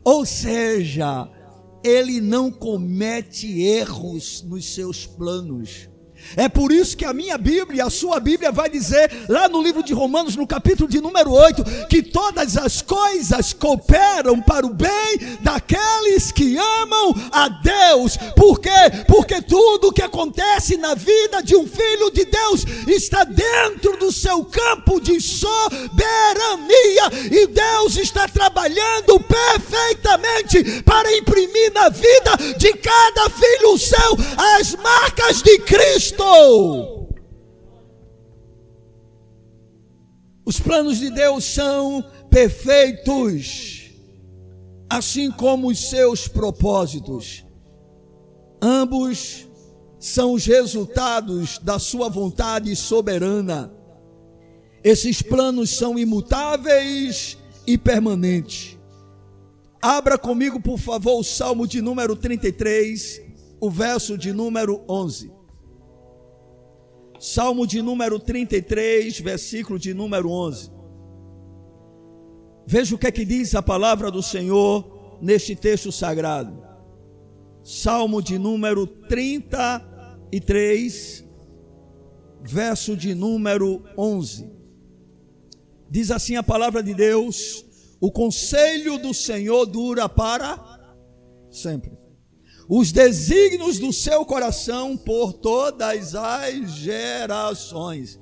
Ou 0.05 0.25
seja, 0.27 1.29
ele 1.83 2.21
não 2.21 2.51
comete 2.51 3.61
erros 3.61 4.43
nos 4.43 4.75
seus 4.75 5.07
planos. 5.07 5.92
É 6.37 6.49
por 6.49 6.73
isso 6.73 6.97
que 6.97 7.05
a 7.05 7.13
minha 7.13 7.37
Bíblia, 7.37 7.87
a 7.87 7.91
sua 7.91 8.19
Bíblia 8.19 8.51
vai 8.51 8.69
dizer 8.69 9.11
lá 9.29 9.49
no 9.49 9.63
livro 9.63 9.83
de 9.83 9.93
Romanos, 9.93 10.37
no 10.37 10.47
capítulo 10.47 10.89
de 10.89 11.01
número 11.01 11.31
8, 11.31 11.87
que 11.89 12.03
todas 12.03 12.57
as 12.57 12.81
coisas 12.81 13.53
cooperam 13.53 14.41
para 14.41 14.67
o 14.67 14.71
bem 14.71 15.19
daqueles 15.41 16.33
que 16.33 16.57
amam 16.57 17.15
a 17.31 17.49
Deus. 17.49 18.17
Por 18.37 18.61
quê? 18.61 18.71
Porque 19.07 19.43
tudo 19.43 19.93
que 19.93 20.03
acontece 20.03 20.77
na 20.77 20.95
vida 20.95 21.43
de 21.43 21.57
um 21.57 21.67
filho 21.67 22.11
de 22.11 22.25
Deus 22.25 22.65
está 22.87 23.25
dentro 23.25 23.97
do 23.99 24.11
seu 24.11 24.45
campo 24.45 25.01
de 25.01 25.21
soberania 25.21 25.53
e 27.31 27.47
Deus 27.47 27.97
está 27.97 28.27
trabalhando 28.27 29.21
perfeitamente 29.21 30.83
para 30.83 31.17
imprimir 31.17 31.73
na 31.73 31.89
vida 31.89 32.37
de 32.57 32.73
cada 32.75 33.31
filho 33.31 33.79
seu 33.79 34.17
as 34.59 34.75
marcas 34.77 35.43
de 35.43 35.59
Cristo. 35.61 36.12
Os 40.45 40.59
planos 40.59 40.99
de 40.99 41.11
Deus 41.11 41.45
são 41.45 42.05
perfeitos, 42.29 43.91
assim 44.91 45.31
como 45.31 45.69
os 45.69 45.89
seus 45.89 46.27
propósitos. 46.29 47.45
Ambos 48.61 49.49
são 49.99 50.33
os 50.33 50.45
resultados 50.45 51.59
da 51.59 51.79
sua 51.79 52.09
vontade 52.09 52.75
soberana. 52.75 53.73
Esses 54.83 55.23
planos 55.23 55.71
são 55.71 55.99
imutáveis 55.99 57.39
e 57.67 57.79
permanentes. 57.79 58.77
Abra 59.81 60.19
comigo, 60.19 60.61
por 60.61 60.79
favor, 60.79 61.19
o 61.19 61.25
Salmo 61.25 61.67
de 61.67 61.81
número 61.81 62.15
33, 62.17 63.23
o 63.61 63.71
verso 63.71 64.19
de 64.19 64.33
número 64.33 64.85
11. 64.89 65.42
Salmo 67.23 67.67
de 67.69 67.81
número 67.81 68.19
33, 68.19 69.21
versículo 69.21 69.79
de 69.79 69.95
número 69.95 70.29
11. 70.29 70.73
Veja 72.67 72.97
o 72.97 72.99
que 72.99 73.07
é 73.07 73.13
que 73.13 73.25
diz 73.25 73.55
a 73.55 73.63
palavra 73.63 74.11
do 74.11 74.21
Senhor 74.21 75.21
neste 75.23 75.55
texto 75.55 75.93
sagrado. 75.93 76.61
Salmo 77.63 78.21
de 78.21 78.39
número 78.39 78.89
33, 78.89 81.25
verso 82.43 82.97
de 82.97 83.15
número 83.15 83.85
11. 83.97 84.51
Diz 85.89 86.11
assim 86.11 86.35
a 86.35 86.43
palavra 86.43 86.83
de 86.83 86.93
Deus: 86.93 87.65
O 88.01 88.11
conselho 88.11 88.99
do 88.99 89.15
Senhor 89.15 89.65
dura 89.67 90.09
para 90.09 90.59
sempre 91.53 92.02
os 92.69 92.93
desígnios 92.93 93.79
do 93.79 93.93
seu 93.93 94.25
coração 94.25 94.97
por 94.97 95.33
todas 95.33 96.15
as 96.15 96.71
gerações. 96.73 98.21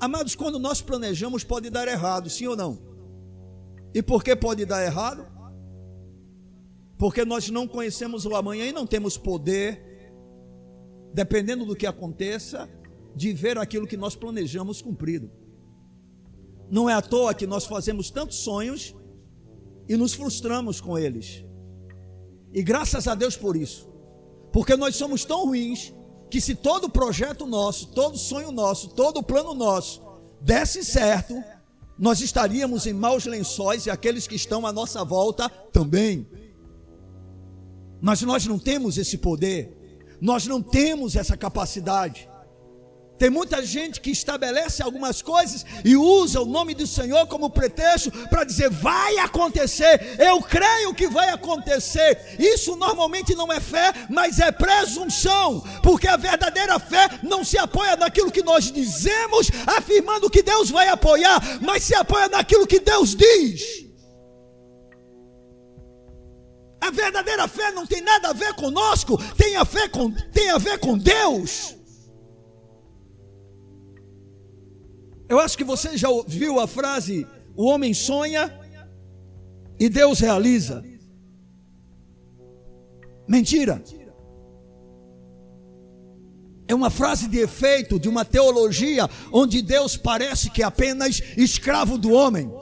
Amados, 0.00 0.34
quando 0.34 0.58
nós 0.58 0.80
planejamos, 0.80 1.42
pode 1.42 1.70
dar 1.70 1.88
errado, 1.88 2.30
sim 2.30 2.46
ou 2.46 2.56
não? 2.56 2.78
E 3.92 4.02
por 4.02 4.22
que 4.22 4.34
pode 4.36 4.64
dar 4.64 4.84
errado? 4.84 5.26
Porque 6.96 7.24
nós 7.24 7.48
não 7.50 7.66
conhecemos 7.66 8.24
o 8.24 8.34
amanhã 8.34 8.66
e 8.66 8.72
não 8.72 8.86
temos 8.86 9.16
poder, 9.16 10.12
dependendo 11.12 11.64
do 11.64 11.74
que 11.74 11.86
aconteça, 11.86 12.68
de 13.14 13.32
ver 13.32 13.58
aquilo 13.58 13.86
que 13.86 13.96
nós 13.96 14.14
planejamos 14.14 14.80
cumprido. 14.80 15.30
Não 16.70 16.88
é 16.88 16.94
à 16.94 17.02
toa 17.02 17.34
que 17.34 17.46
nós 17.46 17.64
fazemos 17.64 18.10
tantos 18.10 18.38
sonhos 18.38 18.94
e 19.88 19.96
nos 19.96 20.14
frustramos 20.14 20.80
com 20.80 20.98
eles. 20.98 21.44
E 22.52 22.62
graças 22.62 23.06
a 23.06 23.14
Deus 23.14 23.36
por 23.36 23.56
isso. 23.56 23.88
Porque 24.52 24.76
nós 24.76 24.96
somos 24.96 25.24
tão 25.24 25.46
ruins 25.46 25.92
que 26.30 26.40
se 26.40 26.54
todo 26.54 26.88
projeto 26.88 27.46
nosso, 27.46 27.88
todo 27.88 28.16
sonho 28.16 28.52
nosso, 28.52 28.88
todo 28.90 29.22
plano 29.22 29.54
nosso 29.54 30.02
desse 30.40 30.84
certo, 30.84 31.34
nós 31.98 32.20
estaríamos 32.20 32.86
em 32.86 32.92
maus 32.92 33.26
lençóis 33.26 33.86
e 33.86 33.90
aqueles 33.90 34.26
que 34.26 34.36
estão 34.36 34.66
à 34.66 34.72
nossa 34.72 35.04
volta 35.04 35.48
também. 35.48 36.28
Mas 38.00 38.22
nós 38.22 38.46
não 38.46 38.58
temos 38.58 38.96
esse 38.96 39.18
poder, 39.18 39.76
nós 40.20 40.46
não 40.46 40.62
temos 40.62 41.16
essa 41.16 41.36
capacidade. 41.36 42.27
Tem 43.18 43.28
muita 43.28 43.64
gente 43.64 44.00
que 44.00 44.10
estabelece 44.10 44.82
algumas 44.82 45.20
coisas 45.20 45.66
e 45.84 45.96
usa 45.96 46.40
o 46.40 46.46
nome 46.46 46.72
do 46.72 46.86
Senhor 46.86 47.26
como 47.26 47.50
pretexto 47.50 48.10
para 48.28 48.44
dizer 48.44 48.70
vai 48.70 49.18
acontecer, 49.18 50.16
eu 50.18 50.40
creio 50.40 50.94
que 50.94 51.08
vai 51.08 51.30
acontecer. 51.30 52.36
Isso 52.38 52.76
normalmente 52.76 53.34
não 53.34 53.52
é 53.52 53.58
fé, 53.58 53.92
mas 54.08 54.38
é 54.38 54.52
presunção, 54.52 55.62
porque 55.82 56.06
a 56.06 56.16
verdadeira 56.16 56.78
fé 56.78 57.08
não 57.22 57.42
se 57.42 57.58
apoia 57.58 57.96
naquilo 57.96 58.30
que 58.30 58.42
nós 58.42 58.70
dizemos, 58.70 59.50
afirmando 59.66 60.30
que 60.30 60.42
Deus 60.42 60.70
vai 60.70 60.88
apoiar, 60.88 61.40
mas 61.60 61.82
se 61.82 61.94
apoia 61.94 62.28
naquilo 62.28 62.66
que 62.66 62.78
Deus 62.78 63.16
diz. 63.16 63.88
A 66.80 66.90
verdadeira 66.90 67.48
fé 67.48 67.72
não 67.72 67.84
tem 67.84 68.00
nada 68.00 68.28
a 68.28 68.32
ver 68.32 68.54
conosco, 68.54 69.18
tem 69.34 69.56
a, 69.56 69.64
fé 69.64 69.88
com, 69.88 70.12
tem 70.32 70.50
a 70.50 70.58
ver 70.58 70.78
com 70.78 70.96
Deus. 70.96 71.77
Eu 75.28 75.38
acho 75.38 75.58
que 75.58 75.64
você 75.64 75.96
já 75.96 76.08
ouviu 76.08 76.58
a 76.58 76.66
frase: 76.66 77.26
o 77.56 77.66
homem 77.66 77.92
sonha 77.92 78.52
e 79.78 79.88
Deus 79.88 80.20
realiza. 80.20 80.82
Mentira. 83.26 83.82
É 86.66 86.74
uma 86.74 86.90
frase 86.90 87.28
de 87.28 87.38
efeito 87.38 87.98
de 87.98 88.08
uma 88.08 88.24
teologia 88.24 89.08
onde 89.32 89.62
Deus 89.62 89.96
parece 89.96 90.50
que 90.50 90.62
é 90.62 90.66
apenas 90.66 91.22
escravo 91.36 91.96
do 91.96 92.12
homem. 92.12 92.52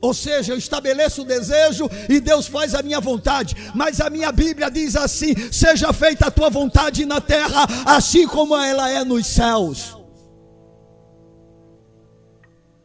Ou 0.00 0.12
seja, 0.12 0.52
eu 0.52 0.58
estabeleço 0.58 1.22
o 1.22 1.24
desejo 1.24 1.88
e 2.08 2.20
Deus 2.20 2.46
faz 2.46 2.74
a 2.74 2.82
minha 2.82 3.00
vontade. 3.00 3.54
Mas 3.74 4.00
a 4.00 4.10
minha 4.10 4.30
Bíblia 4.30 4.70
diz 4.70 4.96
assim: 4.96 5.34
seja 5.50 5.92
feita 5.92 6.26
a 6.26 6.30
tua 6.30 6.50
vontade 6.50 7.06
na 7.06 7.20
terra, 7.20 7.66
assim 7.86 8.26
como 8.26 8.54
ela 8.54 8.90
é 8.90 9.02
nos 9.04 9.26
céus. 9.26 10.03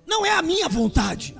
Não 0.10 0.26
é 0.26 0.32
a 0.32 0.42
minha 0.42 0.68
vontade. 0.68 1.38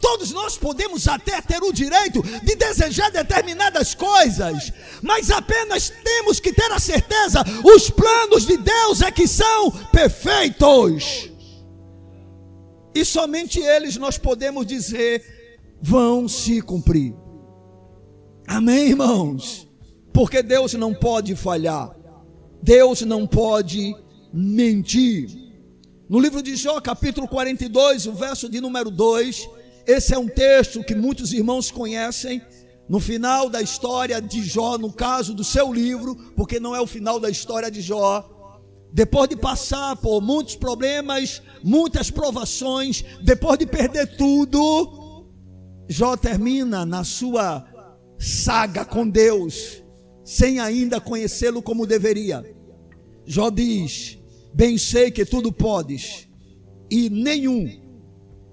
Todos 0.00 0.32
nós 0.32 0.58
podemos 0.58 1.06
até 1.06 1.40
ter 1.40 1.62
o 1.62 1.72
direito 1.72 2.20
de 2.42 2.56
desejar 2.56 3.08
determinadas 3.12 3.94
coisas, 3.94 4.72
mas 5.00 5.30
apenas 5.30 5.90
temos 5.90 6.40
que 6.40 6.52
ter 6.52 6.72
a 6.72 6.80
certeza: 6.80 7.44
os 7.62 7.88
planos 7.88 8.44
de 8.44 8.56
Deus 8.56 9.00
é 9.00 9.12
que 9.12 9.28
são 9.28 9.70
perfeitos. 9.92 11.30
E 12.92 13.04
somente 13.04 13.60
eles 13.60 13.96
nós 13.96 14.18
podemos 14.18 14.66
dizer 14.66 15.70
vão 15.80 16.26
se 16.28 16.60
cumprir. 16.60 17.14
Amém, 18.46 18.88
irmãos? 18.88 19.68
Porque 20.12 20.42
Deus 20.42 20.74
não 20.74 20.92
pode 20.92 21.36
falhar. 21.36 21.96
Deus 22.60 23.02
não 23.02 23.24
pode 23.24 23.94
mentir. 24.32 25.51
No 26.12 26.20
livro 26.20 26.42
de 26.42 26.54
Jó, 26.56 26.78
capítulo 26.78 27.26
42, 27.26 28.06
o 28.06 28.12
verso 28.12 28.46
de 28.46 28.60
número 28.60 28.90
2, 28.90 29.48
esse 29.86 30.12
é 30.12 30.18
um 30.18 30.28
texto 30.28 30.84
que 30.84 30.94
muitos 30.94 31.32
irmãos 31.32 31.70
conhecem. 31.70 32.42
No 32.86 33.00
final 33.00 33.48
da 33.48 33.62
história 33.62 34.20
de 34.20 34.42
Jó, 34.42 34.76
no 34.76 34.92
caso 34.92 35.32
do 35.32 35.42
seu 35.42 35.72
livro, 35.72 36.14
porque 36.36 36.60
não 36.60 36.76
é 36.76 36.80
o 36.82 36.86
final 36.86 37.18
da 37.18 37.30
história 37.30 37.70
de 37.70 37.80
Jó, 37.80 38.28
depois 38.92 39.26
de 39.26 39.36
passar 39.36 39.96
por 39.96 40.20
muitos 40.20 40.54
problemas, 40.54 41.40
muitas 41.64 42.10
provações, 42.10 43.02
depois 43.22 43.58
de 43.58 43.64
perder 43.64 44.14
tudo, 44.14 45.24
Jó 45.88 46.14
termina 46.14 46.84
na 46.84 47.04
sua 47.04 47.66
saga 48.18 48.84
com 48.84 49.08
Deus, 49.08 49.82
sem 50.22 50.60
ainda 50.60 51.00
conhecê-lo 51.00 51.62
como 51.62 51.86
deveria. 51.86 52.44
Jó 53.24 53.48
diz: 53.48 54.21
Bem 54.54 54.76
sei 54.76 55.10
que 55.10 55.24
tudo 55.24 55.52
podes, 55.52 56.28
e 56.90 57.08
nenhum 57.08 57.82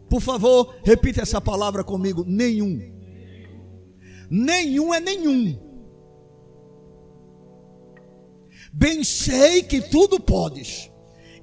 por 0.09 0.21
favor, 0.21 0.75
repita 0.83 1.21
essa 1.21 1.39
palavra 1.39 1.83
comigo: 1.83 2.25
nenhum. 2.27 2.81
Nenhum 4.29 4.93
é 4.93 4.99
nenhum. 4.99 5.57
Bem 8.73 9.03
sei 9.03 9.63
que 9.63 9.81
tudo 9.81 10.19
podes, 10.19 10.91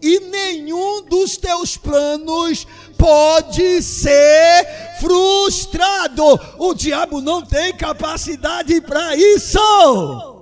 e 0.02 0.20
nenhum 0.20 1.02
dos 1.04 1.36
teus 1.36 1.76
planos 1.76 2.66
pode 2.98 3.82
ser 3.82 4.66
frustrado. 5.00 6.24
O 6.58 6.74
diabo 6.74 7.20
não 7.20 7.42
tem 7.42 7.72
capacidade 7.76 8.80
para 8.80 9.16
isso. 9.16 10.35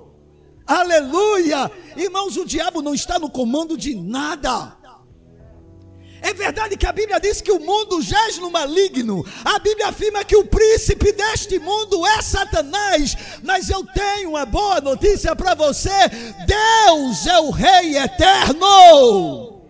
Aleluia! 0.65 1.71
Irmãos, 1.95 2.37
o 2.37 2.45
diabo 2.45 2.81
não 2.81 2.93
está 2.93 3.19
no 3.19 3.29
comando 3.29 3.77
de 3.77 3.95
nada. 3.95 4.77
É 6.21 6.33
verdade 6.33 6.75
que 6.75 6.87
a 6.87 6.91
Bíblia 6.91 7.19
diz 7.19 7.39
que 7.39 7.51
o 7.51 7.59
mundo 7.59 8.01
jaz 8.01 8.39
no 8.39 8.49
maligno. 8.49 9.23
A 9.43 9.59
Bíblia 9.59 9.89
afirma 9.89 10.25
que 10.25 10.35
o 10.35 10.43
príncipe 10.43 11.11
deste 11.11 11.59
mundo 11.59 12.03
é 12.03 12.19
Satanás. 12.19 13.15
Mas 13.43 13.69
eu 13.69 13.85
tenho 13.85 14.31
uma 14.31 14.43
boa 14.43 14.81
notícia 14.81 15.35
para 15.35 15.53
você: 15.53 15.91
Deus 16.47 17.27
é 17.27 17.39
o 17.39 17.51
Rei 17.51 17.97
eterno. 17.97 19.61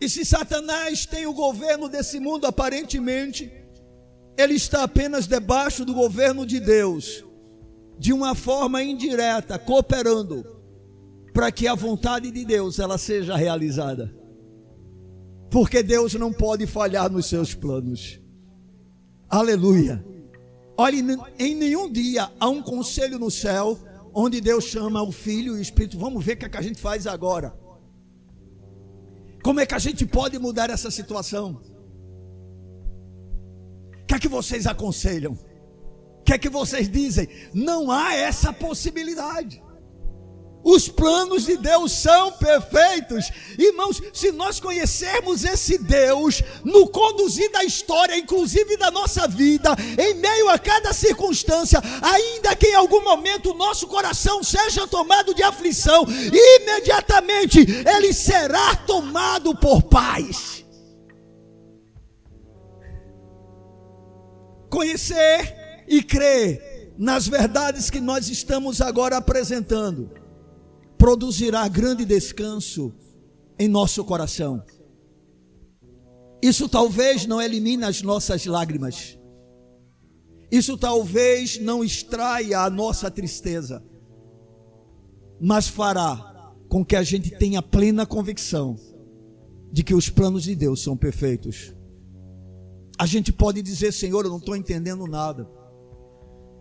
E 0.00 0.08
se 0.08 0.24
Satanás 0.24 1.06
tem 1.06 1.26
o 1.26 1.32
governo 1.32 1.88
desse 1.88 2.18
mundo, 2.18 2.44
aparentemente, 2.44 3.52
ele 4.36 4.54
está 4.54 4.82
apenas 4.82 5.28
debaixo 5.28 5.84
do 5.84 5.94
governo 5.94 6.44
de 6.44 6.58
Deus, 6.60 7.24
de 7.98 8.12
uma 8.12 8.34
forma 8.34 8.82
indireta, 8.82 9.58
cooperando 9.58 10.44
para 11.32 11.52
que 11.52 11.68
a 11.68 11.74
vontade 11.74 12.30
de 12.30 12.44
Deus 12.44 12.78
ela 12.78 12.96
seja 12.96 13.36
realizada. 13.36 14.14
Porque 15.50 15.82
Deus 15.82 16.14
não 16.14 16.32
pode 16.32 16.66
falhar 16.66 17.10
nos 17.10 17.26
seus 17.26 17.54
planos. 17.54 18.20
Aleluia. 19.28 20.04
Olhe, 20.78 21.02
em 21.38 21.54
nenhum 21.54 21.90
dia 21.90 22.30
há 22.38 22.48
um 22.48 22.62
conselho 22.62 23.18
no 23.18 23.30
céu 23.30 23.78
onde 24.14 24.40
Deus 24.40 24.64
chama 24.64 25.02
o 25.02 25.12
Filho 25.12 25.54
e 25.54 25.58
o 25.58 25.60
Espírito. 25.60 25.98
Vamos 25.98 26.24
ver 26.24 26.32
o 26.32 26.36
que, 26.38 26.46
é 26.46 26.48
que 26.48 26.56
a 26.56 26.62
gente 26.62 26.80
faz 26.80 27.06
agora. 27.06 27.54
Como 29.42 29.60
é 29.60 29.66
que 29.66 29.74
a 29.74 29.78
gente 29.78 30.06
pode 30.06 30.38
mudar 30.38 30.70
essa 30.70 30.90
situação? 30.90 31.60
O 34.02 34.06
que 34.06 34.14
é 34.14 34.18
que 34.18 34.28
vocês 34.28 34.66
aconselham? 34.66 35.38
Que 36.26 36.32
é 36.32 36.38
que 36.38 36.48
vocês 36.48 36.88
dizem? 36.88 37.28
Não 37.54 37.88
há 37.88 38.12
essa 38.12 38.52
possibilidade. 38.52 39.62
Os 40.64 40.88
planos 40.88 41.46
de 41.46 41.56
Deus 41.56 41.92
são 41.92 42.32
perfeitos. 42.32 43.30
Irmãos, 43.56 44.02
se 44.12 44.32
nós 44.32 44.58
conhecermos 44.58 45.44
esse 45.44 45.78
Deus 45.78 46.42
no 46.64 46.88
conduzir 46.88 47.48
da 47.52 47.62
história, 47.62 48.18
inclusive 48.18 48.76
da 48.76 48.90
nossa 48.90 49.28
vida, 49.28 49.76
em 49.96 50.14
meio 50.14 50.48
a 50.48 50.58
cada 50.58 50.92
circunstância, 50.92 51.80
ainda 52.02 52.56
que 52.56 52.66
em 52.66 52.74
algum 52.74 53.04
momento 53.04 53.52
o 53.52 53.56
nosso 53.56 53.86
coração 53.86 54.42
seja 54.42 54.88
tomado 54.88 55.32
de 55.32 55.44
aflição, 55.44 56.04
imediatamente 56.08 57.60
ele 57.60 58.12
será 58.12 58.74
tomado 58.74 59.54
por 59.54 59.84
paz. 59.84 60.64
Conhecer 64.68 65.55
e 65.88 66.02
crer 66.02 66.94
nas 66.98 67.28
verdades 67.28 67.90
que 67.90 68.00
nós 68.00 68.28
estamos 68.28 68.80
agora 68.80 69.16
apresentando 69.16 70.10
produzirá 70.96 71.66
grande 71.68 72.04
descanso 72.04 72.92
em 73.58 73.68
nosso 73.68 74.04
coração. 74.04 74.62
Isso 76.42 76.68
talvez 76.68 77.26
não 77.26 77.40
elimine 77.40 77.84
as 77.84 78.02
nossas 78.02 78.44
lágrimas. 78.46 79.18
Isso 80.50 80.76
talvez 80.76 81.58
não 81.60 81.82
extraia 81.82 82.60
a 82.60 82.70
nossa 82.70 83.10
tristeza. 83.10 83.82
Mas 85.40 85.68
fará 85.68 86.52
com 86.68 86.84
que 86.84 86.96
a 86.96 87.02
gente 87.02 87.30
tenha 87.30 87.62
plena 87.62 88.06
convicção 88.06 88.76
de 89.72 89.82
que 89.82 89.94
os 89.94 90.08
planos 90.08 90.44
de 90.44 90.54
Deus 90.54 90.82
são 90.82 90.96
perfeitos. 90.96 91.74
A 92.98 93.06
gente 93.06 93.32
pode 93.32 93.60
dizer, 93.60 93.92
Senhor, 93.92 94.24
eu 94.24 94.30
não 94.30 94.38
estou 94.38 94.56
entendendo 94.56 95.06
nada. 95.06 95.48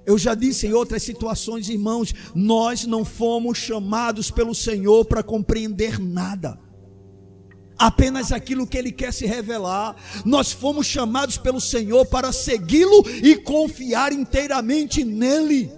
Eu 0.06 0.18
já 0.18 0.36
disse 0.36 0.68
em 0.68 0.74
outras 0.74 1.02
situações, 1.02 1.68
irmãos, 1.68 2.14
nós 2.36 2.86
não 2.86 3.04
fomos 3.04 3.58
chamados 3.58 4.30
pelo 4.30 4.54
Senhor 4.54 5.04
para 5.06 5.24
compreender 5.24 6.00
nada. 6.00 6.60
Apenas 7.78 8.32
aquilo 8.32 8.68
que 8.68 8.78
Ele 8.78 8.92
quer 8.92 9.12
se 9.12 9.26
revelar. 9.26 9.96
Nós 10.24 10.52
fomos 10.52 10.86
chamados 10.86 11.38
pelo 11.38 11.60
Senhor 11.60 12.06
para 12.06 12.32
segui-lo 12.32 13.04
e 13.24 13.36
confiar 13.36 14.14
inteiramente 14.14 15.04
nele. 15.04 15.72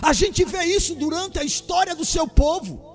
A 0.00 0.12
gente 0.12 0.44
vê 0.44 0.64
isso 0.64 0.94
durante 0.94 1.38
a 1.38 1.44
história 1.44 1.94
do 1.94 2.04
seu 2.04 2.26
povo. 2.26 2.92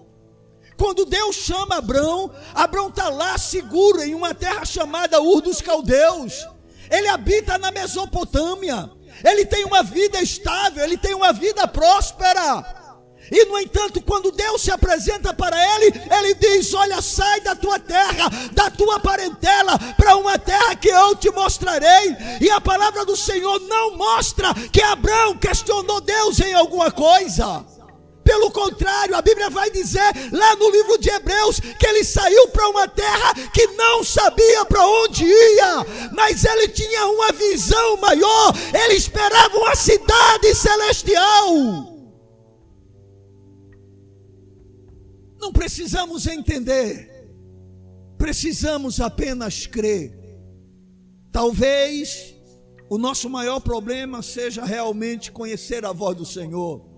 Quando 0.78 1.06
Deus 1.06 1.36
chama 1.36 1.78
Abraão, 1.78 2.32
Abraão 2.54 2.88
está 2.88 3.10
lá 3.10 3.38
seguro 3.38 4.02
em 4.02 4.16
uma 4.16 4.34
terra 4.34 4.64
chamada 4.64 5.22
Ur 5.22 5.42
dos 5.42 5.62
Caldeus. 5.62 6.48
Ele 6.90 7.08
habita 7.08 7.58
na 7.58 7.72
Mesopotâmia 7.72 8.97
ele 9.24 9.46
tem 9.46 9.66
uma 9.66 9.84
vida 9.84 10.22
estável, 10.22 10.84
ele 10.84 10.98
tem 10.98 11.14
uma 11.14 11.34
vida 11.34 11.68
próspera. 11.68 12.78
E 13.32 13.46
no 13.46 13.60
entanto, 13.60 14.02
quando 14.02 14.32
Deus 14.32 14.62
se 14.62 14.72
apresenta 14.72 15.34
para 15.34 15.58
ele, 15.76 15.94
ele 16.18 16.34
diz: 16.36 16.74
Olha, 16.74 17.02
sai 17.02 17.42
da 17.42 17.56
tua 17.56 17.78
terra, 17.78 18.30
da 18.54 18.72
tua 18.72 19.00
parentela, 19.00 19.78
para 19.98 20.16
uma 20.16 20.38
terra 20.40 20.76
que 20.76 20.88
eu 20.88 21.16
te 21.16 21.30
mostrarei. 21.32 22.16
E 22.40 22.50
a 22.50 22.62
palavra 22.62 23.06
do 23.06 23.18
Senhor 23.18 23.60
não 23.62 23.98
mostra 23.98 24.54
que 24.72 24.82
Abraão 24.82 25.38
questionou 25.38 26.00
Deus 26.00 26.40
em 26.40 26.54
alguma 26.54 26.90
coisa. 26.90 27.66
Pelo 28.28 28.52
contrário, 28.52 29.16
a 29.16 29.22
Bíblia 29.22 29.50
vai 29.50 29.72
dizer 29.72 30.12
lá 30.34 30.54
no 30.58 30.70
livro 30.70 30.98
de 30.98 31.10
Hebreus 31.10 31.62
que 31.62 31.88
ele 31.88 32.04
saiu 32.04 32.50
para 32.50 32.68
uma 32.68 32.86
terra 32.86 33.34
que 33.54 33.68
não 33.68 34.04
sabia 34.04 34.66
para 34.66 34.86
onde 34.86 35.24
ia, 35.24 35.86
mas 36.12 36.44
ele 36.44 36.68
tinha 36.68 37.06
uma 37.06 37.32
visão 37.32 37.96
maior, 37.96 38.54
ele 38.84 38.96
esperava 38.96 39.58
uma 39.58 39.74
cidade 39.78 40.54
celestial. 40.56 41.48
Não 45.40 45.54
precisamos 45.54 46.28
entender, 46.28 47.32
precisamos 48.18 49.00
apenas 49.00 49.66
crer. 49.66 50.20
Talvez 51.32 52.36
o 52.90 52.98
nosso 52.98 53.30
maior 53.30 53.62
problema 53.62 54.22
seja 54.22 54.66
realmente 54.66 55.32
conhecer 55.32 55.86
a 55.86 55.94
voz 55.94 56.18
do 56.18 56.26
Senhor. 56.26 56.97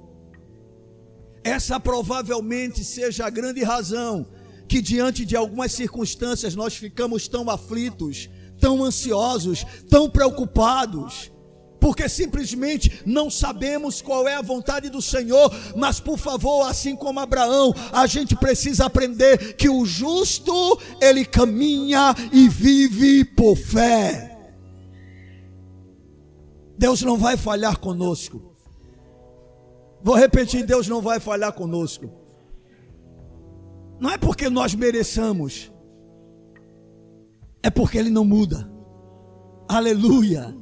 Essa 1.50 1.80
provavelmente 1.80 2.84
seja 2.84 3.26
a 3.26 3.30
grande 3.30 3.64
razão 3.64 4.28
que, 4.68 4.84
diante 4.84 5.26
de 5.26 5.36
algumas 5.36 5.72
circunstâncias, 5.72 6.54
nós 6.54 6.76
ficamos 6.76 7.28
tão 7.28 7.50
aflitos, 7.50 8.30
tão 8.60 8.84
ansiosos, 8.84 9.66
tão 9.89 10.08
preocupados 10.08 11.32
porque 11.80 12.10
simplesmente 12.10 13.02
não 13.06 13.30
sabemos 13.30 14.02
qual 14.02 14.28
é 14.28 14.36
a 14.36 14.41
vontade 14.41 14.89
do 14.89 15.02
Senhor, 15.02 15.50
mas 15.78 15.97
por 15.97 16.18
favor, 16.18 16.68
assim 16.68 16.93
como 16.93 17.22
Abraão, 17.22 17.74
a 17.93 18.06
gente 18.06 18.36
precisa 18.36 18.86
aprender 18.86 19.56
que 19.56 19.70
o 19.70 19.86
justo, 19.86 20.78
ele 21.00 21.24
caminha 21.24 22.14
e 22.34 22.50
vive 22.50 23.24
por 23.24 23.56
fé. 23.56 24.38
Deus 26.78 27.02
não 27.02 27.18
vai 27.18 27.38
falhar 27.38 27.80
conosco. 27.80 28.49
Vou 30.02 30.16
repetir: 30.16 30.66
Deus 30.66 30.88
não 30.88 31.02
vai 31.02 31.20
falhar 31.20 31.54
conosco. 31.54 32.10
Não 34.00 34.10
é 34.10 34.18
porque 34.18 34.50
nós 34.50 34.74
mereçamos, 34.74 35.72
é 37.62 37.70
porque 37.70 37.97
Ele 37.97 38.10
não 38.10 38.24
muda. 38.24 38.70
Aleluia. 39.68 40.56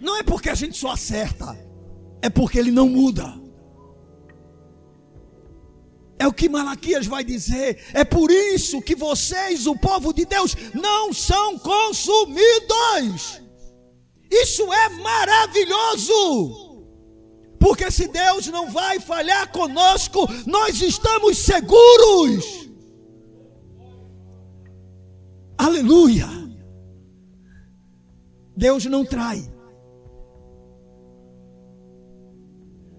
Não 0.00 0.16
é 0.16 0.22
porque 0.22 0.50
a 0.50 0.54
gente 0.54 0.76
só 0.76 0.90
acerta, 0.90 1.58
é 2.20 2.28
porque 2.28 2.58
ele 2.58 2.70
não 2.70 2.88
muda. 2.88 3.40
É 6.18 6.26
o 6.26 6.32
que 6.32 6.48
Malaquias 6.48 7.06
vai 7.06 7.24
dizer. 7.24 7.84
É 7.92 8.04
por 8.04 8.30
isso 8.30 8.80
que 8.80 8.94
vocês, 8.94 9.66
o 9.66 9.76
povo 9.76 10.12
de 10.12 10.24
Deus, 10.24 10.56
não 10.74 11.12
são 11.12 11.58
consumidos. 11.58 13.42
Isso 14.30 14.70
é 14.72 14.88
maravilhoso. 14.90 16.65
Porque 17.58 17.90
se 17.90 18.08
Deus 18.08 18.46
não 18.48 18.70
vai 18.70 19.00
falhar 19.00 19.50
conosco, 19.50 20.26
nós 20.46 20.80
estamos 20.80 21.38
seguros. 21.38 22.68
Aleluia. 25.56 26.26
Deus 28.56 28.84
não 28.86 29.04
trai. 29.04 29.50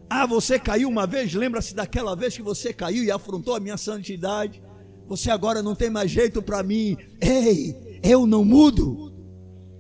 Ah, 0.10 0.26
você 0.26 0.58
caiu 0.58 0.88
uma 0.88 1.06
vez, 1.06 1.34
lembra-se 1.34 1.76
daquela 1.76 2.16
vez 2.16 2.36
que 2.36 2.42
você 2.42 2.74
caiu 2.74 3.04
e 3.04 3.12
afrontou 3.12 3.56
a 3.56 3.60
minha 3.60 3.78
santidade. 3.78 4.64
Você 5.08 5.30
agora 5.30 5.62
não 5.62 5.76
tem 5.76 5.90
mais 5.90 6.10
jeito 6.12 6.42
para 6.42 6.64
mim. 6.64 6.98
Ei, 7.22 8.00
eu 8.04 8.26
não 8.26 8.44
mudo, 8.44 9.14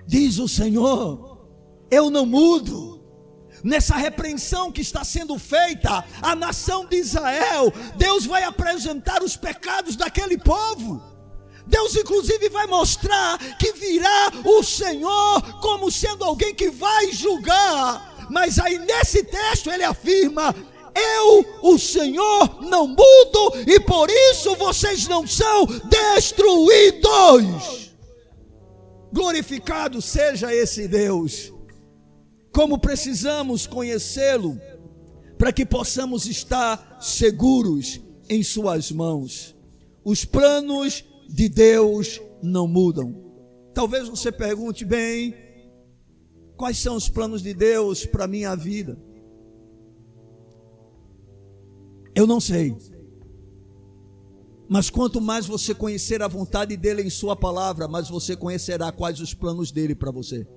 diz 0.05 0.38
o 0.38 0.47
Senhor. 0.47 1.47
Eu 1.89 2.09
não 2.09 2.25
mudo. 2.25 2.96
Nessa 3.63 3.95
repreensão 3.95 4.71
que 4.71 4.81
está 4.81 5.03
sendo 5.03 5.37
feita 5.39 6.03
à 6.21 6.35
nação 6.35 6.85
de 6.85 6.97
Israel, 6.97 7.73
Deus 7.95 8.25
vai 8.25 8.43
apresentar 8.43 9.23
os 9.23 9.35
pecados 9.35 9.95
daquele 9.95 10.37
povo. 10.37 11.01
Deus, 11.65 11.95
inclusive, 11.95 12.49
vai 12.49 12.65
mostrar 12.67 13.37
que 13.57 13.73
virá 13.73 14.31
o 14.45 14.63
Senhor 14.63 15.41
como 15.59 15.91
sendo 15.91 16.23
alguém 16.23 16.55
que 16.55 16.69
vai 16.69 17.11
julgar 17.11 18.17
mas 18.29 18.59
aí 18.59 18.77
nesse 18.79 19.23
texto 19.23 19.71
ele 19.71 19.83
afirma: 19.83 20.53
Eu, 20.95 21.45
o 21.61 21.77
Senhor, 21.77 22.61
não 22.63 22.87
mudo 22.87 23.53
e 23.65 23.79
por 23.79 24.09
isso 24.09 24.55
vocês 24.55 25.07
não 25.07 25.25
são 25.25 25.65
destruídos. 25.85 27.07
Glorificado 29.11 30.01
seja 30.01 30.53
esse 30.53 30.87
Deus. 30.87 31.53
Como 32.57 32.79
precisamos 32.79 33.67
conhecê-lo 33.67 34.59
para 35.37 35.53
que 35.53 35.63
possamos 35.63 36.25
estar 36.25 36.97
seguros 36.99 38.01
em 38.27 38.41
Suas 38.41 38.91
mãos. 38.91 39.55
Os 40.03 40.25
planos 40.25 41.05
de 41.29 41.47
Deus 41.47 42.19
não 42.41 42.67
mudam. 42.67 43.13
Talvez 43.75 44.09
você 44.09 44.31
pergunte 44.31 44.83
bem, 44.83 45.35
Quais 46.57 46.79
são 46.79 46.95
os 46.95 47.07
planos 47.07 47.43
de 47.43 47.53
Deus 47.53 48.07
para 48.07 48.23
a 48.25 48.27
minha 48.27 48.55
vida? 48.55 48.97
Eu 52.15 52.25
não 52.25 52.39
sei. 52.39 52.75
Mas 54.67 54.89
quanto 54.89 55.21
mais 55.21 55.45
você 55.45 55.75
conhecer 55.75 56.23
a 56.23 56.27
vontade 56.27 56.75
dele 56.75 57.03
em 57.03 57.09
sua 57.11 57.35
palavra, 57.35 57.87
mais 57.87 58.09
você 58.09 58.35
conhecerá 58.35 58.91
quais 58.91 59.19
os 59.19 59.35
planos 59.35 59.71
dele 59.71 59.93
para 59.93 60.09
você. 60.09 60.47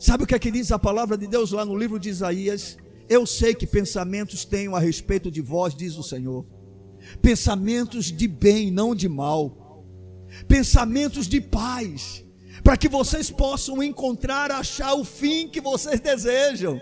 Sabe 0.00 0.24
o 0.24 0.26
que 0.26 0.34
é 0.34 0.38
que 0.38 0.50
diz 0.50 0.72
a 0.72 0.78
palavra 0.78 1.18
de 1.18 1.26
Deus 1.26 1.52
lá 1.52 1.62
no 1.62 1.76
livro 1.76 1.98
de 1.98 2.08
Isaías? 2.08 2.78
Eu 3.06 3.26
sei 3.26 3.54
que 3.54 3.66
pensamentos 3.66 4.46
tenho 4.46 4.74
a 4.74 4.80
respeito 4.80 5.30
de 5.30 5.42
vós, 5.42 5.74
diz 5.74 5.98
o 5.98 6.02
Senhor. 6.02 6.46
Pensamentos 7.20 8.06
de 8.06 8.26
bem, 8.26 8.70
não 8.70 8.94
de 8.94 9.10
mal. 9.10 9.84
Pensamentos 10.48 11.26
de 11.26 11.38
paz 11.38 12.24
para 12.64 12.78
que 12.78 12.88
vocês 12.88 13.30
possam 13.30 13.82
encontrar, 13.82 14.50
achar 14.50 14.94
o 14.94 15.04
fim 15.04 15.48
que 15.48 15.60
vocês 15.60 16.00
desejam. 16.00 16.80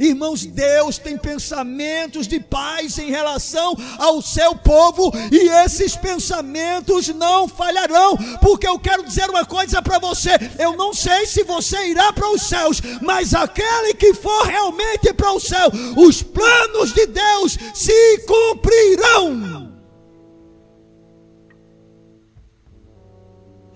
Irmãos, 0.00 0.46
Deus 0.46 0.96
tem 0.96 1.18
pensamentos 1.18 2.26
de 2.26 2.40
paz 2.40 2.98
em 2.98 3.10
relação 3.10 3.76
ao 3.98 4.22
seu 4.22 4.56
povo 4.56 5.12
e 5.30 5.50
esses 5.62 5.94
pensamentos 5.94 7.08
não 7.08 7.46
falharão, 7.46 8.16
porque 8.40 8.66
eu 8.66 8.78
quero 8.78 9.04
dizer 9.04 9.28
uma 9.28 9.44
coisa 9.44 9.82
para 9.82 9.98
você: 9.98 10.30
eu 10.58 10.74
não 10.74 10.94
sei 10.94 11.26
se 11.26 11.44
você 11.44 11.88
irá 11.88 12.14
para 12.14 12.30
os 12.30 12.40
céus, 12.40 12.80
mas 13.02 13.34
aquele 13.34 13.92
que 13.92 14.14
for 14.14 14.46
realmente 14.46 15.12
para 15.12 15.32
o 15.32 15.40
céu, 15.40 15.70
os 15.98 16.22
planos 16.22 16.94
de 16.94 17.04
Deus 17.04 17.58
se 17.74 18.18
cumprirão. 18.26 19.70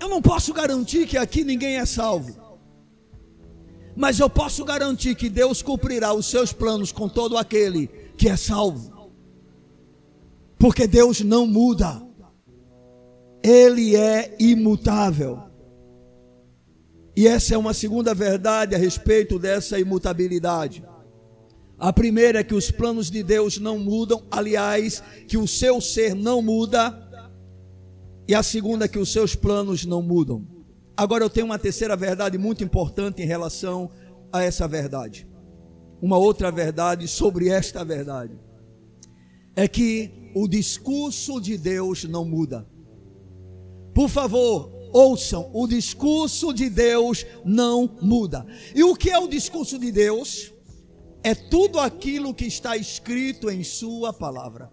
Eu 0.00 0.08
não 0.08 0.22
posso 0.22 0.54
garantir 0.54 1.06
que 1.06 1.18
aqui 1.18 1.44
ninguém 1.44 1.76
é 1.76 1.84
salvo. 1.84 2.43
Mas 3.96 4.18
eu 4.18 4.28
posso 4.28 4.64
garantir 4.64 5.14
que 5.14 5.28
Deus 5.28 5.62
cumprirá 5.62 6.12
os 6.12 6.26
seus 6.26 6.52
planos 6.52 6.90
com 6.90 7.08
todo 7.08 7.36
aquele 7.36 7.86
que 8.16 8.28
é 8.28 8.36
salvo. 8.36 9.10
Porque 10.58 10.86
Deus 10.86 11.20
não 11.20 11.46
muda. 11.46 12.02
Ele 13.42 13.94
é 13.94 14.34
imutável. 14.38 15.42
E 17.16 17.28
essa 17.28 17.54
é 17.54 17.58
uma 17.58 17.74
segunda 17.74 18.12
verdade 18.14 18.74
a 18.74 18.78
respeito 18.78 19.38
dessa 19.38 19.78
imutabilidade. 19.78 20.84
A 21.78 21.92
primeira 21.92 22.40
é 22.40 22.44
que 22.44 22.54
os 22.54 22.70
planos 22.70 23.10
de 23.10 23.22
Deus 23.22 23.58
não 23.58 23.78
mudam, 23.78 24.24
aliás, 24.30 25.02
que 25.28 25.36
o 25.36 25.46
seu 25.46 25.80
ser 25.80 26.14
não 26.14 26.40
muda 26.40 27.04
e 28.26 28.34
a 28.34 28.42
segunda 28.42 28.86
é 28.86 28.88
que 28.88 28.98
os 28.98 29.12
seus 29.12 29.34
planos 29.34 29.84
não 29.84 30.02
mudam. 30.02 30.46
Agora 30.96 31.24
eu 31.24 31.30
tenho 31.30 31.46
uma 31.46 31.58
terceira 31.58 31.96
verdade 31.96 32.38
muito 32.38 32.62
importante 32.62 33.22
em 33.22 33.26
relação 33.26 33.90
a 34.32 34.42
essa 34.42 34.68
verdade. 34.68 35.28
Uma 36.00 36.18
outra 36.18 36.50
verdade 36.50 37.08
sobre 37.08 37.48
esta 37.48 37.84
verdade. 37.84 38.38
É 39.56 39.66
que 39.66 40.30
o 40.34 40.46
discurso 40.46 41.40
de 41.40 41.56
Deus 41.58 42.04
não 42.04 42.24
muda. 42.24 42.66
Por 43.94 44.08
favor, 44.08 44.72
ouçam, 44.92 45.50
o 45.52 45.66
discurso 45.66 46.52
de 46.52 46.68
Deus 46.68 47.24
não 47.44 47.96
muda. 48.00 48.46
E 48.74 48.82
o 48.82 48.94
que 48.94 49.10
é 49.10 49.18
o 49.18 49.28
discurso 49.28 49.78
de 49.78 49.90
Deus? 49.90 50.52
É 51.22 51.34
tudo 51.34 51.80
aquilo 51.80 52.34
que 52.34 52.44
está 52.44 52.76
escrito 52.76 53.50
em 53.50 53.64
Sua 53.64 54.12
palavra 54.12 54.70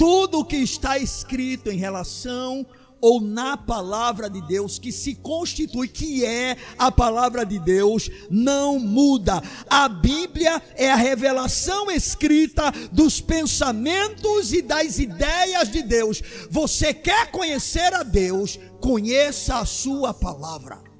tudo 0.00 0.42
que 0.46 0.56
está 0.56 0.96
escrito 0.96 1.70
em 1.70 1.76
relação 1.76 2.66
ou 3.00 3.20
na 3.20 3.56
palavra 3.56 4.28
de 4.28 4.40
Deus, 4.42 4.78
que 4.78 4.92
se 4.92 5.14
constitui, 5.14 5.88
que 5.88 6.24
é 6.24 6.56
a 6.78 6.92
palavra 6.92 7.44
de 7.44 7.58
Deus, 7.58 8.10
não 8.30 8.78
muda. 8.78 9.42
A 9.68 9.88
Bíblia 9.88 10.62
é 10.76 10.90
a 10.90 10.96
revelação 10.96 11.90
escrita 11.90 12.70
dos 12.92 13.20
pensamentos 13.20 14.52
e 14.52 14.62
das 14.62 14.98
ideias 14.98 15.70
de 15.70 15.82
Deus. 15.82 16.22
Você 16.50 16.92
quer 16.92 17.30
conhecer 17.30 17.94
a 17.94 18.02
Deus? 18.02 18.58
Conheça 18.80 19.56
a 19.56 19.64
Sua 19.64 20.12
palavra. 20.12 20.90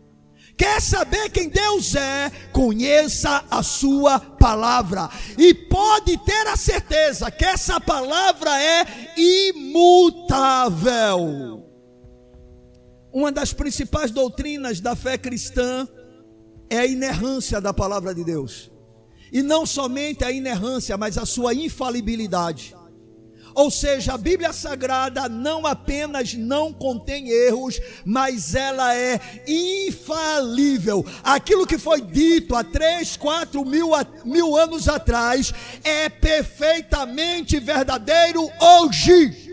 Quer 0.57 0.80
saber 0.82 1.30
quem 1.30 1.48
Deus 1.48 1.94
é? 1.94 2.30
Conheça 2.53 3.42
a 3.51 3.62
sua 3.62 4.20
palavra. 4.20 5.09
E 5.38 5.55
pode 5.55 6.18
ter 6.18 6.46
a 6.48 6.57
certeza 6.57 7.30
que 7.30 7.46
essa 7.46 7.80
palavra 7.80 8.62
é 8.62 8.84
imutável. 9.16 10.51
Uma 13.12 13.32
das 13.32 13.52
principais 13.52 14.11
doutrinas 14.11 14.80
da 14.80 14.94
fé 14.94 15.18
cristã 15.18 15.86
é 16.68 16.78
a 16.78 16.86
inerrância 16.86 17.61
da 17.61 17.74
palavra 17.74 18.14
de 18.14 18.22
Deus. 18.22 18.70
E 19.32 19.42
não 19.42 19.66
somente 19.66 20.24
a 20.24 20.30
inerrância, 20.30 20.96
mas 20.96 21.18
a 21.18 21.26
sua 21.26 21.52
infalibilidade. 21.52 22.74
Ou 23.54 23.68
seja, 23.70 24.14
a 24.14 24.18
Bíblia 24.18 24.52
Sagrada 24.52 25.28
não 25.28 25.66
apenas 25.66 26.34
não 26.34 26.72
contém 26.72 27.28
erros, 27.28 27.80
mas 28.04 28.54
ela 28.54 28.94
é 28.94 29.20
infalível. 29.46 31.04
Aquilo 31.22 31.66
que 31.66 31.78
foi 31.78 32.00
dito 32.00 32.54
há 32.54 32.62
três, 32.62 33.16
quatro 33.16 33.64
mil, 33.64 33.90
mil 34.24 34.56
anos 34.56 34.88
atrás 34.88 35.52
é 35.82 36.08
perfeitamente 36.08 37.58
verdadeiro 37.58 38.48
hoje. 38.61 39.49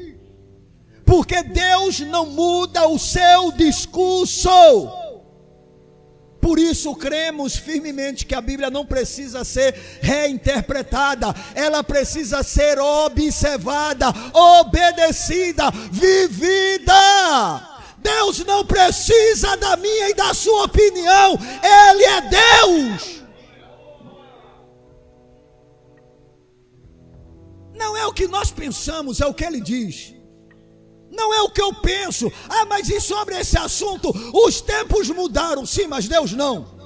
Porque 1.08 1.42
Deus 1.42 2.02
não 2.02 2.26
muda 2.26 2.86
o 2.86 3.00
seu 3.00 3.54
discurso. 3.54 4.50
Por 6.42 6.60
isso 6.60 6.94
cremos 6.96 7.56
firmemente 7.56 8.26
que 8.26 8.36
a 8.36 8.42
Bíblia 8.42 8.70
não 8.70 8.86
precisa 8.86 9.46
ser 9.46 9.74
reinterpretada, 10.02 11.34
ela 11.56 11.82
precisa 11.82 12.44
ser 12.44 12.78
observada, 12.78 14.08
obedecida, 14.34 15.72
vivida. 15.92 16.94
Deus 18.00 18.40
não 18.46 18.66
precisa 18.66 19.56
da 19.56 19.78
minha 19.78 20.10
e 20.10 20.14
da 20.14 20.34
sua 20.34 20.66
opinião, 20.66 21.40
Ele 21.64 22.04
é 22.04 22.22
Deus. 22.22 23.24
Não 27.74 27.96
é 27.96 28.06
o 28.06 28.14
que 28.14 28.28
nós 28.28 28.52
pensamos, 28.52 29.22
é 29.22 29.26
o 29.26 29.34
que 29.34 29.46
Ele 29.46 29.62
diz. 29.62 30.17
Não 31.18 31.34
é 31.34 31.42
o 31.42 31.50
que 31.50 31.62
eu 31.62 31.74
penso. 31.74 32.32
Ah, 32.48 32.66
mas 32.66 32.88
e 32.90 33.02
sobre 33.02 33.36
esse 33.40 33.58
assunto? 33.58 34.12
Os 34.46 34.62
tempos 34.62 35.10
mudaram, 35.10 35.66
sim, 35.66 35.88
mas 35.88 36.08
Deus 36.08 36.32
não. 36.32 36.78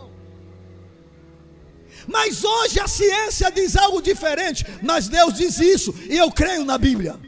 Mas 2.08 2.44
hoje 2.44 2.80
a 2.80 2.88
ciência 2.88 3.52
diz 3.52 3.76
algo 3.76 4.02
diferente, 4.02 4.66
mas 4.82 5.10
Deus 5.10 5.34
diz 5.34 5.60
isso, 5.60 5.94
e 6.10 6.18
eu 6.18 6.32
creio 6.32 6.64
na 6.66 6.78
Bíblia. 6.78 7.20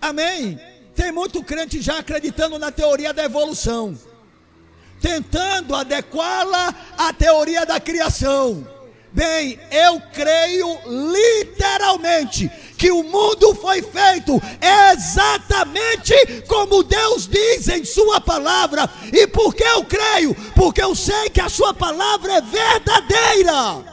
Amém? 0.00 0.60
Tem 0.94 1.12
muito 1.12 1.42
crente 1.42 1.80
já 1.80 1.98
acreditando 1.98 2.58
na 2.58 2.70
teoria 2.70 3.14
da 3.14 3.24
evolução, 3.24 3.96
tentando 5.00 5.74
adequá-la 5.74 6.74
à 6.98 7.12
teoria 7.12 7.64
da 7.64 7.80
criação. 7.80 8.66
Bem, 9.12 9.58
eu 9.70 10.00
creio 10.12 10.78
literalmente 11.12 12.50
que 12.82 12.90
o 12.90 13.04
mundo 13.04 13.54
foi 13.54 13.80
feito 13.80 14.42
exatamente 14.90 16.12
como 16.48 16.82
Deus 16.82 17.28
diz 17.28 17.68
em 17.68 17.84
Sua 17.84 18.20
palavra. 18.20 18.90
E 19.12 19.24
por 19.28 19.54
que 19.54 19.62
eu 19.62 19.84
creio? 19.84 20.34
Porque 20.56 20.82
eu 20.82 20.92
sei 20.92 21.30
que 21.30 21.40
a 21.40 21.48
Sua 21.48 21.72
palavra 21.72 22.32
é 22.32 22.40
verdadeira. 22.40 23.84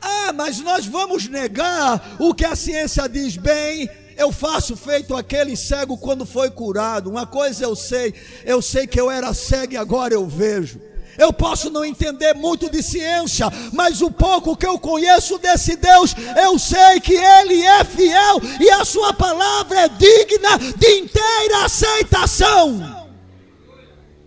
Ah, 0.00 0.32
mas 0.32 0.60
nós 0.60 0.86
vamos 0.86 1.26
negar 1.26 2.16
o 2.20 2.32
que 2.32 2.44
a 2.44 2.54
ciência 2.54 3.08
diz 3.08 3.36
bem. 3.36 3.90
Eu 4.16 4.30
faço 4.30 4.76
feito 4.76 5.16
aquele 5.16 5.56
cego 5.56 5.98
quando 5.98 6.24
foi 6.24 6.52
curado. 6.52 7.10
Uma 7.10 7.26
coisa 7.26 7.64
eu 7.64 7.74
sei, 7.74 8.14
eu 8.44 8.62
sei 8.62 8.86
que 8.86 9.00
eu 9.00 9.10
era 9.10 9.34
cego 9.34 9.72
e 9.72 9.76
agora 9.76 10.14
eu 10.14 10.24
vejo. 10.24 10.80
Eu 11.18 11.32
posso 11.32 11.70
não 11.70 11.84
entender 11.84 12.34
muito 12.34 12.70
de 12.70 12.82
ciência, 12.82 13.46
mas 13.72 14.02
o 14.02 14.10
pouco 14.10 14.56
que 14.56 14.66
eu 14.66 14.78
conheço 14.78 15.38
desse 15.38 15.76
Deus, 15.76 16.14
eu 16.42 16.58
sei 16.58 17.00
que 17.00 17.14
Ele 17.14 17.62
é 17.62 17.84
fiel 17.84 18.40
e 18.60 18.70
a 18.70 18.84
Sua 18.84 19.12
palavra 19.12 19.80
é 19.80 19.88
digna 19.88 20.58
de 20.76 20.88
inteira 20.98 21.64
aceitação. 21.64 23.06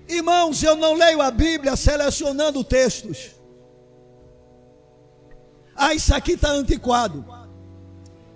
Irmãos, 0.07 0.63
eu 0.63 0.75
não 0.75 0.93
leio 0.93 1.21
a 1.21 1.29
Bíblia 1.29 1.75
selecionando 1.75 2.63
textos. 2.63 3.31
Ah, 5.75 5.93
isso 5.93 6.13
aqui 6.13 6.31
está 6.31 6.49
antiquado. 6.49 7.23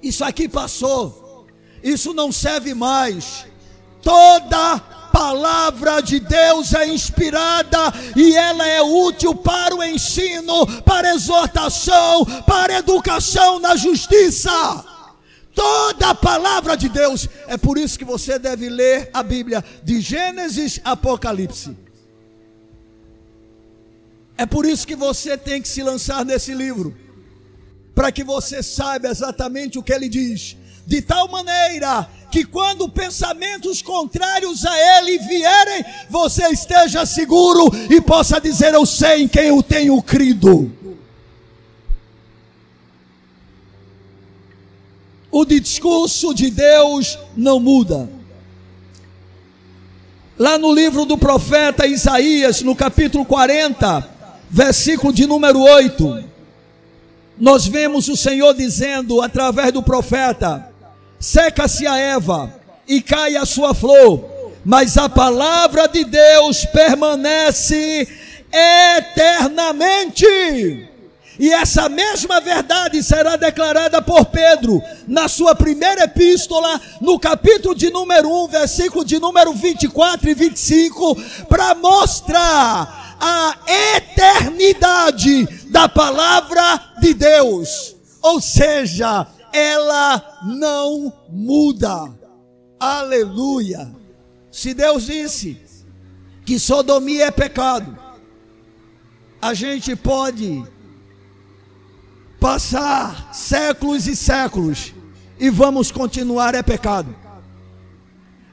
Isso 0.02 0.24
aqui 0.24 0.48
passou. 0.48 1.48
Isso 1.84 2.14
não 2.14 2.32
serve 2.32 2.74
mais. 2.74 3.46
Toda 4.02 4.93
palavra 5.14 6.02
de 6.02 6.20
Deus 6.20 6.74
é 6.74 6.88
inspirada 6.88 7.78
e 8.16 8.36
ela 8.36 8.68
é 8.68 8.82
útil 8.82 9.36
para 9.36 9.76
o 9.76 9.84
ensino, 9.84 10.66
para 10.82 11.12
a 11.12 11.14
exortação, 11.14 12.26
para 12.48 12.74
a 12.74 12.80
educação 12.80 13.60
na 13.60 13.76
justiça. 13.76 14.50
Toda 15.54 16.10
a 16.10 16.16
palavra 16.16 16.76
de 16.76 16.90
Deus, 16.90 17.30
é 17.48 17.56
por 17.58 17.78
isso 17.78 18.00
que 18.00 18.04
você 18.04 18.40
deve 18.40 18.68
ler 18.70 19.12
a 19.14 19.22
Bíblia 19.22 19.64
de 19.84 20.02
Gênesis 20.02 20.82
a 20.84 20.94
Apocalipse. 20.94 21.78
É 24.36 24.48
por 24.48 24.66
isso 24.66 24.88
que 24.88 24.96
você 24.96 25.38
tem 25.38 25.62
que 25.62 25.68
se 25.68 25.84
lançar 25.84 26.26
nesse 26.26 26.56
livro, 26.56 26.98
para 27.94 28.12
que 28.12 28.24
você 28.24 28.64
saiba 28.64 29.10
exatamente 29.10 29.78
o 29.78 29.84
que 29.84 29.94
ele 29.94 30.10
diz, 30.10 30.58
de 30.88 31.04
tal 31.04 31.28
maneira 31.28 32.10
que 32.34 32.44
quando 32.44 32.90
pensamentos 32.90 33.80
contrários 33.84 34.66
a 34.66 34.98
ele 34.98 35.20
vierem, 35.20 35.86
você 36.10 36.48
esteja 36.48 37.06
seguro 37.06 37.70
e 37.92 38.02
possa 38.02 38.42
dizer: 38.42 38.74
Eu 38.74 38.88
sei 38.88 39.22
em 39.22 39.28
quem 39.28 39.50
eu 39.50 39.62
tenho 39.62 40.02
crido. 40.02 40.72
O 45.30 45.46
discurso 45.46 46.34
de 46.34 46.50
Deus 46.50 47.20
não 47.38 47.60
muda. 47.60 48.10
Lá 50.36 50.58
no 50.58 50.74
livro 50.74 51.06
do 51.06 51.20
profeta 51.20 51.86
Isaías, 51.86 52.64
no 52.64 52.76
capítulo 52.76 53.24
40, 53.26 54.10
versículo 54.50 55.14
de 55.14 55.28
número 55.28 55.60
8, 55.60 56.24
nós 57.38 57.68
vemos 57.68 58.10
o 58.10 58.18
Senhor 58.18 58.56
dizendo 58.56 59.22
através 59.22 59.72
do 59.72 59.84
profeta: 59.84 60.73
seca-se 61.24 61.88
a 61.88 61.98
Eva 61.98 62.54
e 62.86 63.02
cai 63.02 63.38
a 63.38 63.46
sua 63.46 63.74
flor, 63.74 64.52
mas 64.66 64.98
a 64.98 65.08
palavra 65.08 65.88
de 65.88 66.04
Deus 66.04 66.66
permanece 66.66 68.06
eternamente. 68.52 70.26
E 71.40 71.52
essa 71.54 71.88
mesma 71.88 72.42
verdade 72.42 73.02
será 73.02 73.38
declarada 73.38 74.02
por 74.02 74.26
Pedro 74.26 74.84
na 75.08 75.30
sua 75.30 75.56
primeira 75.56 76.04
epístola, 76.04 76.80
no 77.00 77.18
capítulo 77.18 77.74
de 77.74 77.90
número 77.90 78.30
1, 78.44 78.50
versículo 78.50 79.06
de 79.06 79.18
número 79.18 79.54
24 79.54 80.30
e 80.30 80.34
25, 80.34 81.16
para 81.48 81.74
mostrar 81.74 83.16
a 83.20 83.56
eternidade 83.96 85.46
da 85.70 85.88
palavra 85.88 86.82
de 87.00 87.14
Deus. 87.14 87.96
Ou 88.22 88.42
seja, 88.42 89.26
ela 89.54 90.42
não 90.44 91.14
muda. 91.30 92.12
Aleluia. 92.80 93.96
Se 94.52 94.74
Deus 94.74 95.06
disse 95.06 95.58
que 96.44 96.60
sodomia 96.60 97.28
é 97.28 97.32
pecado, 97.32 97.98
a 99.42 99.54
gente 99.54 99.96
pode 99.96 100.64
passar 102.40 103.34
séculos 103.34 104.08
e 104.08 104.16
séculos 104.16 104.94
e 105.40 105.50
vamos 105.50 105.92
continuar 105.92 106.56
é 106.56 106.64
pecado. 106.64 107.16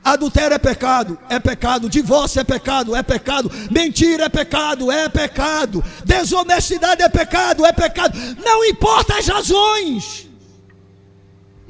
Adultério 0.02 0.54
é 0.54 0.58
pecado, 0.58 1.18
é 1.28 1.38
pecado. 1.38 1.88
Divórcio 1.88 2.40
é 2.40 2.44
pecado, 2.44 2.96
é 2.96 3.02
pecado. 3.02 3.50
Mentira 3.70 4.24
é 4.24 4.28
pecado, 4.28 4.90
é 4.90 5.08
pecado. 5.08 5.84
Desonestidade 6.04 7.02
é 7.02 7.08
pecado, 7.08 7.66
é 7.66 7.72
pecado. 7.72 8.18
Não 8.42 8.64
importa 8.64 9.18
as 9.18 9.26
razões. 9.26 10.29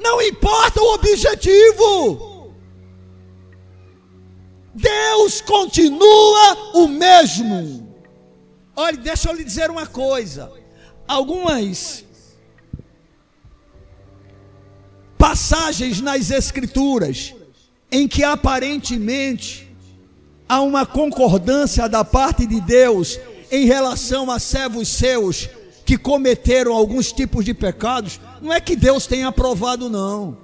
Não 0.01 0.20
importa 0.22 0.80
o 0.80 0.94
objetivo. 0.94 2.55
Deus 4.74 5.40
continua 5.42 6.72
o 6.74 6.88
mesmo. 6.88 7.94
Olha, 8.74 8.96
deixa 8.96 9.28
eu 9.28 9.34
lhe 9.34 9.44
dizer 9.44 9.70
uma 9.70 9.86
coisa. 9.86 10.51
Algumas 11.07 12.05
passagens 15.18 16.01
nas 16.01 16.30
Escrituras 16.30 17.34
em 17.92 18.09
que 18.09 18.24
aparentemente 18.24 19.70
há 20.48 20.62
uma 20.62 20.86
concordância 20.86 21.88
da 21.88 22.05
parte 22.05 22.46
de 22.46 22.61
Deus 22.61 23.18
em 23.51 23.66
relação 23.66 24.30
a 24.30 24.38
servos 24.38 24.88
seus 24.88 25.48
que 25.91 25.99
cometeram 25.99 26.72
alguns 26.72 27.11
tipos 27.11 27.45
de 27.45 27.53
pecados, 27.53 28.20
não 28.41 28.53
é 28.53 28.61
que 28.61 28.76
Deus 28.76 29.09
tenha 29.09 29.26
aprovado, 29.26 29.91
não. 29.91 30.38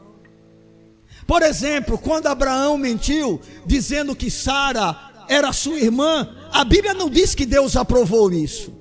Por 1.24 1.40
exemplo, 1.40 1.96
quando 1.96 2.26
Abraão 2.26 2.76
mentiu, 2.76 3.40
dizendo 3.64 4.16
que 4.16 4.28
Sara 4.28 5.24
era 5.28 5.52
sua 5.52 5.78
irmã, 5.78 6.34
a 6.50 6.64
Bíblia 6.64 6.94
não 6.94 7.08
diz 7.08 7.32
que 7.32 7.46
Deus 7.46 7.76
aprovou 7.76 8.32
isso. 8.32 8.74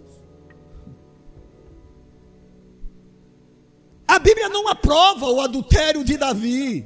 A 4.07 4.17
Bíblia 4.17 4.49
não 4.49 4.67
aprova 4.67 5.27
o 5.27 5.41
adultério 5.41 6.03
de 6.03 6.17
Davi. 6.17 6.83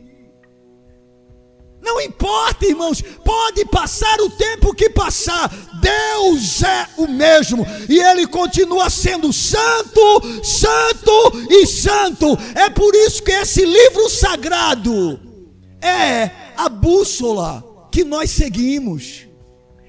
Não 1.81 2.01
importa, 2.01 2.65
irmãos, 2.65 3.01
pode 3.01 3.65
passar 3.65 4.19
o 4.21 4.29
tempo 4.29 4.73
que 4.73 4.89
passar, 4.89 5.49
Deus 5.81 6.61
é 6.61 6.87
o 6.97 7.07
mesmo 7.07 7.65
e 7.87 7.99
Ele 7.99 8.27
continua 8.27 8.89
sendo 8.89 9.31
santo, 9.31 10.01
santo 10.43 11.11
e 11.49 11.65
santo. 11.65 12.37
É 12.55 12.69
por 12.69 12.93
isso 12.93 13.23
que 13.23 13.31
esse 13.31 13.65
livro 13.65 14.09
sagrado 14.09 15.19
é 15.81 16.31
a 16.57 16.67
bússola 16.67 17.63
que 17.91 18.03
nós 18.03 18.29
seguimos, 18.29 19.27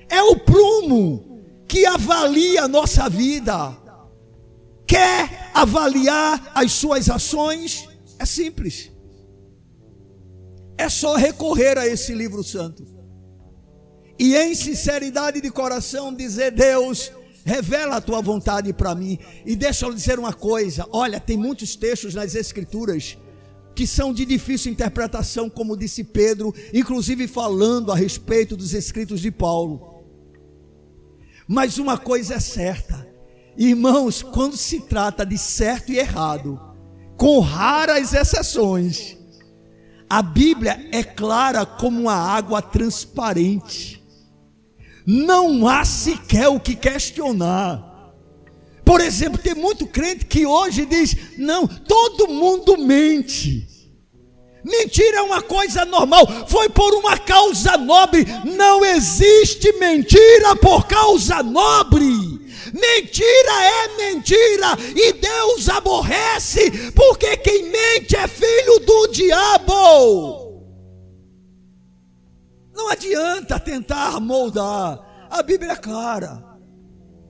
é 0.09 0.23
o 0.23 0.37
prumo 0.37 1.43
que 1.67 1.85
avalia 1.87 2.65
a 2.65 2.69
nossa 2.69 3.09
vida. 3.09 3.77
Quer 4.87 5.51
avaliar 5.55 6.51
as 6.55 6.73
suas 6.73 7.09
ações? 7.11 7.89
É 8.19 8.25
simples 8.25 8.91
é 10.81 10.89
só 10.89 11.15
recorrer 11.15 11.77
a 11.79 11.87
esse 11.87 12.15
livro 12.15 12.43
santo. 12.43 12.85
E 14.19 14.35
em 14.35 14.55
sinceridade 14.55 15.41
de 15.41 15.51
coração 15.51 16.15
dizer: 16.15 16.51
Deus, 16.51 17.13
revela 17.45 17.97
a 17.97 18.01
tua 18.01 18.21
vontade 18.21 18.73
para 18.73 18.95
mim. 18.95 19.19
E 19.45 19.55
deixa 19.55 19.87
eu 19.87 19.95
dizer 19.95 20.19
uma 20.19 20.33
coisa: 20.33 20.87
olha, 20.91 21.21
tem 21.21 21.37
muitos 21.37 21.77
textos 21.77 22.15
nas 22.15 22.35
Escrituras 22.35 23.19
que 23.75 23.87
são 23.87 24.13
de 24.13 24.25
difícil 24.27 24.73
interpretação, 24.73 25.49
como 25.49 25.77
disse 25.77 26.03
Pedro, 26.03 26.53
inclusive 26.73 27.27
falando 27.27 27.93
a 27.93 27.97
respeito 27.97 28.57
dos 28.57 28.75
escritos 28.75 29.21
de 29.21 29.31
Paulo. 29.31 30.05
Mas 31.49 31.79
uma 31.79 31.97
coisa 31.97 32.35
é 32.35 32.41
certa, 32.41 33.09
irmãos, 33.57 34.23
quando 34.23 34.57
se 34.57 34.81
trata 34.81 35.25
de 35.25 35.39
certo 35.39 35.93
e 35.93 35.99
errado, 35.99 36.61
com 37.17 37.41
raras 37.41 38.13
exceções, 38.13 39.17
a 40.11 40.23
Bíblia 40.23 40.89
é 40.91 41.05
clara 41.05 41.65
como 41.65 42.01
uma 42.01 42.15
água 42.15 42.61
transparente. 42.61 44.03
Não 45.07 45.69
há 45.69 45.85
sequer 45.85 46.49
o 46.49 46.59
que 46.59 46.75
questionar. 46.75 48.13
Por 48.85 49.01
exemplo, 49.01 49.39
tem 49.39 49.55
muito 49.55 49.87
crente 49.87 50.27
que 50.27 50.45
hoje 50.45 50.85
diz: 50.85 51.17
não, 51.39 51.65
todo 51.65 52.27
mundo 52.27 52.77
mente. 52.77 53.69
Mentira 54.65 55.19
é 55.19 55.23
uma 55.23 55.41
coisa 55.41 55.85
normal, 55.85 56.27
foi 56.49 56.69
por 56.69 56.93
uma 56.95 57.17
causa 57.17 57.79
nobre. 57.79 58.27
Não 58.45 58.85
existe 58.85 59.73
mentira 59.79 60.57
por 60.57 60.87
causa 60.87 61.41
nobre. 61.41 62.50
Mentira 62.73 63.65
é 63.65 63.97
mentira 63.97 64.77
e 64.95 65.13
Deus 65.15 65.69
aborrece, 65.69 66.93
porque 66.93 67.37
quem 67.39 67.65
mente 67.65 68.17
é 68.17 68.27
filho 68.29 68.79
do 68.81 69.07
diabo. 69.09 70.51
Não 72.75 72.89
adianta 72.89 73.59
tentar 73.59 74.19
moldar, 74.21 75.29
a 75.31 75.43
Bíblia 75.43 75.73
é 75.73 75.77
clara. 75.77 76.51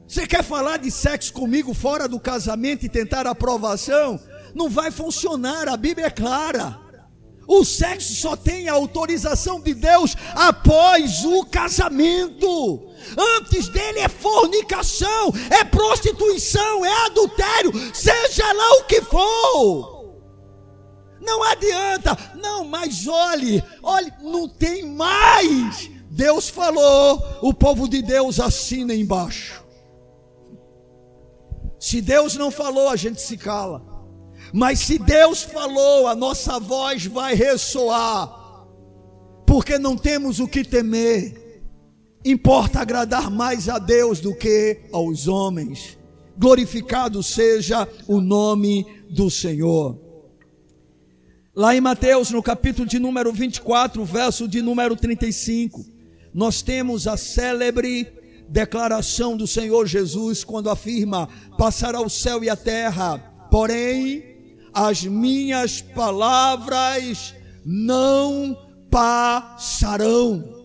Você 0.07 0.27
quer 0.27 0.43
falar 0.43 0.79
de 0.79 0.91
sexo 0.91 1.33
comigo 1.33 1.73
fora 1.73 2.09
do 2.09 2.19
casamento 2.19 2.85
e 2.85 2.89
tentar 2.89 3.27
aprovação? 3.27 4.19
Não 4.55 4.69
vai 4.69 4.91
funcionar, 4.91 5.69
a 5.69 5.77
Bíblia 5.77 6.07
é 6.07 6.11
clara. 6.11 6.90
O 7.53 7.65
sexo 7.65 8.15
só 8.15 8.37
tem 8.37 8.69
a 8.69 8.75
autorização 8.75 9.61
de 9.61 9.75
Deus 9.75 10.15
após 10.37 11.25
o 11.25 11.45
casamento. 11.45 12.87
Antes 13.19 13.67
dele 13.67 13.99
é 13.99 14.09
fornicação, 14.09 15.33
é 15.51 15.65
prostituição, 15.65 16.85
é 16.85 17.07
adultério, 17.07 17.73
seja 17.93 18.53
lá 18.53 18.71
o 18.75 18.85
que 18.85 19.03
for. 19.03 20.15
Não 21.21 21.43
adianta, 21.43 22.17
não, 22.37 22.65
mas 22.65 23.09
olhe, 23.09 23.61
olhe, 23.83 24.13
não 24.23 24.49
tem 24.49 24.87
mais. 24.87 25.91
Deus 26.09 26.49
falou, 26.49 27.21
o 27.43 27.53
povo 27.53 27.89
de 27.89 28.01
Deus 28.01 28.39
assina 28.39 28.95
embaixo. 28.95 29.65
Se 31.81 32.01
Deus 32.01 32.37
não 32.37 32.53
falou, 32.53 32.89
a 32.89 32.95
gente 32.95 33.21
se 33.21 33.37
cala. 33.37 33.90
Mas 34.53 34.81
se 34.81 34.99
Deus 34.99 35.43
falou, 35.43 36.07
a 36.07 36.15
nossa 36.15 36.59
voz 36.59 37.07
vai 37.07 37.35
ressoar, 37.35 38.67
porque 39.47 39.79
não 39.79 39.97
temos 39.97 40.41
o 40.41 40.49
que 40.49 40.65
temer. 40.65 41.63
Importa 42.25 42.81
agradar 42.81 43.31
mais 43.31 43.69
a 43.69 43.79
Deus 43.79 44.21
do 44.21 44.35
que 44.35 44.83
aos 44.93 45.29
homens. 45.29 45.97
Glorificado 46.37 47.23
seja 47.23 47.89
o 48.07 48.21
nome 48.21 48.87
do 49.09 49.31
Senhor. 49.31 49.99
Lá 51.55 51.75
em 51.75 51.81
Mateus, 51.81 52.31
no 52.31 52.43
capítulo 52.43 52.87
de 52.87 52.99
número 52.99 53.33
24, 53.33 54.05
verso 54.05 54.47
de 54.47 54.63
número 54.63 54.97
35, 54.97 55.85
nós 56.33 56.63
temos 56.63 57.07
a 57.07 57.17
célebre 57.17 58.07
declaração 58.49 59.37
do 59.37 59.47
Senhor 59.47 59.87
Jesus 59.87 60.45
quando 60.45 60.71
afirma: 60.71 61.29
Passará 61.59 62.01
o 62.01 62.09
céu 62.09 62.43
e 62.45 62.51
a 62.51 62.57
terra, 62.57 63.19
porém 63.51 64.30
as 64.75 65.05
minhas 65.05 65.81
palavras 65.81 67.35
não 67.65 68.57
passarão. 68.91 70.59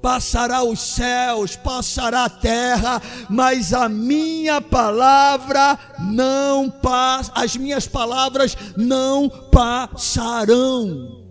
Passará 0.00 0.64
os 0.64 0.80
céus, 0.80 1.54
passará 1.54 2.24
a 2.24 2.30
terra, 2.30 3.00
mas 3.30 3.72
a 3.72 3.88
minha 3.88 4.60
palavra 4.60 5.78
não 6.00 6.68
passa, 6.68 7.30
as 7.36 7.56
minhas 7.56 7.86
palavras 7.86 8.56
não 8.76 9.28
passarão. 9.28 11.22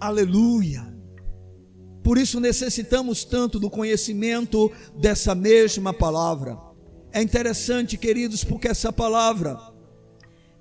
Aleluia. 0.00 0.90
Por 2.04 2.18
isso 2.18 2.38
necessitamos 2.38 3.24
tanto 3.24 3.58
do 3.58 3.68
conhecimento 3.68 4.70
dessa 4.96 5.34
mesma 5.34 5.92
palavra. 5.92 6.56
É 7.12 7.20
interessante, 7.20 7.98
queridos, 7.98 8.44
porque 8.44 8.68
essa 8.68 8.92
palavra 8.92 9.58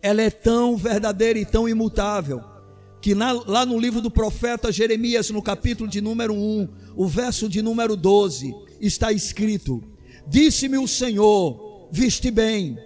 ela 0.01 0.21
é 0.21 0.29
tão 0.29 0.77
verdadeira 0.77 1.37
e 1.39 1.45
tão 1.45 1.67
imutável, 1.67 2.41
que 3.01 3.13
na, 3.15 3.31
lá 3.31 3.65
no 3.65 3.79
livro 3.79 4.01
do 4.01 4.11
profeta 4.11 4.71
Jeremias, 4.71 5.29
no 5.29 5.41
capítulo 5.41 5.89
de 5.89 6.01
número 6.01 6.33
1, 6.33 6.67
o 6.95 7.07
verso 7.07 7.47
de 7.47 7.61
número 7.61 7.95
12, 7.95 8.53
está 8.79 9.11
escrito: 9.11 9.83
Disse-me 10.27 10.77
o 10.77 10.87
Senhor, 10.87 11.89
viste 11.91 12.31
bem, 12.31 12.77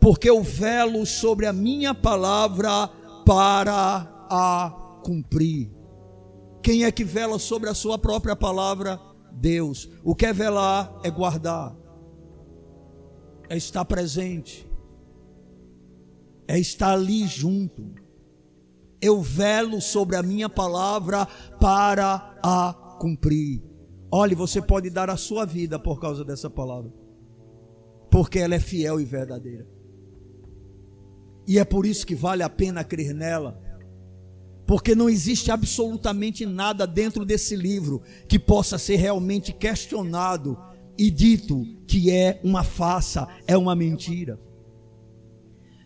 porque 0.00 0.28
eu 0.28 0.42
velo 0.42 1.04
sobre 1.06 1.46
a 1.46 1.52
minha 1.52 1.94
palavra 1.94 2.88
para 3.26 4.26
a 4.30 5.00
cumprir. 5.02 5.70
Quem 6.62 6.84
é 6.84 6.92
que 6.92 7.04
vela 7.04 7.38
sobre 7.38 7.68
a 7.68 7.74
sua 7.74 7.98
própria 7.98 8.34
palavra? 8.34 8.98
Deus. 9.32 9.90
O 10.02 10.14
que 10.14 10.24
é 10.24 10.32
velar 10.32 10.94
é 11.02 11.10
guardar, 11.10 11.76
é 13.50 13.56
estar 13.56 13.84
presente 13.84 14.66
é 16.46 16.58
estar 16.58 16.92
ali 16.92 17.26
junto. 17.26 17.94
Eu 19.00 19.20
velo 19.20 19.80
sobre 19.80 20.16
a 20.16 20.22
minha 20.22 20.48
palavra 20.48 21.26
para 21.60 22.38
a 22.42 22.96
cumprir. 23.00 23.62
Olhe, 24.10 24.34
você 24.34 24.62
pode 24.62 24.90
dar 24.90 25.10
a 25.10 25.16
sua 25.16 25.44
vida 25.44 25.78
por 25.78 26.00
causa 26.00 26.24
dessa 26.24 26.48
palavra, 26.48 26.92
porque 28.10 28.38
ela 28.38 28.54
é 28.54 28.60
fiel 28.60 29.00
e 29.00 29.04
verdadeira. 29.04 29.66
E 31.46 31.58
é 31.58 31.64
por 31.64 31.84
isso 31.84 32.06
que 32.06 32.14
vale 32.14 32.42
a 32.42 32.48
pena 32.48 32.84
crer 32.84 33.12
nela, 33.12 33.60
porque 34.66 34.94
não 34.94 35.10
existe 35.10 35.50
absolutamente 35.50 36.46
nada 36.46 36.86
dentro 36.86 37.24
desse 37.24 37.54
livro 37.54 38.00
que 38.26 38.38
possa 38.38 38.78
ser 38.78 38.96
realmente 38.96 39.52
questionado 39.52 40.56
e 40.96 41.10
dito 41.10 41.64
que 41.86 42.10
é 42.10 42.40
uma 42.42 42.62
farsa, 42.62 43.28
é 43.46 43.56
uma 43.56 43.74
mentira. 43.74 44.40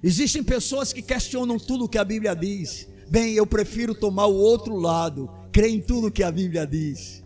Existem 0.03 0.43
pessoas 0.43 0.93
que 0.93 1.03
questionam 1.03 1.59
tudo 1.59 1.85
o 1.85 1.89
que 1.89 1.99
a 1.99 2.05
Bíblia 2.05 2.35
diz. 2.35 2.89
Bem, 3.11 3.35
eu 3.35 3.47
prefiro 3.47 3.95
tomar 3.95 4.27
o 4.27 4.37
outro 4.37 4.77
lado, 4.77 5.31
crer 5.51 5.71
em 5.71 5.81
tudo 5.81 6.11
que 6.11 6.23
a 6.23 6.31
Bíblia 6.31 6.67
diz. 6.67 7.25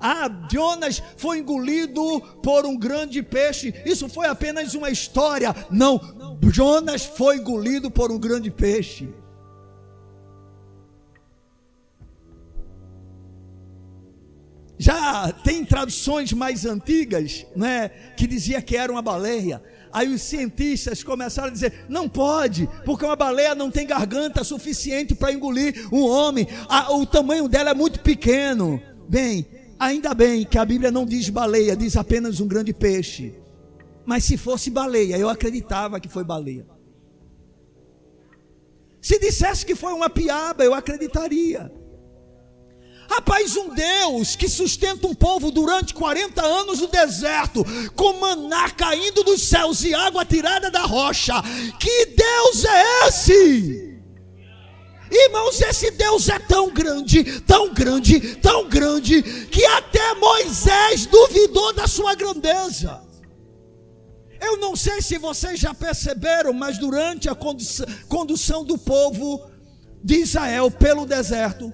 Ah, 0.00 0.28
Jonas 0.50 1.02
foi 1.16 1.38
engolido 1.38 2.20
por 2.42 2.64
um 2.64 2.76
grande 2.76 3.22
peixe. 3.22 3.74
Isso 3.84 4.08
foi 4.08 4.26
apenas 4.26 4.74
uma 4.74 4.90
história. 4.90 5.54
Não, 5.70 6.00
Jonas 6.52 7.04
foi 7.04 7.38
engolido 7.38 7.90
por 7.90 8.12
um 8.12 8.18
grande 8.18 8.50
peixe. 8.50 9.08
Já 14.80 15.32
tem 15.32 15.64
traduções 15.64 16.32
mais 16.32 16.64
antigas, 16.64 17.44
né, 17.56 17.88
que 18.16 18.28
dizia 18.28 18.62
que 18.62 18.76
era 18.76 18.92
uma 18.92 19.02
baleia. 19.02 19.60
Aí 19.92 20.12
os 20.12 20.22
cientistas 20.22 21.02
começaram 21.02 21.48
a 21.48 21.52
dizer: 21.52 21.86
não 21.88 22.08
pode, 22.08 22.68
porque 22.84 23.04
uma 23.04 23.16
baleia 23.16 23.54
não 23.54 23.70
tem 23.70 23.86
garganta 23.86 24.44
suficiente 24.44 25.14
para 25.14 25.32
engolir 25.32 25.88
um 25.92 26.02
homem, 26.02 26.46
o 26.90 27.06
tamanho 27.06 27.48
dela 27.48 27.70
é 27.70 27.74
muito 27.74 28.00
pequeno. 28.00 28.80
Bem, 29.08 29.46
Ainda 29.78 30.12
bem 30.12 30.44
que 30.44 30.58
a 30.58 30.64
Bíblia 30.64 30.90
não 30.90 31.06
diz 31.06 31.28
baleia, 31.28 31.76
diz 31.76 31.96
apenas 31.96 32.40
um 32.40 32.48
grande 32.48 32.72
peixe. 32.72 33.34
Mas 34.04 34.24
se 34.24 34.36
fosse 34.36 34.70
baleia, 34.70 35.16
eu 35.16 35.28
acreditava 35.28 36.00
que 36.00 36.08
foi 36.08 36.24
baleia. 36.24 36.66
Se 39.00 39.18
dissesse 39.20 39.64
que 39.64 39.76
foi 39.76 39.92
uma 39.92 40.10
piaba, 40.10 40.64
eu 40.64 40.74
acreditaria. 40.74 41.72
Rapaz, 43.08 43.56
um 43.56 43.74
Deus 43.74 44.36
que 44.36 44.48
sustenta 44.48 45.06
um 45.06 45.14
povo 45.14 45.50
durante 45.50 45.94
40 45.94 46.44
anos 46.44 46.80
no 46.80 46.88
deserto, 46.88 47.64
com 47.96 48.20
maná 48.20 48.70
caindo 48.70 49.24
dos 49.24 49.42
céus 49.42 49.82
e 49.82 49.94
água 49.94 50.24
tirada 50.24 50.70
da 50.70 50.82
rocha. 50.82 51.34
Que 51.80 52.06
Deus 52.06 52.64
é 52.64 53.08
esse? 53.08 53.88
Irmãos, 55.10 55.58
esse 55.62 55.90
Deus 55.92 56.28
é 56.28 56.38
tão 56.38 56.70
grande, 56.70 57.40
tão 57.40 57.72
grande, 57.72 58.36
tão 58.36 58.68
grande, 58.68 59.22
que 59.22 59.64
até 59.64 60.14
Moisés 60.14 61.06
duvidou 61.06 61.72
da 61.72 61.86
sua 61.86 62.14
grandeza. 62.14 63.02
Eu 64.38 64.58
não 64.58 64.76
sei 64.76 65.00
se 65.00 65.16
vocês 65.16 65.58
já 65.58 65.72
perceberam, 65.72 66.52
mas 66.52 66.76
durante 66.76 67.28
a 67.28 67.34
condução 67.34 68.62
do 68.64 68.76
povo 68.76 69.50
de 70.04 70.16
Israel 70.16 70.70
pelo 70.70 71.06
deserto, 71.06 71.72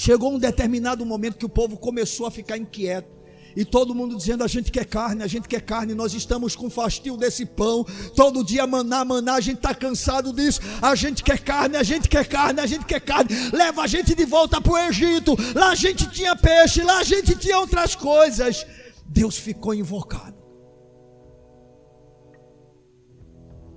Chegou 0.00 0.32
um 0.32 0.38
determinado 0.38 1.04
momento 1.04 1.36
que 1.36 1.44
o 1.44 1.48
povo 1.48 1.76
começou 1.76 2.24
a 2.24 2.30
ficar 2.30 2.56
inquieto. 2.56 3.20
E 3.54 3.66
todo 3.66 3.94
mundo 3.94 4.16
dizendo: 4.16 4.42
a 4.42 4.46
gente 4.46 4.72
quer 4.72 4.86
carne, 4.86 5.22
a 5.22 5.26
gente 5.26 5.46
quer 5.46 5.60
carne, 5.60 5.94
nós 5.94 6.14
estamos 6.14 6.56
com 6.56 6.70
fastio 6.70 7.18
desse 7.18 7.44
pão. 7.44 7.84
Todo 8.16 8.42
dia 8.42 8.66
maná, 8.66 9.04
maná, 9.04 9.34
a 9.34 9.40
gente 9.42 9.58
está 9.58 9.74
cansado 9.74 10.32
disso. 10.32 10.62
A 10.80 10.94
gente 10.94 11.22
quer 11.22 11.38
carne, 11.40 11.76
a 11.76 11.82
gente 11.82 12.08
quer 12.08 12.26
carne, 12.26 12.60
a 12.60 12.66
gente 12.66 12.86
quer 12.86 13.00
carne. 13.00 13.28
Leva 13.52 13.82
a 13.82 13.86
gente 13.86 14.14
de 14.14 14.24
volta 14.24 14.58
para 14.58 14.72
o 14.72 14.78
Egito. 14.78 15.36
Lá 15.54 15.72
a 15.72 15.74
gente 15.74 16.08
tinha 16.08 16.34
peixe, 16.34 16.82
lá 16.82 17.00
a 17.00 17.04
gente 17.04 17.36
tinha 17.36 17.58
outras 17.58 17.94
coisas. 17.94 18.66
Deus 19.04 19.36
ficou 19.36 19.74
invocado. 19.74 20.38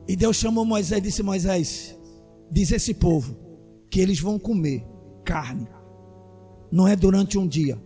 E 0.08 0.16
Deus 0.16 0.38
chamou 0.38 0.64
Moisés 0.64 1.00
e 1.00 1.02
disse: 1.02 1.22
Moisés, 1.22 2.00
diz 2.50 2.72
esse 2.72 2.94
povo 2.94 3.38
que 3.90 4.00
eles 4.00 4.22
vão 4.22 4.40
comer 4.40 4.88
carne 5.26 5.68
não 6.74 6.88
é 6.88 6.96
durante 6.96 7.38
um 7.38 7.48
dia, 7.48 7.80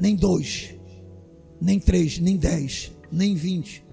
nem 0.00 0.16
dois, 0.16 0.74
nem 1.60 1.78
três, 1.78 2.18
nem 2.18 2.34
dez, 2.34 2.90
nem 3.12 3.34
vinte, 3.34 3.84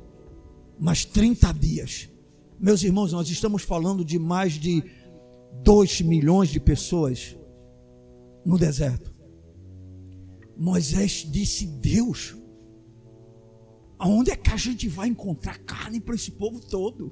mas 0.80 1.04
trinta 1.04 1.52
dias. 1.52 2.10
Meus 2.58 2.82
irmãos, 2.82 3.12
nós 3.12 3.30
estamos 3.30 3.64
falando 3.64 4.06
de 4.06 4.18
mais 4.18 4.54
de 4.54 4.82
dois 5.66 6.00
milhões 6.00 6.48
de 6.48 6.62
pessoas 6.62 7.38
no 8.46 8.58
deserto. 8.58 9.14
Moisés 10.56 11.28
disse: 11.30 11.68
Deus, 11.68 12.38
aonde 14.00 14.32
é 14.32 14.38
que 14.38 14.50
a 14.50 14.56
gente 14.56 14.88
vai 14.88 15.10
encontrar 15.10 15.60
carne 15.60 16.00
para 16.00 16.16
esse 16.16 16.32
povo 16.32 16.62
todo? 16.62 17.12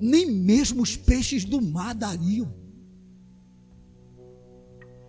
Nem 0.00 0.24
mesmo 0.24 0.80
os 0.80 0.96
peixes 0.96 1.44
do 1.44 1.60
mar 1.60 1.94
dariam. 1.94 2.57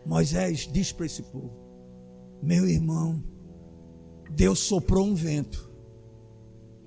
Moisés 0.05 0.69
diz 0.71 0.91
para 0.91 1.05
esse 1.05 1.23
povo: 1.23 1.51
Meu 2.41 2.67
irmão, 2.67 3.23
Deus 4.31 4.59
soprou 4.59 5.05
um 5.05 5.15
vento 5.15 5.69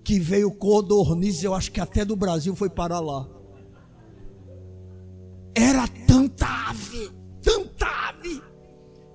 que 0.05 0.19
veio 0.19 0.51
codorniz, 0.51 1.43
eu 1.43 1.55
acho 1.55 1.71
que 1.71 1.81
até 1.81 2.05
do 2.05 2.17
Brasil 2.17 2.55
foi 2.55 2.69
para 2.69 2.99
lá. 2.99 3.29
Era 5.55 5.87
tanta 6.07 6.47
ave, 6.71 7.11
tanta 7.41 7.87
ave, 8.09 8.43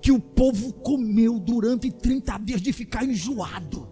que 0.00 0.12
o 0.12 0.20
povo 0.20 0.72
comeu 0.72 1.38
durante 1.38 1.90
30 1.90 2.38
dias 2.38 2.62
de 2.62 2.72
ficar 2.72 3.04
enjoado. 3.04 3.88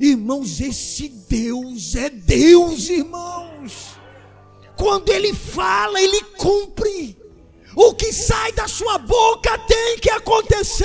Irmãos, 0.00 0.60
esse 0.60 1.08
Deus 1.08 1.94
é 1.94 2.10
Deus, 2.10 2.88
irmãos. 2.88 3.96
Quando 4.76 5.10
ele 5.10 5.32
fala, 5.32 6.00
ele 6.00 6.22
cumpre. 6.36 7.16
O 7.76 7.94
que 7.94 8.12
sai 8.12 8.52
da 8.52 8.68
sua 8.68 8.98
boca 8.98 9.58
tem 9.66 9.98
que 9.98 10.10
acontecer. 10.10 10.84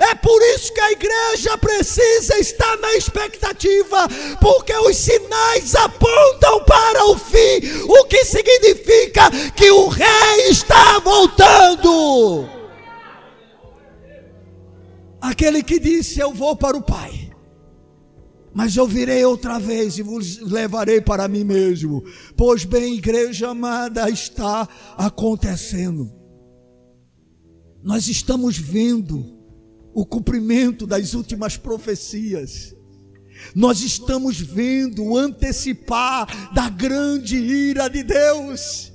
É 0.00 0.14
por 0.14 0.40
isso 0.54 0.72
que 0.72 0.80
a 0.80 0.92
igreja 0.92 1.56
precisa 1.58 2.38
estar 2.38 2.76
na 2.78 2.94
expectativa, 2.94 4.08
porque 4.40 4.74
os 4.74 4.96
sinais 4.96 5.74
apontam 5.74 6.64
para 6.64 7.06
o 7.06 7.18
fim, 7.18 7.82
o 7.88 8.04
que 8.04 8.24
significa 8.24 9.30
que 9.54 9.70
o 9.70 9.88
rei 9.88 10.48
está 10.50 10.98
voltando. 10.98 12.48
Aquele 15.20 15.62
que 15.62 15.78
disse: 15.78 16.20
Eu 16.20 16.32
vou 16.32 16.56
para 16.56 16.76
o 16.76 16.82
Pai 16.82 17.26
mas 18.56 18.74
eu 18.74 18.86
virei 18.86 19.22
outra 19.22 19.58
vez 19.58 19.98
e 19.98 20.02
vos 20.02 20.38
levarei 20.38 20.98
para 20.98 21.28
mim 21.28 21.44
mesmo. 21.44 22.02
Pois 22.34 22.64
bem, 22.64 22.94
igreja 22.94 23.50
amada, 23.50 24.08
está 24.08 24.66
acontecendo. 24.96 26.15
Nós 27.86 28.08
estamos 28.08 28.58
vendo 28.58 29.24
o 29.94 30.04
cumprimento 30.04 30.88
das 30.88 31.14
últimas 31.14 31.56
profecias. 31.56 32.74
Nós 33.54 33.80
estamos 33.80 34.40
vendo 34.40 35.16
antecipar 35.16 36.52
da 36.52 36.68
grande 36.68 37.36
ira 37.36 37.86
de 37.86 38.02
Deus 38.02 38.92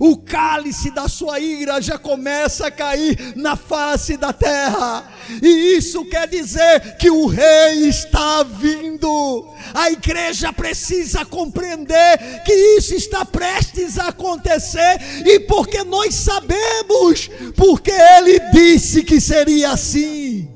o 0.00 0.16
cálice 0.16 0.90
da 0.90 1.08
sua 1.08 1.38
ira 1.38 1.80
já 1.80 1.98
começa 1.98 2.66
a 2.66 2.70
cair 2.70 3.34
na 3.36 3.56
face 3.56 4.16
da 4.16 4.32
terra, 4.32 5.10
e 5.42 5.76
isso 5.76 6.04
quer 6.06 6.28
dizer 6.28 6.96
que 6.96 7.10
o 7.10 7.26
rei 7.26 7.88
está 7.88 8.42
vindo. 8.42 9.48
A 9.72 9.90
igreja 9.90 10.52
precisa 10.52 11.24
compreender 11.24 12.42
que 12.44 12.52
isso 12.52 12.94
está 12.94 13.24
prestes 13.24 13.98
a 13.98 14.08
acontecer, 14.08 15.00
e 15.24 15.40
porque 15.40 15.82
nós 15.84 16.14
sabemos, 16.14 17.30
porque 17.56 17.90
ele 17.90 18.40
disse 18.52 19.02
que 19.02 19.20
seria 19.20 19.70
assim, 19.70 20.48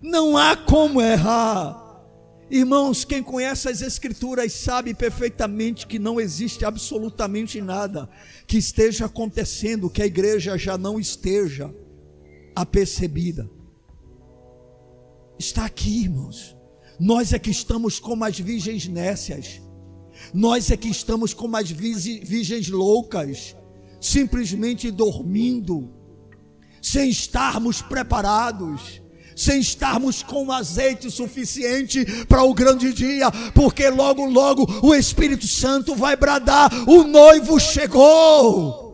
não 0.00 0.36
há 0.36 0.56
como 0.56 1.00
errar. 1.00 1.87
Irmãos, 2.50 3.04
quem 3.04 3.22
conhece 3.22 3.68
as 3.68 3.82
Escrituras 3.82 4.52
sabe 4.54 4.94
perfeitamente 4.94 5.86
que 5.86 5.98
não 5.98 6.18
existe 6.18 6.64
absolutamente 6.64 7.60
nada 7.60 8.08
que 8.46 8.56
esteja 8.56 9.04
acontecendo 9.04 9.90
que 9.90 10.00
a 10.00 10.06
igreja 10.06 10.56
já 10.56 10.78
não 10.78 10.98
esteja 10.98 11.74
apercebida. 12.56 13.50
Está 15.38 15.66
aqui, 15.66 16.04
irmãos. 16.04 16.56
Nós 16.98 17.34
é 17.34 17.38
que 17.38 17.50
estamos 17.50 18.00
como 18.00 18.24
as 18.24 18.38
virgens 18.38 18.88
nécias. 18.88 19.60
Nós 20.32 20.70
é 20.70 20.76
que 20.76 20.88
estamos 20.88 21.34
como 21.34 21.56
as 21.56 21.70
virgens 21.70 22.68
loucas, 22.68 23.54
simplesmente 24.00 24.90
dormindo, 24.90 25.92
sem 26.80 27.10
estarmos 27.10 27.82
preparados 27.82 29.02
sem 29.38 29.60
estarmos 29.60 30.20
com 30.20 30.50
azeite 30.50 31.08
suficiente 31.08 32.04
para 32.26 32.42
o 32.42 32.52
grande 32.52 32.92
dia, 32.92 33.30
porque 33.54 33.88
logo, 33.88 34.26
logo 34.26 34.66
o 34.82 34.92
Espírito 34.92 35.46
Santo 35.46 35.94
vai 35.94 36.16
bradar: 36.16 36.68
o 36.88 37.04
noivo 37.04 37.60
chegou. 37.60 38.88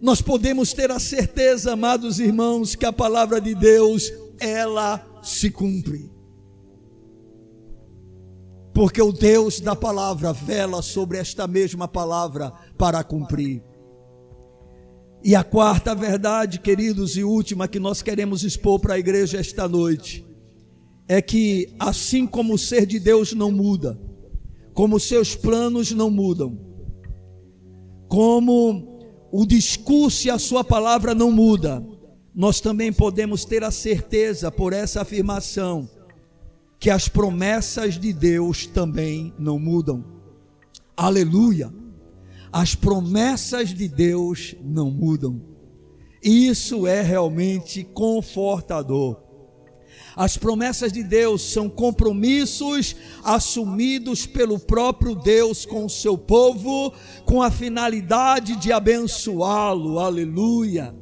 Nós 0.00 0.20
podemos 0.20 0.72
ter 0.74 0.90
a 0.90 1.00
certeza, 1.00 1.72
amados 1.72 2.20
irmãos, 2.20 2.76
que 2.76 2.84
a 2.84 2.92
palavra 2.92 3.40
de 3.40 3.54
Deus, 3.54 4.12
ela 4.38 5.04
se 5.22 5.50
cumpre. 5.50 6.12
Porque 8.72 9.02
o 9.02 9.10
Deus 9.10 9.60
da 9.60 9.74
palavra 9.74 10.32
vela 10.32 10.82
sobre 10.82 11.18
esta 11.18 11.48
mesma 11.48 11.88
palavra 11.88 12.52
para 12.76 13.02
cumprir. 13.02 13.60
E 15.22 15.34
a 15.34 15.42
quarta 15.42 15.94
verdade, 15.94 16.60
queridos, 16.60 17.16
e 17.16 17.24
última 17.24 17.66
que 17.66 17.80
nós 17.80 18.02
queremos 18.02 18.44
expor 18.44 18.78
para 18.78 18.94
a 18.94 18.98
igreja 18.98 19.38
esta 19.38 19.68
noite, 19.68 20.24
é 21.08 21.20
que 21.20 21.74
assim 21.78 22.26
como 22.26 22.54
o 22.54 22.58
ser 22.58 22.86
de 22.86 23.00
Deus 23.00 23.32
não 23.32 23.50
muda, 23.50 23.98
como 24.72 25.00
seus 25.00 25.34
planos 25.34 25.90
não 25.90 26.10
mudam, 26.10 26.58
como 28.08 28.98
o 29.32 29.44
discurso 29.44 30.26
e 30.26 30.30
a 30.30 30.38
sua 30.38 30.62
palavra 30.62 31.14
não 31.14 31.30
muda, 31.30 31.84
nós 32.34 32.60
também 32.60 32.92
podemos 32.92 33.44
ter 33.44 33.64
a 33.64 33.70
certeza 33.70 34.50
por 34.50 34.72
essa 34.72 35.02
afirmação 35.02 35.90
que 36.78 36.90
as 36.90 37.08
promessas 37.08 37.98
de 37.98 38.12
Deus 38.12 38.66
também 38.66 39.34
não 39.38 39.58
mudam. 39.58 40.04
Aleluia. 40.96 41.72
As 42.58 42.74
promessas 42.74 43.72
de 43.72 43.86
Deus 43.86 44.56
não 44.60 44.90
mudam. 44.90 45.40
Isso 46.20 46.88
é 46.88 47.00
realmente 47.02 47.84
confortador. 47.84 49.22
As 50.16 50.36
promessas 50.36 50.92
de 50.92 51.04
Deus 51.04 51.40
são 51.40 51.70
compromissos 51.70 52.96
assumidos 53.22 54.26
pelo 54.26 54.58
próprio 54.58 55.14
Deus 55.14 55.64
com 55.64 55.84
o 55.84 55.88
seu 55.88 56.18
povo, 56.18 56.92
com 57.24 57.40
a 57.40 57.48
finalidade 57.48 58.56
de 58.56 58.72
abençoá-lo. 58.72 60.00
Aleluia. 60.00 60.92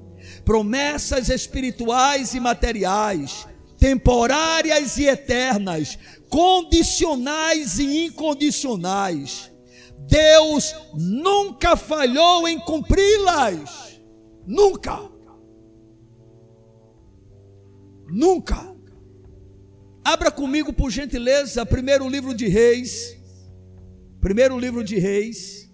Promessas 0.44 1.30
espirituais 1.30 2.34
e 2.34 2.38
materiais, 2.38 3.48
temporárias 3.78 4.98
e 4.98 5.06
eternas, 5.06 5.98
condicionais 6.28 7.78
e 7.78 8.04
incondicionais. 8.04 9.55
Deus 10.06 10.74
nunca 10.94 11.76
falhou 11.76 12.46
em 12.46 12.58
cumpri-las. 12.60 14.00
Nunca. 14.46 15.10
Nunca. 18.08 18.76
Abra 20.04 20.30
comigo, 20.30 20.72
por 20.72 20.90
gentileza, 20.90 21.66
primeiro 21.66 22.08
livro 22.08 22.32
de 22.32 22.46
Reis. 22.46 23.20
Primeiro 24.20 24.58
livro 24.58 24.84
de 24.84 24.96
Reis. 24.98 25.68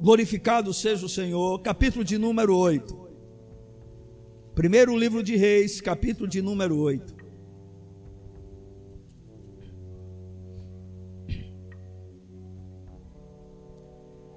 Glorificado 0.00 0.72
seja 0.72 1.04
o 1.04 1.08
Senhor, 1.08 1.60
capítulo 1.62 2.04
de 2.04 2.18
número 2.18 2.56
8. 2.56 3.04
Primeiro 4.54 4.96
livro 4.96 5.22
de 5.22 5.36
Reis, 5.36 5.80
capítulo 5.80 6.28
de 6.28 6.40
número 6.40 6.78
8. 6.78 7.13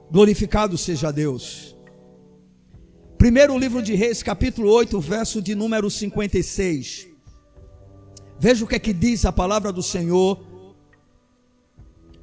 Glorificado 0.10 0.78
seja 0.78 1.12
Deus. 1.12 1.76
Primeiro 3.18 3.58
livro 3.58 3.82
de 3.82 3.94
Reis, 3.94 4.24
capítulo 4.24 4.72
8, 4.72 5.00
verso 5.02 5.42
de 5.42 5.54
número 5.54 5.90
56. 5.90 7.08
Veja 8.40 8.64
o 8.64 8.68
que 8.68 8.76
é 8.76 8.80
que 8.80 8.94
diz 8.94 9.26
a 9.26 9.34
palavra 9.34 9.74
do 9.74 9.84
Senhor. 9.84 10.40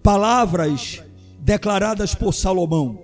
Palavras 0.02 1.02
declaradas 1.40 2.14
por 2.14 2.32
Salomão. 2.32 3.02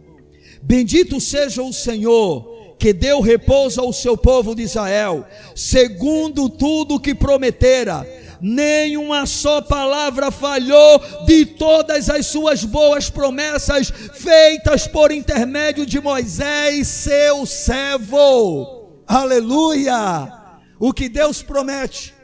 Bendito 0.62 1.20
seja 1.20 1.62
o 1.62 1.72
Senhor, 1.72 2.76
que 2.78 2.94
deu 2.94 3.20
repouso 3.20 3.82
ao 3.82 3.92
seu 3.92 4.16
povo 4.16 4.54
de 4.54 4.62
Israel, 4.62 5.26
segundo 5.54 6.48
tudo 6.48 7.00
que 7.00 7.14
prometera 7.14 8.06
nenhuma 8.40 9.26
só 9.26 9.60
palavra 9.60 10.30
falhou 10.30 10.98
de 11.26 11.46
todas 11.46 12.08
as 12.08 12.26
suas 12.26 12.64
boas 12.64 13.10
promessas 13.10 13.90
feitas 13.90 14.86
por 14.86 15.10
intermédio 15.10 15.84
de 15.84 16.00
Moisés, 16.00 16.88
seu 16.88 17.44
servo. 17.46 19.02
Aleluia! 19.06 20.40
O 20.78 20.92
que 20.92 21.08
Deus 21.08 21.42
promete, 21.42 22.14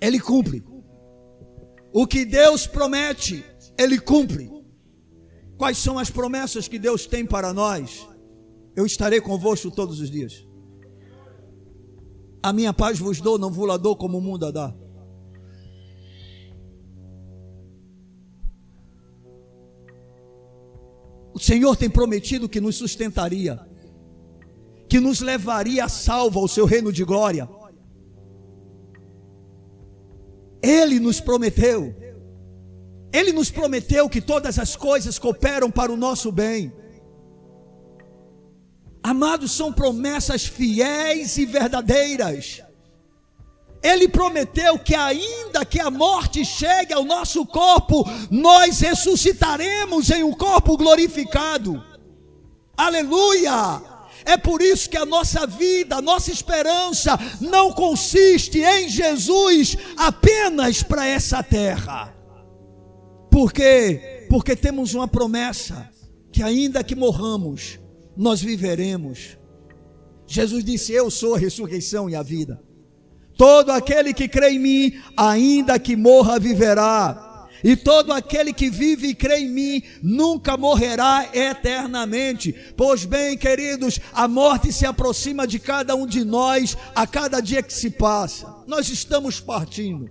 Ele 0.00 0.20
cumpre. 0.20 0.62
O 1.92 2.06
que 2.06 2.24
Deus 2.24 2.66
promete, 2.66 3.44
Ele 3.78 3.98
cumpre. 3.98 4.50
Quais 5.56 5.78
são 5.78 5.98
as 5.98 6.10
promessas 6.10 6.68
que 6.68 6.78
Deus 6.78 7.06
tem 7.06 7.24
para 7.24 7.52
nós? 7.52 8.06
Eu 8.76 8.86
estarei 8.86 9.20
convosco 9.20 9.70
todos 9.70 9.98
os 9.98 10.10
dias. 10.10 10.46
A 12.42 12.52
minha 12.52 12.72
paz 12.72 12.98
vos 12.98 13.20
dou, 13.20 13.38
não 13.38 13.50
vos 13.50 13.66
la 13.66 13.76
dou 13.76 13.96
como 13.96 14.18
o 14.18 14.20
mundo 14.20 14.46
a 14.46 14.50
dá. 14.50 14.74
O 21.38 21.40
Senhor 21.40 21.76
tem 21.76 21.88
prometido 21.88 22.48
que 22.48 22.60
nos 22.60 22.74
sustentaria, 22.74 23.60
que 24.88 24.98
nos 24.98 25.20
levaria 25.20 25.84
a 25.84 25.88
salvo 25.88 26.40
ao 26.40 26.48
seu 26.48 26.66
reino 26.66 26.92
de 26.92 27.04
glória. 27.04 27.48
Ele 30.60 30.98
nos 30.98 31.20
prometeu, 31.20 31.94
Ele 33.12 33.32
nos 33.32 33.52
prometeu 33.52 34.08
que 34.08 34.20
todas 34.20 34.58
as 34.58 34.74
coisas 34.74 35.16
cooperam 35.16 35.70
para 35.70 35.92
o 35.92 35.96
nosso 35.96 36.32
bem. 36.32 36.72
Amados, 39.00 39.52
são 39.52 39.72
promessas 39.72 40.44
fiéis 40.44 41.38
e 41.38 41.46
verdadeiras. 41.46 42.64
Ele 43.82 44.08
prometeu 44.08 44.78
que 44.78 44.94
ainda 44.94 45.64
que 45.64 45.80
a 45.80 45.90
morte 45.90 46.44
chegue 46.44 46.92
ao 46.92 47.04
nosso 47.04 47.46
corpo, 47.46 48.04
nós 48.30 48.80
ressuscitaremos 48.80 50.10
em 50.10 50.22
um 50.22 50.32
corpo 50.32 50.76
glorificado. 50.76 51.82
Aleluia! 52.76 53.98
É 54.24 54.36
por 54.36 54.60
isso 54.60 54.90
que 54.90 54.96
a 54.96 55.06
nossa 55.06 55.46
vida, 55.46 55.96
a 55.96 56.02
nossa 56.02 56.30
esperança 56.30 57.18
não 57.40 57.72
consiste 57.72 58.60
em 58.60 58.88
Jesus 58.88 59.76
apenas 59.96 60.82
para 60.82 61.06
essa 61.06 61.42
terra. 61.42 62.14
Por 63.30 63.52
quê? 63.52 64.26
Porque 64.28 64.54
temos 64.54 64.92
uma 64.94 65.08
promessa 65.08 65.88
que 66.30 66.42
ainda 66.42 66.84
que 66.84 66.94
morramos, 66.94 67.78
nós 68.16 68.40
viveremos. 68.40 69.38
Jesus 70.26 70.64
disse: 70.64 70.92
Eu 70.92 71.10
sou 71.10 71.34
a 71.34 71.38
ressurreição 71.38 72.10
e 72.10 72.14
a 72.14 72.22
vida. 72.22 72.62
Todo 73.38 73.70
aquele 73.70 74.12
que 74.12 74.26
crê 74.26 74.50
em 74.50 74.58
mim, 74.58 75.00
ainda 75.16 75.78
que 75.78 75.94
morra, 75.94 76.40
viverá. 76.40 77.46
E 77.62 77.76
todo 77.76 78.12
aquele 78.12 78.52
que 78.52 78.68
vive 78.68 79.08
e 79.08 79.14
crê 79.14 79.38
em 79.38 79.48
mim 79.48 79.82
nunca 80.02 80.56
morrerá 80.56 81.28
eternamente. 81.32 82.52
Pois 82.76 83.04
bem, 83.04 83.38
queridos, 83.38 84.00
a 84.12 84.26
morte 84.26 84.72
se 84.72 84.84
aproxima 84.84 85.46
de 85.46 85.60
cada 85.60 85.94
um 85.94 86.04
de 86.04 86.24
nós 86.24 86.76
a 86.94 87.06
cada 87.06 87.40
dia 87.40 87.62
que 87.62 87.72
se 87.72 87.90
passa. 87.90 88.64
Nós 88.66 88.88
estamos 88.88 89.38
partindo. 89.40 90.10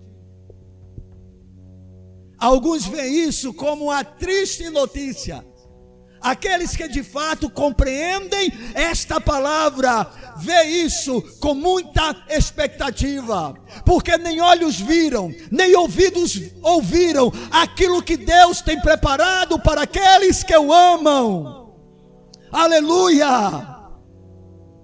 Alguns 2.38 2.86
veem 2.86 3.28
isso 3.28 3.54
como 3.54 3.86
uma 3.86 4.04
triste 4.04 4.70
notícia. 4.70 5.46
Aqueles 6.28 6.76
que 6.76 6.90
de 6.90 7.04
fato 7.04 7.50
compreendem 7.50 8.52
esta 8.74 9.22
palavra, 9.22 10.06
vê 10.36 10.62
isso 10.64 11.22
com 11.40 11.54
muita 11.54 12.26
expectativa, 12.28 13.54
porque 13.86 14.18
nem 14.18 14.42
olhos 14.42 14.78
viram, 14.78 15.34
nem 15.50 15.74
ouvidos 15.78 16.38
ouviram 16.62 17.32
aquilo 17.50 18.04
que 18.04 18.18
Deus 18.18 18.60
tem 18.60 18.78
preparado 18.78 19.58
para 19.58 19.84
aqueles 19.84 20.44
que 20.44 20.54
o 20.58 20.74
amam. 20.74 21.74
Aleluia! 22.52 23.78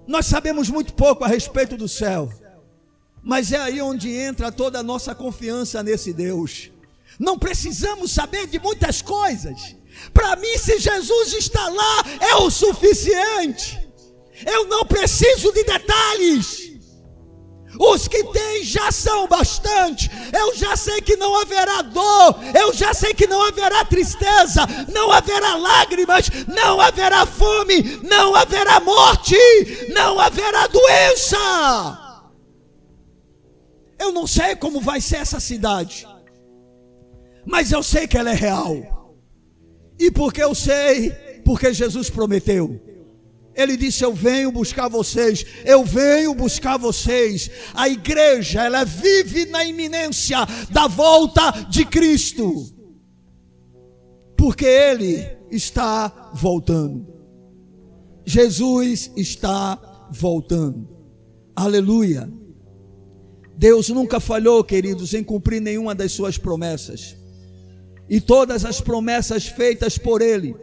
Nós 0.06 0.24
sabemos 0.24 0.70
muito 0.70 0.94
pouco 0.94 1.24
a 1.24 1.28
respeito 1.28 1.76
do 1.76 1.86
céu, 1.86 2.32
mas 3.22 3.52
é 3.52 3.58
aí 3.58 3.82
onde 3.82 4.10
entra 4.10 4.50
toda 4.50 4.78
a 4.78 4.82
nossa 4.82 5.14
confiança 5.14 5.82
nesse 5.82 6.10
Deus. 6.10 6.70
Não 7.18 7.38
precisamos 7.38 8.12
saber 8.12 8.46
de 8.46 8.58
muitas 8.58 9.02
coisas. 9.02 9.76
Para 10.12 10.36
mim, 10.36 10.56
se 10.58 10.78
Jesus 10.78 11.32
está 11.34 11.68
lá, 11.68 12.04
é 12.20 12.36
o 12.36 12.50
suficiente. 12.50 13.80
Eu 14.46 14.66
não 14.66 14.84
preciso 14.84 15.52
de 15.52 15.64
detalhes. 15.64 16.64
Os 17.78 18.06
que 18.06 18.22
têm 18.24 18.62
já 18.62 18.92
são 18.92 19.26
bastante. 19.26 20.10
Eu 20.32 20.54
já 20.54 20.76
sei 20.76 21.00
que 21.00 21.16
não 21.16 21.40
haverá 21.40 21.82
dor, 21.82 22.36
eu 22.54 22.72
já 22.72 22.94
sei 22.94 23.12
que 23.12 23.26
não 23.26 23.42
haverá 23.42 23.84
tristeza, 23.84 24.62
não 24.92 25.10
haverá 25.10 25.56
lágrimas, 25.56 26.30
não 26.46 26.80
haverá 26.80 27.26
fome, 27.26 28.00
não 28.02 28.34
haverá 28.34 28.80
morte, 28.80 29.36
não 29.92 30.20
haverá 30.20 30.66
doença. 30.68 32.00
Eu 33.98 34.12
não 34.12 34.26
sei 34.26 34.54
como 34.56 34.80
vai 34.80 35.00
ser 35.00 35.16
essa 35.16 35.40
cidade, 35.40 36.06
mas 37.44 37.72
eu 37.72 37.82
sei 37.82 38.06
que 38.06 38.16
ela 38.16 38.30
é 38.30 38.34
real. 38.34 39.03
E 39.98 40.10
porque 40.10 40.42
eu 40.42 40.54
sei, 40.54 41.10
porque 41.44 41.72
Jesus 41.72 42.10
prometeu. 42.10 42.80
Ele 43.54 43.76
disse: 43.76 44.04
Eu 44.04 44.12
venho 44.12 44.50
buscar 44.50 44.88
vocês, 44.88 45.46
eu 45.64 45.84
venho 45.84 46.34
buscar 46.34 46.76
vocês. 46.76 47.50
A 47.72 47.88
igreja, 47.88 48.64
ela 48.64 48.84
vive 48.84 49.46
na 49.46 49.64
iminência 49.64 50.38
da 50.70 50.88
volta 50.88 51.50
de 51.70 51.84
Cristo, 51.84 52.66
porque 54.36 54.64
Ele 54.64 55.24
está 55.50 56.32
voltando. 56.34 57.06
Jesus 58.26 59.12
está 59.16 60.08
voltando. 60.10 60.88
Aleluia. 61.54 62.28
Deus 63.56 63.88
nunca 63.90 64.18
falhou, 64.18 64.64
queridos, 64.64 65.14
em 65.14 65.22
cumprir 65.22 65.60
nenhuma 65.60 65.94
das 65.94 66.10
suas 66.10 66.36
promessas 66.36 67.16
e 68.08 68.20
todas 68.20 68.64
as 68.64 68.80
promessas 68.80 69.46
feitas 69.46 69.96
por 69.98 70.20
Ele, 70.20 70.54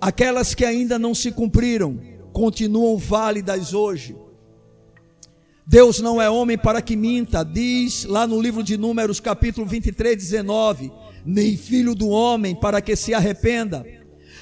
aquelas 0.00 0.54
que 0.54 0.64
ainda 0.64 0.98
não 0.98 1.14
se 1.14 1.32
cumpriram, 1.32 2.00
continuam 2.32 2.96
válidas 2.96 3.74
hoje. 3.74 4.16
Deus 5.66 6.00
não 6.00 6.22
é 6.22 6.30
homem 6.30 6.56
para 6.56 6.80
que 6.80 6.96
minta, 6.96 7.42
diz 7.44 8.04
lá 8.04 8.26
no 8.26 8.40
livro 8.40 8.62
de 8.62 8.78
Números, 8.78 9.20
capítulo 9.20 9.66
23, 9.66 10.16
19: 10.16 10.90
nem 11.26 11.56
filho 11.56 11.94
do 11.94 12.08
homem 12.08 12.54
para 12.54 12.80
que 12.80 12.96
se 12.96 13.12
arrependa. 13.12 13.84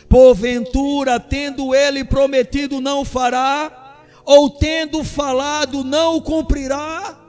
Porventura, 0.08 1.18
tendo 1.18 1.74
ele 1.74 2.04
prometido, 2.04 2.80
não 2.80 3.04
fará, 3.04 4.04
ou 4.24 4.50
tendo 4.50 5.02
falado, 5.02 5.82
não 5.82 6.20
cumprirá? 6.20 7.20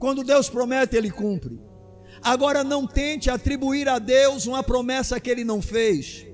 Quando 0.00 0.24
Deus 0.24 0.48
promete, 0.48 0.96
ele 0.96 1.10
cumpre. 1.10 1.60
Agora 2.22 2.62
não 2.62 2.86
tente 2.86 3.28
atribuir 3.28 3.88
a 3.88 3.98
Deus 3.98 4.46
uma 4.46 4.62
promessa 4.62 5.18
que 5.18 5.30
ele 5.30 5.44
não 5.44 5.60
fez. 5.60 6.26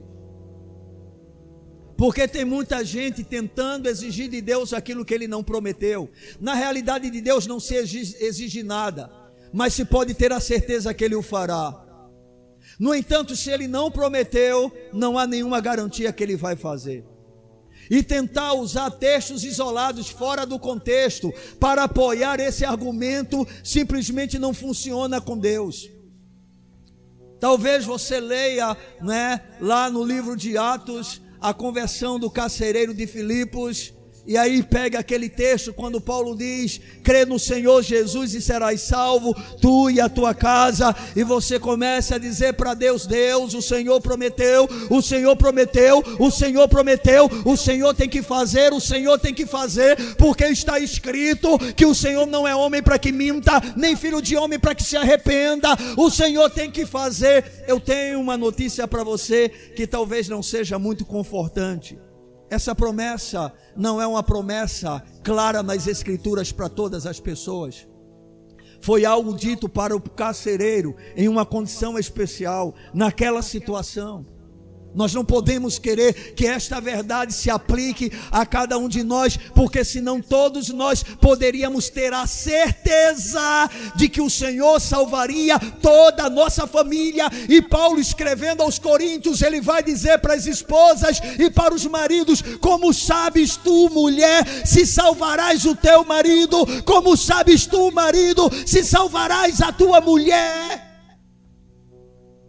Porque 1.96 2.28
tem 2.28 2.44
muita 2.44 2.84
gente 2.84 3.24
tentando 3.24 3.88
exigir 3.88 4.28
de 4.28 4.40
Deus 4.40 4.72
aquilo 4.72 5.04
que 5.04 5.12
ele 5.12 5.26
não 5.26 5.42
prometeu. 5.42 6.08
Na 6.38 6.54
realidade 6.54 7.10
de 7.10 7.20
Deus 7.20 7.46
não 7.46 7.58
se 7.58 7.74
exige 7.74 8.62
nada, 8.62 9.10
mas 9.52 9.74
se 9.74 9.84
pode 9.84 10.14
ter 10.14 10.32
a 10.32 10.38
certeza 10.38 10.94
que 10.94 11.04
ele 11.04 11.16
o 11.16 11.22
fará. 11.22 11.84
No 12.78 12.94
entanto, 12.94 13.34
se 13.34 13.50
ele 13.50 13.66
não 13.66 13.90
prometeu, 13.90 14.70
não 14.92 15.18
há 15.18 15.26
nenhuma 15.26 15.60
garantia 15.60 16.12
que 16.12 16.22
ele 16.22 16.36
vai 16.36 16.54
fazer. 16.54 17.04
E 17.90 18.02
tentar 18.02 18.52
usar 18.54 18.90
textos 18.90 19.44
isolados 19.44 20.08
fora 20.08 20.44
do 20.44 20.58
contexto 20.58 21.32
para 21.58 21.84
apoiar 21.84 22.38
esse 22.40 22.64
argumento 22.64 23.46
simplesmente 23.64 24.38
não 24.38 24.52
funciona 24.52 25.20
com 25.20 25.38
Deus. 25.38 25.88
Talvez 27.40 27.84
você 27.84 28.18
leia, 28.18 28.76
né, 29.00 29.40
lá 29.60 29.88
no 29.88 30.04
livro 30.04 30.36
de 30.36 30.58
Atos, 30.58 31.22
a 31.40 31.54
conversão 31.54 32.18
do 32.18 32.30
carcereiro 32.30 32.92
de 32.92 33.06
Filipos, 33.06 33.94
e 34.28 34.36
aí 34.36 34.62
pega 34.62 34.98
aquele 34.98 35.26
texto 35.26 35.72
quando 35.72 36.02
Paulo 36.02 36.36
diz: 36.36 36.78
crê 37.02 37.24
no 37.24 37.38
Senhor 37.38 37.82
Jesus 37.82 38.34
e 38.34 38.42
serás 38.42 38.82
salvo, 38.82 39.34
tu 39.58 39.88
e 39.88 40.02
a 40.02 40.08
tua 40.10 40.34
casa. 40.34 40.94
E 41.16 41.24
você 41.24 41.58
começa 41.58 42.16
a 42.16 42.18
dizer 42.18 42.52
para 42.52 42.74
Deus: 42.74 43.06
Deus, 43.06 43.54
o 43.54 43.62
Senhor 43.62 44.02
prometeu, 44.02 44.68
o 44.90 45.00
Senhor 45.00 45.34
prometeu, 45.34 46.04
o 46.18 46.30
Senhor 46.30 46.68
prometeu, 46.68 47.26
o 47.42 47.56
Senhor 47.56 47.94
tem 47.94 48.06
que 48.06 48.20
fazer, 48.20 48.70
o 48.74 48.80
Senhor 48.80 49.18
tem 49.18 49.32
que 49.32 49.46
fazer, 49.46 49.96
porque 50.16 50.44
está 50.44 50.78
escrito 50.78 51.58
que 51.74 51.86
o 51.86 51.94
Senhor 51.94 52.26
não 52.26 52.46
é 52.46 52.54
homem 52.54 52.82
para 52.82 52.98
que 52.98 53.10
minta, 53.10 53.62
nem 53.78 53.96
filho 53.96 54.20
de 54.20 54.36
homem 54.36 54.58
para 54.58 54.74
que 54.74 54.82
se 54.82 54.98
arrependa. 54.98 55.70
O 55.96 56.10
Senhor 56.10 56.50
tem 56.50 56.70
que 56.70 56.84
fazer. 56.84 57.64
Eu 57.66 57.80
tenho 57.80 58.20
uma 58.20 58.36
notícia 58.36 58.86
para 58.86 59.02
você 59.02 59.48
que 59.74 59.86
talvez 59.86 60.28
não 60.28 60.42
seja 60.42 60.78
muito 60.78 61.06
confortante. 61.06 61.98
Essa 62.50 62.74
promessa 62.74 63.52
não 63.76 64.00
é 64.00 64.06
uma 64.06 64.22
promessa 64.22 65.02
clara 65.22 65.62
nas 65.62 65.86
Escrituras 65.86 66.50
para 66.50 66.68
todas 66.68 67.06
as 67.06 67.20
pessoas. 67.20 67.86
Foi 68.80 69.04
algo 69.04 69.36
dito 69.36 69.68
para 69.68 69.94
o 69.94 70.00
carcereiro 70.00 70.94
em 71.16 71.28
uma 71.28 71.44
condição 71.44 71.98
especial, 71.98 72.74
naquela 72.94 73.42
situação. 73.42 74.24
Nós 74.94 75.12
não 75.12 75.24
podemos 75.24 75.78
querer 75.78 76.34
que 76.34 76.46
esta 76.46 76.80
verdade 76.80 77.32
se 77.32 77.50
aplique 77.50 78.10
a 78.30 78.44
cada 78.46 78.78
um 78.78 78.88
de 78.88 79.02
nós, 79.02 79.38
porque 79.54 79.84
senão 79.84 80.20
todos 80.20 80.70
nós 80.70 81.02
poderíamos 81.02 81.88
ter 81.88 82.12
a 82.12 82.26
certeza 82.26 83.70
de 83.96 84.08
que 84.08 84.20
o 84.20 84.30
Senhor 84.30 84.80
salvaria 84.80 85.58
toda 85.82 86.24
a 86.24 86.30
nossa 86.30 86.66
família. 86.66 87.28
E 87.48 87.60
Paulo 87.60 88.00
escrevendo 88.00 88.62
aos 88.62 88.78
Coríntios, 88.78 89.42
ele 89.42 89.60
vai 89.60 89.82
dizer 89.82 90.18
para 90.18 90.34
as 90.34 90.46
esposas 90.46 91.20
e 91.38 91.50
para 91.50 91.74
os 91.74 91.84
maridos: 91.86 92.42
Como 92.60 92.92
sabes 92.92 93.56
tu, 93.56 93.90
mulher, 93.90 94.44
se 94.66 94.86
salvarás 94.86 95.64
o 95.64 95.76
teu 95.76 96.04
marido? 96.04 96.66
Como 96.84 97.16
sabes 97.16 97.66
tu, 97.66 97.92
marido, 97.92 98.50
se 98.66 98.82
salvarás 98.82 99.60
a 99.60 99.70
tua 99.70 100.00
mulher? 100.00 100.88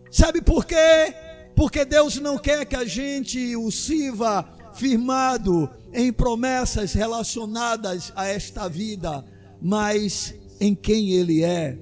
Sabe 0.09 0.41
por 0.41 0.65
quê? 0.65 1.28
Porque 1.60 1.84
Deus 1.84 2.16
não 2.16 2.38
quer 2.38 2.66
que 2.66 2.76
a 2.78 2.86
gente 2.86 3.53
o 3.57 3.70
sirva 3.70 4.47
firmado 4.72 5.70
em 5.91 6.10
promessas 6.10 6.93
relacionadas 6.93 8.14
a 8.16 8.28
esta 8.28 8.70
vida, 8.70 9.26
mas 9.62 10.34
em 10.62 10.74
quem 10.74 11.12
Ele 11.12 11.43
é. 11.43 11.78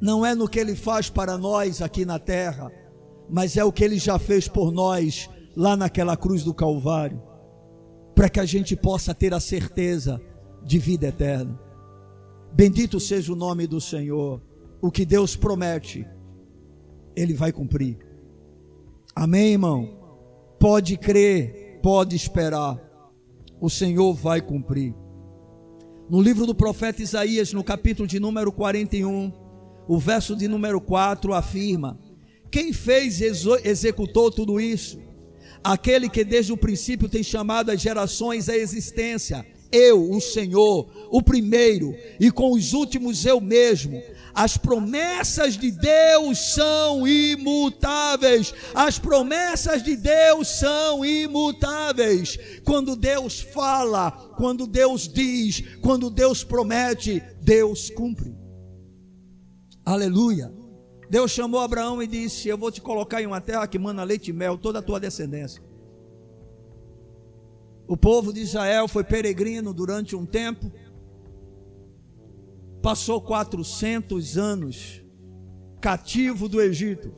Não 0.00 0.24
é 0.24 0.34
no 0.34 0.48
que 0.48 0.58
Ele 0.58 0.74
faz 0.74 1.10
para 1.10 1.36
nós 1.36 1.82
aqui 1.82 2.06
na 2.06 2.18
terra, 2.18 2.72
mas 3.28 3.54
é 3.54 3.62
o 3.62 3.70
que 3.70 3.84
Ele 3.84 3.98
já 3.98 4.18
fez 4.18 4.48
por 4.48 4.72
nós 4.72 5.28
lá 5.54 5.76
naquela 5.76 6.16
cruz 6.16 6.42
do 6.42 6.54
Calvário, 6.54 7.22
para 8.14 8.30
que 8.30 8.40
a 8.40 8.46
gente 8.46 8.74
possa 8.74 9.14
ter 9.14 9.34
a 9.34 9.40
certeza 9.40 10.18
de 10.62 10.78
vida 10.78 11.08
eterna. 11.08 11.60
Bendito 12.50 12.98
seja 12.98 13.30
o 13.30 13.36
nome 13.36 13.66
do 13.66 13.78
Senhor. 13.78 14.40
O 14.80 14.90
que 14.90 15.04
Deus 15.04 15.36
promete, 15.36 16.06
ele 17.16 17.34
vai 17.34 17.52
cumprir. 17.52 17.98
Amém, 19.14 19.52
irmão? 19.52 19.88
Pode 20.58 20.96
crer, 20.96 21.78
pode 21.82 22.16
esperar. 22.16 22.80
O 23.60 23.70
Senhor 23.70 24.14
vai 24.14 24.40
cumprir. 24.40 24.94
No 26.08 26.20
livro 26.20 26.44
do 26.46 26.54
profeta 26.54 27.02
Isaías, 27.02 27.52
no 27.52 27.64
capítulo 27.64 28.06
de 28.06 28.20
número 28.20 28.52
41, 28.52 29.32
o 29.88 29.98
verso 29.98 30.36
de 30.36 30.48
número 30.48 30.80
4 30.80 31.32
afirma: 31.32 31.98
Quem 32.50 32.72
fez 32.72 33.20
e 33.20 33.26
executou 33.64 34.30
tudo 34.30 34.60
isso? 34.60 35.00
Aquele 35.62 36.08
que 36.08 36.24
desde 36.24 36.52
o 36.52 36.58
princípio 36.58 37.08
tem 37.08 37.22
chamado 37.22 37.70
as 37.70 37.80
gerações 37.80 38.48
à 38.48 38.56
existência. 38.56 39.46
Eu, 39.72 40.10
o 40.10 40.20
Senhor, 40.20 41.08
o 41.10 41.22
primeiro, 41.22 41.94
e 42.20 42.30
com 42.30 42.52
os 42.52 42.74
últimos 42.74 43.24
eu 43.24 43.40
mesmo, 43.40 44.00
as 44.34 44.56
promessas 44.56 45.56
de 45.56 45.70
Deus 45.70 46.54
são 46.54 47.06
imutáveis. 47.06 48.52
As 48.74 48.98
promessas 48.98 49.82
de 49.82 49.96
Deus 49.96 50.48
são 50.48 51.04
imutáveis. 51.04 52.36
Quando 52.64 52.96
Deus 52.96 53.40
fala, 53.40 54.10
quando 54.36 54.66
Deus 54.66 55.08
diz, 55.08 55.62
quando 55.80 56.10
Deus 56.10 56.42
promete, 56.42 57.22
Deus 57.40 57.90
cumpre. 57.90 58.34
Aleluia. 59.84 60.52
Deus 61.08 61.30
chamou 61.30 61.60
Abraão 61.60 62.02
e 62.02 62.06
disse: 62.06 62.48
Eu 62.48 62.58
vou 62.58 62.72
te 62.72 62.80
colocar 62.80 63.22
em 63.22 63.26
uma 63.26 63.40
terra 63.40 63.68
que 63.68 63.78
manda 63.78 64.02
leite 64.02 64.30
e 64.30 64.32
mel, 64.32 64.58
toda 64.58 64.80
a 64.80 64.82
tua 64.82 64.98
descendência. 64.98 65.62
O 67.86 67.96
povo 67.96 68.32
de 68.32 68.40
Israel 68.40 68.88
foi 68.88 69.04
peregrino 69.04 69.74
durante 69.74 70.16
um 70.16 70.24
tempo 70.24 70.72
passou 72.84 73.18
400 73.18 74.36
anos 74.36 75.02
cativo 75.80 76.50
do 76.50 76.60
Egito, 76.60 77.14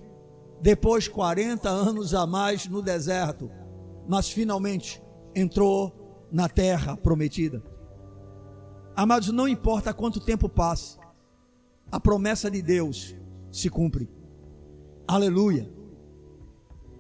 depois 0.62 1.09
40 1.09 1.69
anos 1.69 2.14
a 2.14 2.25
mais 2.25 2.69
no 2.69 2.81
deserto, 2.81 3.51
mas 4.09 4.31
finalmente 4.31 5.03
entrou 5.35 6.29
na 6.31 6.49
terra 6.49 6.97
prometida. 6.97 7.64
Amados, 8.95 9.33
não 9.33 9.49
importa 9.49 9.93
quanto 9.93 10.21
tempo 10.21 10.49
passe, 10.49 10.99
a 11.91 11.99
promessa 11.99 12.49
de 12.49 12.62
Deus 12.62 13.17
se 13.51 13.69
cumpre. 13.69 14.09
Aleluia. 15.05 15.69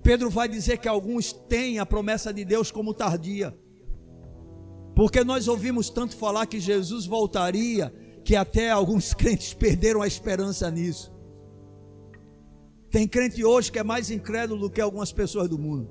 Pedro 0.02 0.28
vai 0.28 0.48
dizer 0.48 0.78
que 0.78 0.88
alguns 0.88 1.32
têm 1.32 1.78
a 1.78 1.86
promessa 1.86 2.34
de 2.34 2.44
Deus 2.44 2.72
como 2.72 2.92
tardia. 2.92 3.56
Porque 4.92 5.22
nós 5.22 5.46
ouvimos 5.46 5.88
tanto 5.88 6.16
falar 6.16 6.46
que 6.46 6.58
Jesus 6.58 7.06
voltaria 7.06 7.94
que 8.26 8.34
até 8.34 8.72
alguns 8.72 9.14
crentes 9.14 9.54
perderam 9.54 10.02
a 10.02 10.06
esperança 10.06 10.68
nisso. 10.68 11.14
Tem 12.90 13.06
crente 13.06 13.44
hoje 13.44 13.70
que 13.70 13.78
é 13.78 13.84
mais 13.84 14.10
incrédulo 14.10 14.62
do 14.62 14.70
que 14.70 14.80
algumas 14.80 15.12
pessoas 15.12 15.48
do 15.48 15.56
mundo. 15.56 15.88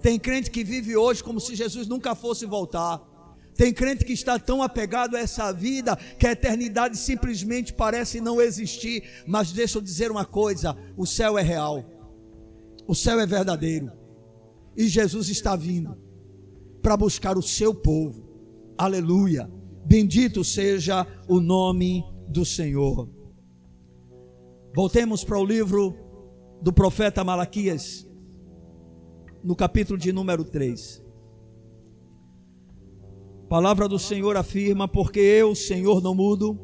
Tem 0.00 0.18
crente 0.18 0.50
que 0.50 0.64
vive 0.64 0.96
hoje 0.96 1.22
como 1.22 1.38
se 1.38 1.54
Jesus 1.54 1.86
nunca 1.86 2.14
fosse 2.14 2.46
voltar. 2.46 2.98
Tem 3.54 3.74
crente 3.74 4.06
que 4.06 4.14
está 4.14 4.38
tão 4.38 4.62
apegado 4.62 5.16
a 5.16 5.20
essa 5.20 5.52
vida 5.52 5.96
que 6.18 6.26
a 6.26 6.32
eternidade 6.32 6.96
simplesmente 6.96 7.74
parece 7.74 8.22
não 8.22 8.40
existir. 8.40 9.04
Mas 9.26 9.52
deixa 9.52 9.76
eu 9.76 9.82
dizer 9.82 10.10
uma 10.10 10.24
coisa: 10.24 10.74
o 10.96 11.04
céu 11.04 11.36
é 11.36 11.42
real, 11.42 11.84
o 12.88 12.94
céu 12.94 13.20
é 13.20 13.26
verdadeiro, 13.26 13.92
e 14.74 14.88
Jesus 14.88 15.28
está 15.28 15.54
vindo 15.54 15.94
para 16.80 16.96
buscar 16.96 17.36
o 17.36 17.42
seu 17.42 17.74
povo. 17.74 18.26
Aleluia. 18.78 19.46
Bendito 19.86 20.42
seja 20.42 21.06
o 21.28 21.40
nome 21.40 22.04
do 22.28 22.44
Senhor. 22.44 23.08
Voltemos 24.74 25.22
para 25.22 25.38
o 25.38 25.44
livro 25.44 25.94
do 26.62 26.72
profeta 26.72 27.22
Malaquias, 27.22 28.08
no 29.42 29.54
capítulo 29.54 29.98
de 29.98 30.12
número 30.12 30.44
3. 30.44 31.04
A 33.44 33.46
palavra 33.46 33.86
do 33.86 33.98
Senhor 33.98 34.36
afirma: 34.36 34.88
Porque 34.88 35.20
eu, 35.20 35.54
Senhor, 35.54 36.02
não 36.02 36.14
mudo, 36.14 36.58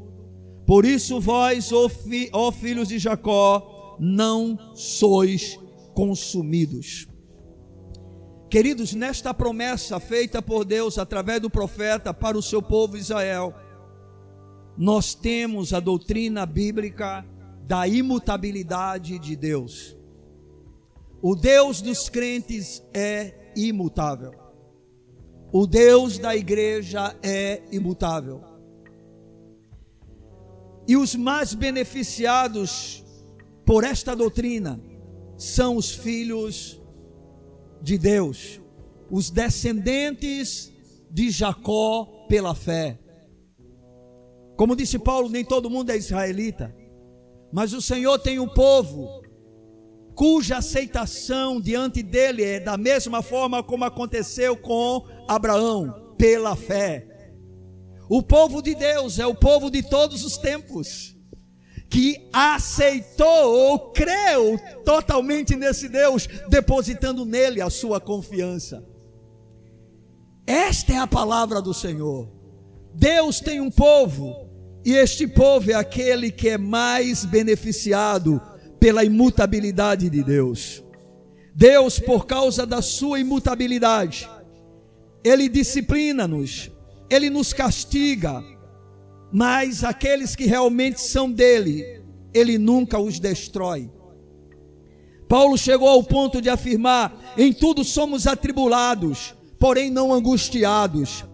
por 0.66 0.84
isso 0.84 1.20
vós, 1.20 1.72
ó, 1.72 1.88
fi, 1.88 2.30
ó 2.32 2.50
filhos 2.50 2.88
de 2.88 2.98
Jacó, 2.98 3.96
não 4.00 4.56
sois 4.74 5.58
consumidos. 5.94 7.09
Queridos, 8.50 8.94
nesta 8.94 9.32
promessa 9.32 10.00
feita 10.00 10.42
por 10.42 10.64
Deus 10.64 10.98
através 10.98 11.40
do 11.40 11.48
profeta 11.48 12.12
para 12.12 12.36
o 12.36 12.42
seu 12.42 12.60
povo 12.60 12.96
Israel, 12.96 13.54
nós 14.76 15.14
temos 15.14 15.72
a 15.72 15.78
doutrina 15.78 16.44
bíblica 16.44 17.24
da 17.62 17.86
imutabilidade 17.86 19.20
de 19.20 19.36
Deus. 19.36 19.96
O 21.22 21.36
Deus 21.36 21.80
dos 21.80 22.08
crentes 22.08 22.82
é 22.92 23.52
imutável. 23.54 24.34
O 25.52 25.64
Deus 25.64 26.18
da 26.18 26.34
igreja 26.34 27.16
é 27.22 27.62
imutável. 27.70 28.42
E 30.88 30.96
os 30.96 31.14
mais 31.14 31.54
beneficiados 31.54 33.04
por 33.64 33.84
esta 33.84 34.16
doutrina 34.16 34.80
são 35.36 35.76
os 35.76 35.92
filhos 35.92 36.79
de 37.82 37.98
Deus, 37.98 38.60
os 39.10 39.30
descendentes 39.30 40.72
de 41.10 41.30
Jacó 41.30 42.26
pela 42.28 42.54
fé. 42.54 42.98
Como 44.56 44.76
disse 44.76 44.98
Paulo, 44.98 45.28
nem 45.28 45.44
todo 45.44 45.70
mundo 45.70 45.90
é 45.90 45.96
israelita, 45.96 46.74
mas 47.52 47.72
o 47.72 47.80
Senhor 47.80 48.18
tem 48.18 48.38
um 48.38 48.48
povo 48.48 49.20
cuja 50.14 50.58
aceitação 50.58 51.60
diante 51.60 52.02
dele 52.02 52.44
é 52.44 52.60
da 52.60 52.76
mesma 52.76 53.22
forma 53.22 53.62
como 53.62 53.84
aconteceu 53.84 54.54
com 54.54 55.02
Abraão, 55.26 56.14
pela 56.18 56.54
fé. 56.54 57.06
O 58.06 58.22
povo 58.22 58.60
de 58.60 58.74
Deus 58.74 59.18
é 59.18 59.26
o 59.26 59.34
povo 59.34 59.70
de 59.70 59.82
todos 59.82 60.22
os 60.22 60.36
tempos, 60.36 61.16
que 61.90 62.28
aceitou 62.32 63.52
ou 63.52 63.90
creu 63.90 64.58
totalmente 64.84 65.56
nesse 65.56 65.88
Deus, 65.88 66.28
depositando 66.48 67.24
nele 67.24 67.60
a 67.60 67.68
sua 67.68 68.00
confiança. 68.00 68.88
Esta 70.46 70.92
é 70.92 70.96
a 70.98 71.06
palavra 71.06 71.60
do 71.60 71.74
Senhor. 71.74 72.28
Deus 72.94 73.40
tem 73.40 73.60
um 73.60 73.70
povo, 73.70 74.48
e 74.84 74.92
este 74.92 75.26
povo 75.26 75.72
é 75.72 75.74
aquele 75.74 76.30
que 76.30 76.48
é 76.48 76.58
mais 76.58 77.24
beneficiado 77.24 78.40
pela 78.78 79.04
imutabilidade 79.04 80.08
de 80.08 80.22
Deus. 80.22 80.84
Deus, 81.54 81.98
por 81.98 82.24
causa 82.24 82.64
da 82.64 82.80
sua 82.80 83.18
imutabilidade, 83.18 84.30
Ele 85.24 85.48
disciplina-nos, 85.48 86.70
Ele 87.10 87.28
nos 87.28 87.52
castiga, 87.52 88.42
mas 89.32 89.84
aqueles 89.84 90.34
que 90.34 90.46
realmente 90.46 91.00
são 91.00 91.30
dele, 91.30 92.02
Ele 92.34 92.58
nunca 92.58 92.98
os 92.98 93.18
destrói. 93.18 93.90
Paulo 95.28 95.56
chegou 95.56 95.88
ao 95.88 96.02
ponto 96.02 96.42
de 96.42 96.50
afirmar: 96.50 97.34
em 97.36 97.52
tudo 97.52 97.84
somos 97.84 98.26
atribulados, 98.26 99.34
porém 99.58 99.90
não 99.90 100.12
angustiados, 100.12 101.24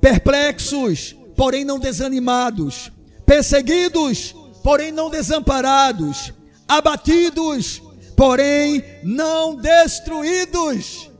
perplexos, 0.00 1.16
porém 1.34 1.64
não 1.64 1.78
desanimados, 1.78 2.92
perseguidos, 3.24 4.34
porém 4.62 4.92
não 4.92 5.08
desamparados, 5.08 6.32
abatidos, 6.66 7.80
porém 8.14 8.84
não 9.02 9.56
destruídos. 9.56 11.10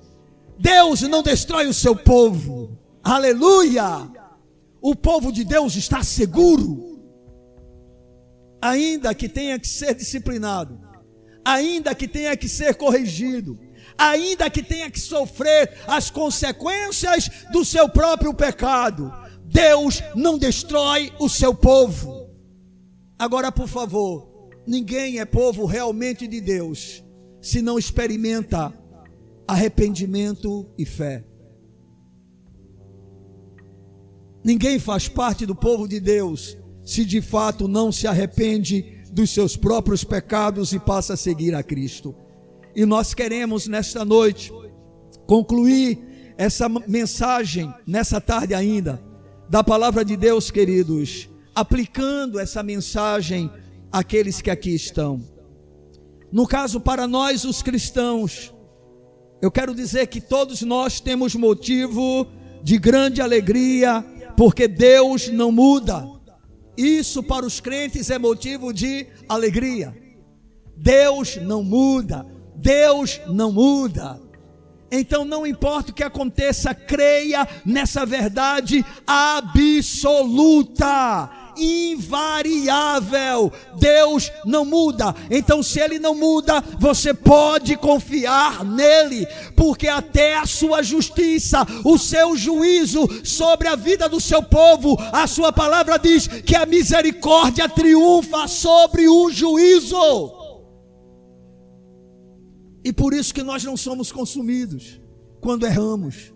Deus 0.59 1.03
não 1.03 1.22
destrói 1.22 1.66
o 1.66 1.72
seu 1.72 1.95
povo. 1.95 2.76
Aleluia! 3.03 4.18
O 4.89 4.97
povo 4.97 5.30
de 5.30 5.45
Deus 5.45 5.76
está 5.76 6.03
seguro. 6.03 6.99
Ainda 8.59 9.14
que 9.14 9.28
tenha 9.28 9.59
que 9.59 9.68
ser 9.68 9.95
disciplinado, 9.95 10.80
ainda 11.45 11.95
que 11.95 12.09
tenha 12.09 12.34
que 12.34 12.49
ser 12.49 12.74
corrigido, 12.74 13.61
ainda 13.99 14.49
que 14.49 14.62
tenha 14.62 14.91
que 14.91 14.99
sofrer 14.99 15.74
as 15.86 16.11
consequências 16.11 17.28
do 17.53 17.66
seu 17.66 17.86
próprio 17.86 18.32
pecado, 18.32 19.12
Deus 19.45 20.03
não 20.16 20.39
destrói 20.39 21.12
o 21.18 21.28
seu 21.28 21.55
povo. 21.55 22.30
Agora, 23.18 23.53
por 23.53 23.68
favor, 23.68 24.49
ninguém 24.66 25.20
é 25.20 25.26
povo 25.26 25.66
realmente 25.66 26.26
de 26.26 26.41
Deus 26.41 27.05
se 27.43 27.61
não 27.61 27.78
experimenta 27.78 28.72
arrependimento 29.47 30.66
e 30.78 30.86
fé. 30.86 31.28
Ninguém 34.49 34.78
faz 34.78 35.07
parte 35.07 35.44
do 35.44 35.55
povo 35.55 35.86
de 35.86 36.01
Deus 36.01 36.57
se 36.82 37.05
de 37.05 37.20
fato 37.20 37.68
não 37.68 37.92
se 37.92 38.07
arrepende 38.07 38.99
dos 39.12 39.28
seus 39.28 39.59
próprios 39.59 40.05
pecados 40.05 40.72
e 40.72 40.78
passa 40.78 41.12
a 41.12 41.16
seguir 41.18 41.55
a 41.55 41.62
Cristo. 41.62 42.14
E 42.74 42.86
nós 42.86 43.12
queremos 43.12 43.66
nesta 43.66 44.07
noite 44.07 44.51
concluir 45.26 46.32
essa 46.38 46.66
mensagem 46.66 47.70
nessa 47.86 48.22
tarde 48.22 48.55
ainda 48.55 49.03
da 49.51 49.62
palavra 49.62 50.03
de 50.03 50.16
Deus, 50.16 50.51
queridos, 50.51 51.28
aplicando 51.55 52.40
essa 52.40 52.62
mensagem 52.62 53.53
àqueles 53.92 54.40
que 54.40 54.51
aqui 54.51 54.74
estão. 54.74 55.20
No 56.32 56.46
caso, 56.46 56.80
para 56.80 57.07
nós, 57.07 57.44
os 57.44 57.61
cristãos, 57.61 58.51
eu 59.42 59.51
quero 59.51 59.74
dizer 59.74 60.07
que 60.07 60.22
todos 60.22 60.62
nós 60.62 61.01
temos 61.01 61.34
motivo 61.34 62.26
de 62.62 62.78
grande 62.78 63.20
alegria, 63.20 64.03
porque 64.39 64.68
Deus 64.68 65.28
não 65.28 65.51
muda. 65.51 66.09
Isso 66.76 67.24
para 67.24 67.45
os 67.45 67.59
crentes 67.59 68.09
é 68.09 68.20
motivo 68.20 68.72
de 68.72 69.05
alegria. 69.28 69.93
Deus 70.76 71.34
não 71.43 71.64
muda. 71.64 72.24
Deus 72.55 73.20
não 73.26 73.51
muda. 73.51 74.22
Então 74.93 75.24
não 75.24 75.45
importa 75.45 75.91
o 75.91 75.95
que 75.95 76.05
aconteça, 76.05 76.72
creia 76.72 77.49
nessa 77.66 78.07
verdade 78.07 78.86
absoluta, 79.05 80.86
invariável. 81.59 83.53
Deus 83.79 84.31
não 84.45 84.65
muda. 84.65 85.15
Então 85.31 85.63
se 85.63 85.81
ele 85.81 85.99
não 85.99 86.15
muda, 86.15 86.61
você 86.79 87.13
pode 87.13 87.77
confiar 87.77 88.65
nele, 88.65 89.27
porque 89.57 89.89
até 89.89 90.37
a 90.37 90.47
sua 90.47 90.83
justiça, 90.83 91.67
o 91.85 91.99
seu 91.99 92.37
juízo 92.37 93.09
sobre 93.25 93.69
a 93.69 93.77
vida 93.77 94.09
do 94.09 94.21
seu 94.21 94.43
povo, 94.43 94.97
a 95.13 95.27
sua 95.27 95.53
palavra 95.53 95.99
diz 95.99 96.27
que 96.27 96.55
a 96.57 96.67
misericórdia 96.67 97.69
triunfa 97.69 98.47
sobre 98.49 99.09
o 99.09 99.31
juízo. 99.31 100.39
E 102.85 102.93
por 102.93 103.13
isso 103.13 103.35
que 103.35 103.43
nós 103.43 103.65
não 103.65 103.77
somos 103.77 104.11
consumidos 104.11 105.01
quando 105.41 105.67
erramos, 105.67 106.33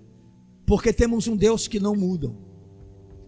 porque 0.67 0.93
temos 0.93 1.27
um 1.27 1.37
Deus 1.37 1.67
que 1.67 1.81
não 1.81 1.95
muda. 1.95 2.31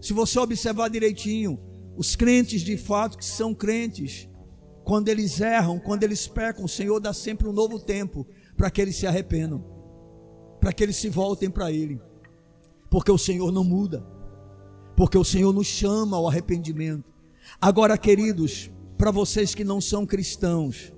Se 0.00 0.12
você 0.12 0.38
observar 0.38 0.90
direitinho, 0.90 1.58
os 1.96 2.16
crentes 2.16 2.62
de 2.62 2.76
fato 2.76 3.16
que 3.16 3.24
são 3.24 3.54
crentes, 3.54 4.28
quando 4.84 5.08
eles 5.08 5.40
erram, 5.40 5.78
quando 5.78 6.02
eles 6.02 6.26
pecam, 6.26 6.64
o 6.64 6.68
Senhor 6.68 7.00
dá 7.00 7.12
sempre 7.12 7.48
um 7.48 7.52
novo 7.52 7.78
tempo 7.78 8.26
para 8.56 8.70
que 8.70 8.80
eles 8.80 8.96
se 8.96 9.06
arrependam, 9.06 9.64
para 10.60 10.72
que 10.72 10.82
eles 10.82 10.96
se 10.96 11.08
voltem 11.08 11.50
para 11.50 11.72
Ele, 11.72 12.00
porque 12.90 13.10
o 13.10 13.18
Senhor 13.18 13.50
não 13.50 13.64
muda, 13.64 14.04
porque 14.96 15.16
o 15.16 15.24
Senhor 15.24 15.52
nos 15.52 15.66
chama 15.66 16.16
ao 16.16 16.28
arrependimento. 16.28 17.12
Agora, 17.60 17.96
queridos, 17.96 18.70
para 18.96 19.10
vocês 19.10 19.54
que 19.54 19.64
não 19.64 19.80
são 19.80 20.06
cristãos, 20.06 20.92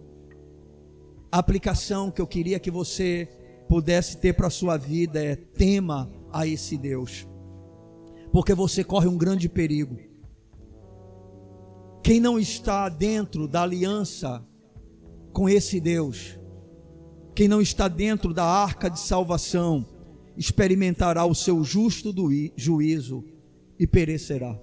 a 1.31 1.39
aplicação 1.39 2.11
que 2.11 2.21
eu 2.21 2.27
queria 2.27 2.59
que 2.59 2.71
você 2.71 3.29
pudesse 3.69 4.17
ter 4.19 4.33
para 4.35 4.47
a 4.47 4.51
sua 4.51 4.77
vida 4.77 5.23
é 5.23 5.37
tema 5.37 6.11
a 6.33 6.47
esse 6.47 6.77
Deus. 6.77 7.27
Porque 8.33 8.55
você 8.55 8.85
corre 8.85 9.09
um 9.09 9.17
grande 9.17 9.49
perigo. 9.49 9.99
Quem 12.07 12.21
não 12.21 12.39
está 12.39 12.89
dentro 12.89 13.49
da 13.49 13.65
aliança 13.65 14.47
com 15.33 15.49
esse 15.49 15.81
Deus, 15.81 16.39
quem 17.35 17.49
não 17.49 17.61
está 17.61 17.89
dentro 17.89 18.33
da 18.33 18.45
arca 18.45 18.89
de 18.89 19.01
salvação, 19.01 19.85
experimentará 20.37 21.27
o 21.27 21.35
seu 21.35 21.65
justo 21.65 22.15
juízo 22.55 23.25
e 23.77 23.89
perecerá. 23.89 24.57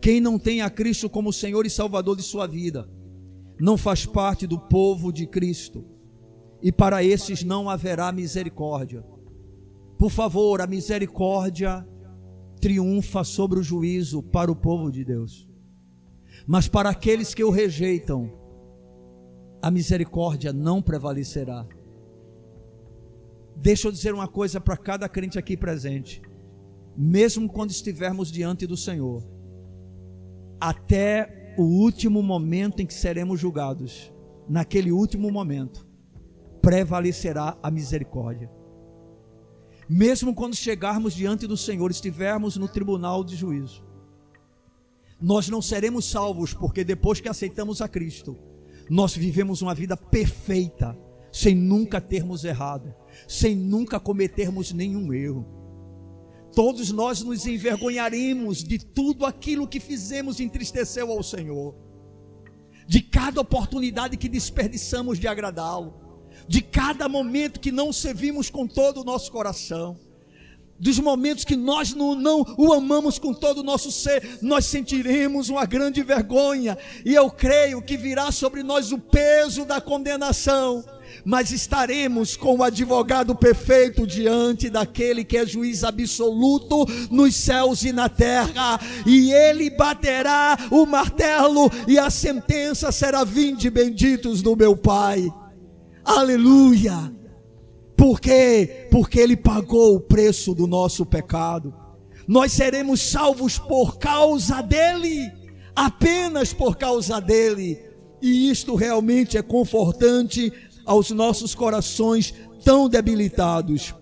Quem 0.00 0.20
não 0.20 0.38
tem 0.38 0.62
a 0.62 0.70
Cristo 0.70 1.10
como 1.10 1.32
Senhor 1.32 1.66
e 1.66 1.70
Salvador 1.70 2.16
de 2.16 2.22
sua 2.22 2.46
vida, 2.46 2.88
não 3.58 3.76
faz 3.76 4.06
parte 4.06 4.46
do 4.46 4.60
povo 4.60 5.12
de 5.12 5.26
Cristo, 5.26 5.84
e 6.62 6.70
para 6.70 7.02
esses 7.02 7.42
não 7.42 7.68
haverá 7.68 8.12
misericórdia. 8.12 9.04
Por 9.98 10.12
favor, 10.12 10.60
a 10.60 10.68
misericórdia 10.68 11.84
triunfa 12.60 13.24
sobre 13.24 13.58
o 13.58 13.62
juízo 13.64 14.22
para 14.22 14.52
o 14.52 14.54
povo 14.54 14.88
de 14.92 15.04
Deus. 15.04 15.49
Mas 16.52 16.66
para 16.66 16.90
aqueles 16.90 17.32
que 17.32 17.44
o 17.44 17.50
rejeitam, 17.50 18.28
a 19.62 19.70
misericórdia 19.70 20.52
não 20.52 20.82
prevalecerá. 20.82 21.64
Deixa 23.54 23.86
eu 23.86 23.92
dizer 23.92 24.12
uma 24.12 24.26
coisa 24.26 24.60
para 24.60 24.76
cada 24.76 25.08
crente 25.08 25.38
aqui 25.38 25.56
presente. 25.56 26.20
Mesmo 26.96 27.48
quando 27.48 27.70
estivermos 27.70 28.32
diante 28.32 28.66
do 28.66 28.76
Senhor, 28.76 29.22
até 30.60 31.54
o 31.56 31.62
último 31.62 32.20
momento 32.20 32.82
em 32.82 32.86
que 32.86 32.94
seremos 32.94 33.38
julgados, 33.38 34.12
naquele 34.48 34.90
último 34.90 35.30
momento, 35.30 35.86
prevalecerá 36.60 37.56
a 37.62 37.70
misericórdia. 37.70 38.50
Mesmo 39.88 40.34
quando 40.34 40.56
chegarmos 40.56 41.14
diante 41.14 41.46
do 41.46 41.56
Senhor, 41.56 41.92
estivermos 41.92 42.56
no 42.56 42.66
tribunal 42.66 43.22
de 43.22 43.36
juízo, 43.36 43.88
nós 45.20 45.48
não 45.48 45.60
seremos 45.60 46.06
salvos, 46.06 46.54
porque 46.54 46.82
depois 46.82 47.20
que 47.20 47.28
aceitamos 47.28 47.82
a 47.82 47.88
Cristo, 47.88 48.38
nós 48.88 49.14
vivemos 49.14 49.60
uma 49.60 49.74
vida 49.74 49.96
perfeita, 49.96 50.98
sem 51.30 51.54
nunca 51.54 52.00
termos 52.00 52.44
errado, 52.44 52.92
sem 53.28 53.54
nunca 53.54 54.00
cometermos 54.00 54.72
nenhum 54.72 55.12
erro. 55.12 55.46
Todos 56.54 56.90
nós 56.90 57.22
nos 57.22 57.46
envergonharemos 57.46 58.64
de 58.64 58.78
tudo 58.78 59.24
aquilo 59.24 59.68
que 59.68 59.78
fizemos 59.78 60.40
entristeceu 60.40 61.10
ao 61.12 61.22
Senhor, 61.22 61.76
de 62.88 63.00
cada 63.00 63.40
oportunidade 63.40 64.16
que 64.16 64.28
desperdiçamos 64.28 65.18
de 65.18 65.28
agradá-lo, 65.28 65.94
de 66.48 66.60
cada 66.60 67.08
momento 67.08 67.60
que 67.60 67.70
não 67.70 67.92
servimos 67.92 68.50
com 68.50 68.66
todo 68.66 69.02
o 69.02 69.04
nosso 69.04 69.30
coração 69.30 69.96
dos 70.80 70.98
momentos 70.98 71.44
que 71.44 71.54
nós 71.54 71.94
não, 71.94 72.14
não, 72.14 72.44
o 72.56 72.72
amamos 72.72 73.18
com 73.18 73.34
todo 73.34 73.58
o 73.58 73.62
nosso 73.62 73.92
ser, 73.92 74.38
nós 74.40 74.64
sentiremos 74.64 75.50
uma 75.50 75.66
grande 75.66 76.02
vergonha, 76.02 76.76
e 77.04 77.14
eu 77.14 77.30
creio 77.30 77.82
que 77.82 77.96
virá 77.96 78.32
sobre 78.32 78.62
nós 78.62 78.90
o 78.90 78.98
peso 78.98 79.66
da 79.66 79.80
condenação, 79.80 80.82
mas 81.24 81.50
estaremos 81.50 82.36
com 82.36 82.56
o 82.56 82.62
advogado 82.62 83.34
perfeito 83.34 84.06
diante 84.06 84.70
daquele 84.70 85.24
que 85.24 85.36
é 85.36 85.44
juiz 85.44 85.84
absoluto 85.84 86.86
nos 87.10 87.34
céus 87.36 87.82
e 87.82 87.92
na 87.92 88.08
terra, 88.08 88.80
e 89.04 89.32
ele 89.32 89.68
baterá 89.70 90.56
o 90.70 90.86
martelo, 90.86 91.70
e 91.86 91.98
a 91.98 92.08
sentença 92.08 92.90
será: 92.90 93.24
vinde 93.24 93.68
benditos 93.68 94.40
do 94.40 94.56
meu 94.56 94.76
Pai. 94.76 95.28
Aleluia! 96.04 97.19
Por 98.00 98.18
quê? 98.18 98.86
Porque 98.90 99.20
Ele 99.20 99.36
pagou 99.36 99.94
o 99.94 100.00
preço 100.00 100.54
do 100.54 100.66
nosso 100.66 101.04
pecado. 101.04 101.74
Nós 102.26 102.50
seremos 102.50 102.98
salvos 102.98 103.58
por 103.58 103.98
causa 103.98 104.62
dEle, 104.62 105.30
apenas 105.76 106.50
por 106.50 106.78
causa 106.78 107.20
dEle. 107.20 107.78
E 108.22 108.48
isto 108.48 108.74
realmente 108.74 109.36
é 109.36 109.42
confortante 109.42 110.50
aos 110.86 111.10
nossos 111.10 111.54
corações 111.54 112.32
tão 112.64 112.88
debilitados, 112.88 113.94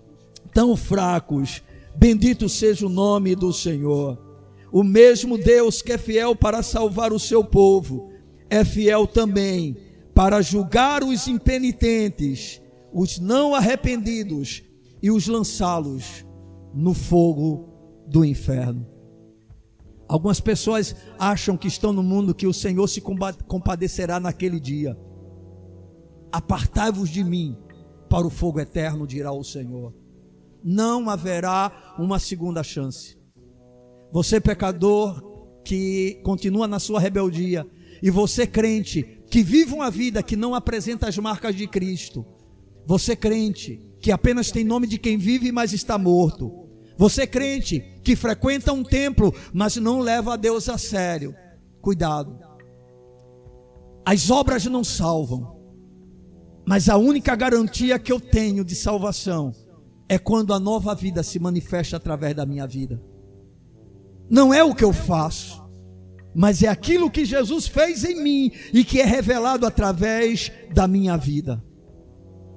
tão 0.53 0.77
fracos. 0.77 1.61
Bendito 1.93 2.47
seja 2.47 2.85
o 2.85 2.89
nome 2.89 3.35
do 3.35 3.51
Senhor. 3.51 4.17
O 4.71 4.81
mesmo 4.81 5.37
Deus 5.37 5.81
que 5.81 5.91
é 5.91 5.97
fiel 5.97 6.37
para 6.37 6.63
salvar 6.63 7.11
o 7.11 7.19
seu 7.19 7.43
povo, 7.43 8.13
é 8.49 8.63
fiel 8.63 9.05
também 9.05 9.75
para 10.15 10.41
julgar 10.41 11.03
os 11.03 11.27
impenitentes 11.27 12.61
os 12.93 13.19
não 13.19 13.53
arrependidos 13.53 14.63
e 15.01 15.11
os 15.11 15.27
lançá-los 15.27 16.25
no 16.73 16.93
fogo 16.93 17.69
do 18.07 18.23
inferno. 18.25 18.85
Algumas 20.07 20.39
pessoas 20.39 20.95
acham 21.19 21.55
que 21.55 21.67
estão 21.67 21.93
no 21.93 22.01
mundo 22.01 22.33
que 22.33 22.47
o 22.47 22.53
Senhor 22.53 22.87
se 22.87 22.99
compadecerá 22.99 24.19
naquele 24.19 24.59
dia. 24.59 24.97
Apartai-vos 26.31 27.09
de 27.09 27.23
mim 27.23 27.55
para 28.09 28.25
o 28.25 28.29
fogo 28.31 28.59
eterno, 28.59 29.05
dirá 29.05 29.31
o 29.31 29.43
Senhor. 29.43 29.93
Não 30.63 31.09
haverá 31.09 31.95
uma 31.97 32.17
segunda 32.17 32.63
chance. 32.63 33.17
Você, 34.11 34.41
pecador, 34.41 35.21
que 35.63 36.19
continua 36.23 36.67
na 36.67 36.79
sua 36.79 36.99
rebeldia, 36.99 37.67
e 38.01 38.09
você, 38.09 38.47
crente, 38.47 39.03
que 39.29 39.43
vive 39.43 39.73
uma 39.73 39.91
vida 39.91 40.23
que 40.23 40.35
não 40.35 40.55
apresenta 40.55 41.07
as 41.07 41.17
marcas 41.19 41.55
de 41.55 41.67
Cristo, 41.67 42.25
você 42.89 43.15
crente 43.15 43.79
que 44.01 44.11
apenas 44.11 44.49
tem 44.49 44.63
nome 44.63 44.87
de 44.87 44.97
quem 44.97 45.15
vive, 45.15 45.51
mas 45.51 45.73
está 45.73 45.95
morto. 45.95 46.51
Você 46.97 47.27
crente 47.27 47.83
que 48.03 48.15
frequenta 48.15 48.73
um 48.73 48.83
templo, 48.83 49.31
mas 49.53 49.75
não 49.75 49.99
leva 49.99 50.33
a 50.33 50.35
Deus 50.35 50.67
a 50.67 50.75
sério. 50.75 51.35
Cuidado. 51.83 52.39
As 54.03 54.31
obras 54.31 54.65
não 54.65 54.83
salvam. 54.83 55.55
Mas 56.65 56.89
a 56.89 56.97
única 56.97 57.35
garantia 57.35 57.99
que 57.99 58.11
eu 58.11 58.19
tenho 58.19 58.65
de 58.65 58.73
salvação 58.73 59.53
é 60.09 60.17
quando 60.17 60.51
a 60.51 60.59
nova 60.59 60.95
vida 60.95 61.21
se 61.21 61.37
manifesta 61.37 61.97
através 61.97 62.35
da 62.35 62.43
minha 62.43 62.65
vida. 62.65 62.99
Não 64.27 64.51
é 64.51 64.63
o 64.63 64.73
que 64.73 64.83
eu 64.83 64.93
faço, 64.93 65.63
mas 66.33 66.63
é 66.63 66.67
aquilo 66.67 67.11
que 67.11 67.23
Jesus 67.23 67.67
fez 67.67 68.03
em 68.03 68.19
mim 68.19 68.51
e 68.73 68.83
que 68.83 68.99
é 68.99 69.05
revelado 69.05 69.67
através 69.67 70.51
da 70.73 70.87
minha 70.87 71.15
vida. 71.15 71.63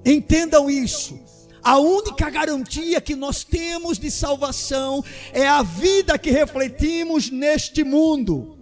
Entendam 0.04 0.68
isso. 0.70 1.18
A 1.62 1.78
única 1.78 2.28
garantia 2.28 3.00
que 3.00 3.14
nós 3.14 3.44
temos 3.44 3.98
de 3.98 4.10
salvação 4.10 5.04
é 5.32 5.46
a 5.46 5.62
vida 5.62 6.18
que 6.18 6.30
refletimos 6.30 7.30
neste 7.30 7.84
mundo. 7.84 8.58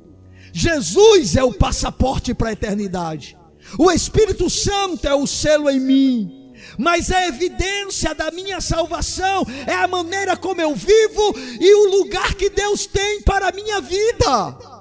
Jesus 0.52 1.36
é 1.36 1.42
o 1.42 1.54
passaporte 1.54 2.34
para 2.34 2.50
a 2.50 2.52
eternidade. 2.52 3.38
O 3.78 3.90
Espírito 3.90 4.50
Santo 4.50 5.06
é 5.06 5.14
o 5.14 5.26
selo 5.26 5.70
em 5.70 5.80
mim. 5.80 6.40
Mas 6.76 7.10
a 7.10 7.26
evidência 7.26 8.14
da 8.14 8.30
minha 8.30 8.60
salvação 8.60 9.46
é 9.66 9.74
a 9.74 9.88
maneira 9.88 10.36
como 10.36 10.60
eu 10.60 10.74
vivo 10.74 11.34
e 11.58 11.74
o 11.74 11.98
lugar 11.98 12.34
que 12.34 12.50
Deus 12.50 12.86
tem 12.86 13.22
para 13.22 13.48
a 13.48 13.52
minha 13.52 13.80
vida. 13.80 14.79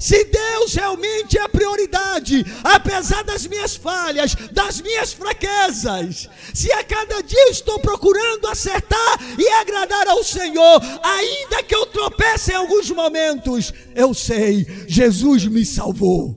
Se 0.00 0.24
Deus 0.24 0.72
realmente 0.72 1.36
é 1.36 1.42
a 1.42 1.48
prioridade, 1.48 2.42
apesar 2.64 3.22
das 3.22 3.46
minhas 3.46 3.76
falhas, 3.76 4.34
das 4.50 4.80
minhas 4.80 5.12
fraquezas, 5.12 6.26
se 6.54 6.72
a 6.72 6.82
cada 6.82 7.20
dia 7.20 7.48
eu 7.48 7.50
estou 7.50 7.78
procurando 7.80 8.48
acertar 8.48 9.18
e 9.38 9.46
agradar 9.60 10.08
ao 10.08 10.24
Senhor, 10.24 10.80
ainda 11.02 11.62
que 11.62 11.74
eu 11.74 11.84
tropece 11.84 12.50
em 12.50 12.54
alguns 12.54 12.90
momentos, 12.90 13.74
eu 13.94 14.14
sei, 14.14 14.66
Jesus 14.88 15.44
me 15.44 15.66
salvou. 15.66 16.34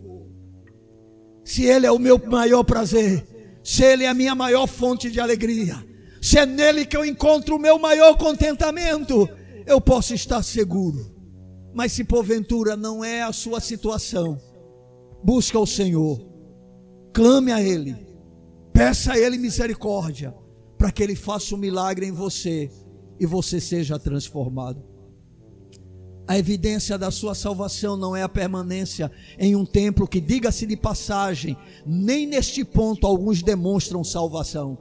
Se 1.46 1.64
Ele 1.64 1.86
é 1.86 1.92
o 1.92 2.00
meu 2.00 2.20
maior 2.20 2.66
prazer, 2.66 3.26
se 3.64 3.82
Ele 3.82 4.04
é 4.04 4.10
a 4.10 4.14
minha 4.14 4.36
maior 4.36 4.68
fonte 4.68 5.10
de 5.10 5.22
alegria, 5.22 5.82
se 6.22 6.38
é 6.38 6.46
nele 6.46 6.86
que 6.86 6.98
eu 6.98 7.06
encontro 7.06 7.56
o 7.56 7.60
meu 7.60 7.80
maior 7.80 8.18
contentamento, 8.18 9.30
eu 9.66 9.80
posso 9.80 10.14
estar 10.14 10.44
seguro 10.44 11.13
mas 11.74 11.92
se 11.92 12.04
porventura 12.04 12.78
não 12.78 13.04
é 13.04 13.24
a 13.24 13.34
sua 13.34 13.60
situação, 13.60 14.40
busca 15.24 15.60
o 15.60 15.66
Senhor, 15.66 16.20
clame 17.14 17.52
a 17.52 17.62
Ele, 17.62 17.96
peça 18.72 19.14
a 19.14 19.20
Ele 19.20 19.38
misericórdia, 19.38 20.34
para 20.78 20.92
que 20.92 21.02
Ele 21.02 21.16
faça 21.16 21.56
um 21.56 21.58
milagre 21.58 22.06
em 22.06 22.12
você 22.12 22.70
e 23.20 23.26
você 23.26 23.60
seja 23.60 23.98
transformado. 23.98 24.84
A 26.28 26.38
evidência 26.38 26.98
da 26.98 27.12
sua 27.12 27.36
salvação 27.36 27.98
não 27.98 28.16
é 28.16 28.24
a 28.24 28.30
permanência 28.30 29.12
em 29.38 29.56
um 29.56 29.66
templo 29.66 30.08
que, 30.08 30.22
diga-se 30.22 30.66
de 30.66 30.78
passagem, 30.78 31.58
nem 31.86 32.26
neste 32.26 32.64
ponto 32.64 33.06
alguns 33.06 33.42
demonstram 33.42 34.04
salvação, 34.04 34.78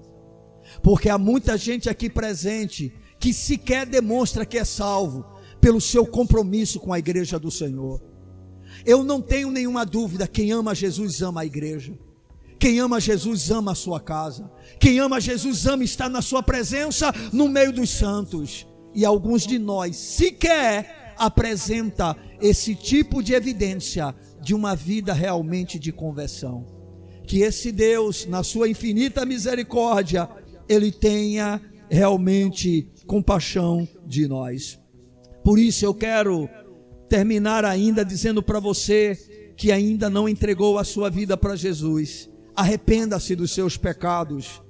porque 0.82 1.09
há 1.09 1.19
muita 1.19 1.56
gente 1.56 1.89
aqui 1.89 2.09
presente 2.09 2.93
que 3.19 3.32
sequer 3.32 3.86
demonstra 3.86 4.47
que 4.47 4.59
é 4.59 4.64
salvo, 4.64 5.24
pelo 5.62 5.80
seu 5.80 6.05
compromisso 6.05 6.80
com 6.80 6.93
a 6.93 6.98
igreja 6.98 7.39
do 7.39 7.51
Senhor. 7.51 8.02
Eu 8.84 9.05
não 9.05 9.22
tenho 9.22 9.51
nenhuma 9.51 9.86
dúvida: 9.86 10.26
quem 10.26 10.51
ama 10.51 10.74
Jesus 10.74 11.22
ama 11.22 11.43
a 11.43 11.47
igreja. 11.47 11.97
Quem 12.59 12.78
ama 12.78 13.01
Jesus 13.01 13.51
ama 13.51 13.72
a 13.72 13.76
sua 13.76 14.01
casa. 14.01 14.51
Quem 14.78 14.98
ama 14.98 15.20
Jesus 15.20 15.66
ama 15.66 15.84
estar 15.84 16.09
na 16.09 16.20
sua 16.20 16.43
presença 16.43 17.12
no 17.32 17.48
meio 17.48 17.72
dos 17.72 17.90
santos. 17.90 18.66
E 18.94 19.05
alguns 19.05 19.47
de 19.47 19.59
nós 19.59 19.97
sequer 19.97 21.14
apresenta 21.16 22.16
esse 22.40 22.74
tipo 22.74 23.22
de 23.22 23.32
evidência 23.32 24.14
de 24.40 24.55
uma 24.55 24.74
vida 24.76 25.12
realmente 25.12 25.78
de 25.78 25.93
conversão. 25.93 26.66
Que 27.26 27.40
esse 27.40 27.70
Deus, 27.72 28.26
na 28.26 28.43
sua 28.43 28.68
infinita 28.68 29.24
misericórdia, 29.24 30.28
ele 30.68 30.90
tenha 30.93 31.60
realmente 31.89 32.89
compaixão 33.06 33.89
de 34.06 34.26
nós. 34.26 34.81
Por 35.44 35.59
isso 35.59 35.85
eu 35.85 35.94
quero 35.94 36.48
terminar 37.09 37.64
ainda 37.64 38.05
dizendo 38.05 38.43
para 38.43 38.60
você 38.60 39.19
que 39.56 39.70
ainda 39.70 40.09
não 40.09 40.28
entregou 40.28 40.78
a 40.78 40.85
sua 40.85 41.10
vida 41.10 41.36
para 41.36 41.56
Jesus. 41.56 42.31
Arrependa-se 42.55 43.35
dos 43.35 43.52
seus 43.52 43.77
pecados 43.77 44.62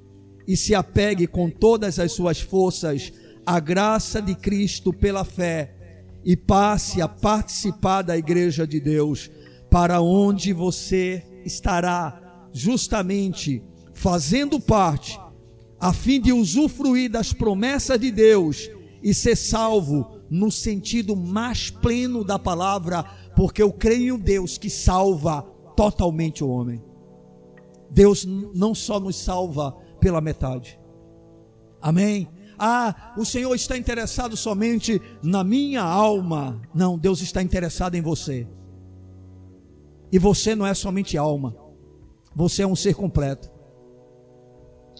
e 0.46 0.56
se 0.56 0.74
apegue 0.74 1.26
com 1.26 1.48
todas 1.48 1.98
as 1.98 2.12
suas 2.12 2.40
forças 2.40 3.12
à 3.44 3.60
graça 3.60 4.20
de 4.20 4.34
Cristo 4.34 4.92
pela 4.92 5.24
fé 5.24 5.74
e 6.24 6.36
passe 6.36 7.00
a 7.00 7.08
participar 7.08 8.02
da 8.02 8.16
igreja 8.16 8.66
de 8.66 8.80
Deus, 8.80 9.30
para 9.70 10.00
onde 10.00 10.52
você 10.52 11.22
estará 11.44 12.48
justamente 12.52 13.62
fazendo 13.92 14.60
parte, 14.60 15.18
a 15.80 15.92
fim 15.92 16.20
de 16.20 16.32
usufruir 16.32 17.10
das 17.10 17.32
promessas 17.32 17.98
de 17.98 18.10
Deus 18.10 18.70
e 19.02 19.12
ser 19.12 19.36
salvo 19.36 20.11
no 20.32 20.50
sentido 20.50 21.14
mais 21.14 21.68
pleno 21.68 22.24
da 22.24 22.38
palavra, 22.38 23.04
porque 23.36 23.62
eu 23.62 23.70
creio 23.70 24.16
em 24.16 24.18
Deus 24.18 24.56
que 24.56 24.70
salva 24.70 25.42
totalmente 25.76 26.42
o 26.42 26.48
homem. 26.48 26.82
Deus 27.90 28.24
não 28.24 28.74
só 28.74 28.98
nos 28.98 29.16
salva 29.16 29.72
pela 30.00 30.22
metade. 30.22 30.80
Amém? 31.82 32.26
Ah, 32.58 33.12
o 33.18 33.26
Senhor 33.26 33.54
está 33.54 33.76
interessado 33.76 34.34
somente 34.34 35.02
na 35.22 35.44
minha 35.44 35.82
alma. 35.82 36.62
Não, 36.74 36.96
Deus 36.96 37.20
está 37.20 37.42
interessado 37.42 37.94
em 37.94 38.00
você. 38.00 38.48
E 40.10 40.18
você 40.18 40.54
não 40.54 40.66
é 40.66 40.72
somente 40.72 41.18
alma. 41.18 41.54
Você 42.34 42.62
é 42.62 42.66
um 42.66 42.76
ser 42.76 42.94
completo. 42.94 43.52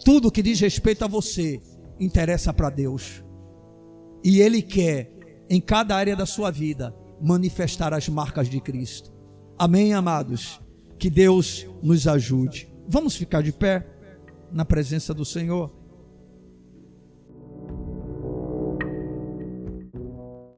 Tudo 0.04 0.30
que 0.30 0.42
diz 0.42 0.60
respeito 0.60 1.06
a 1.06 1.08
você 1.08 1.58
interessa 1.98 2.52
para 2.52 2.68
Deus. 2.68 3.24
E 4.22 4.40
Ele 4.40 4.60
quer, 4.60 5.10
em 5.52 5.60
cada 5.60 5.94
área 5.94 6.16
da 6.16 6.24
sua 6.24 6.50
vida, 6.50 6.96
manifestar 7.20 7.92
as 7.92 8.08
marcas 8.08 8.48
de 8.48 8.58
Cristo. 8.58 9.12
Amém, 9.58 9.92
amados? 9.92 10.58
Que 10.98 11.10
Deus 11.10 11.66
nos 11.82 12.08
ajude. 12.08 12.72
Vamos 12.88 13.14
ficar 13.14 13.42
de 13.42 13.52
pé 13.52 13.86
na 14.50 14.64
presença 14.64 15.12
do 15.12 15.26
Senhor. 15.26 15.70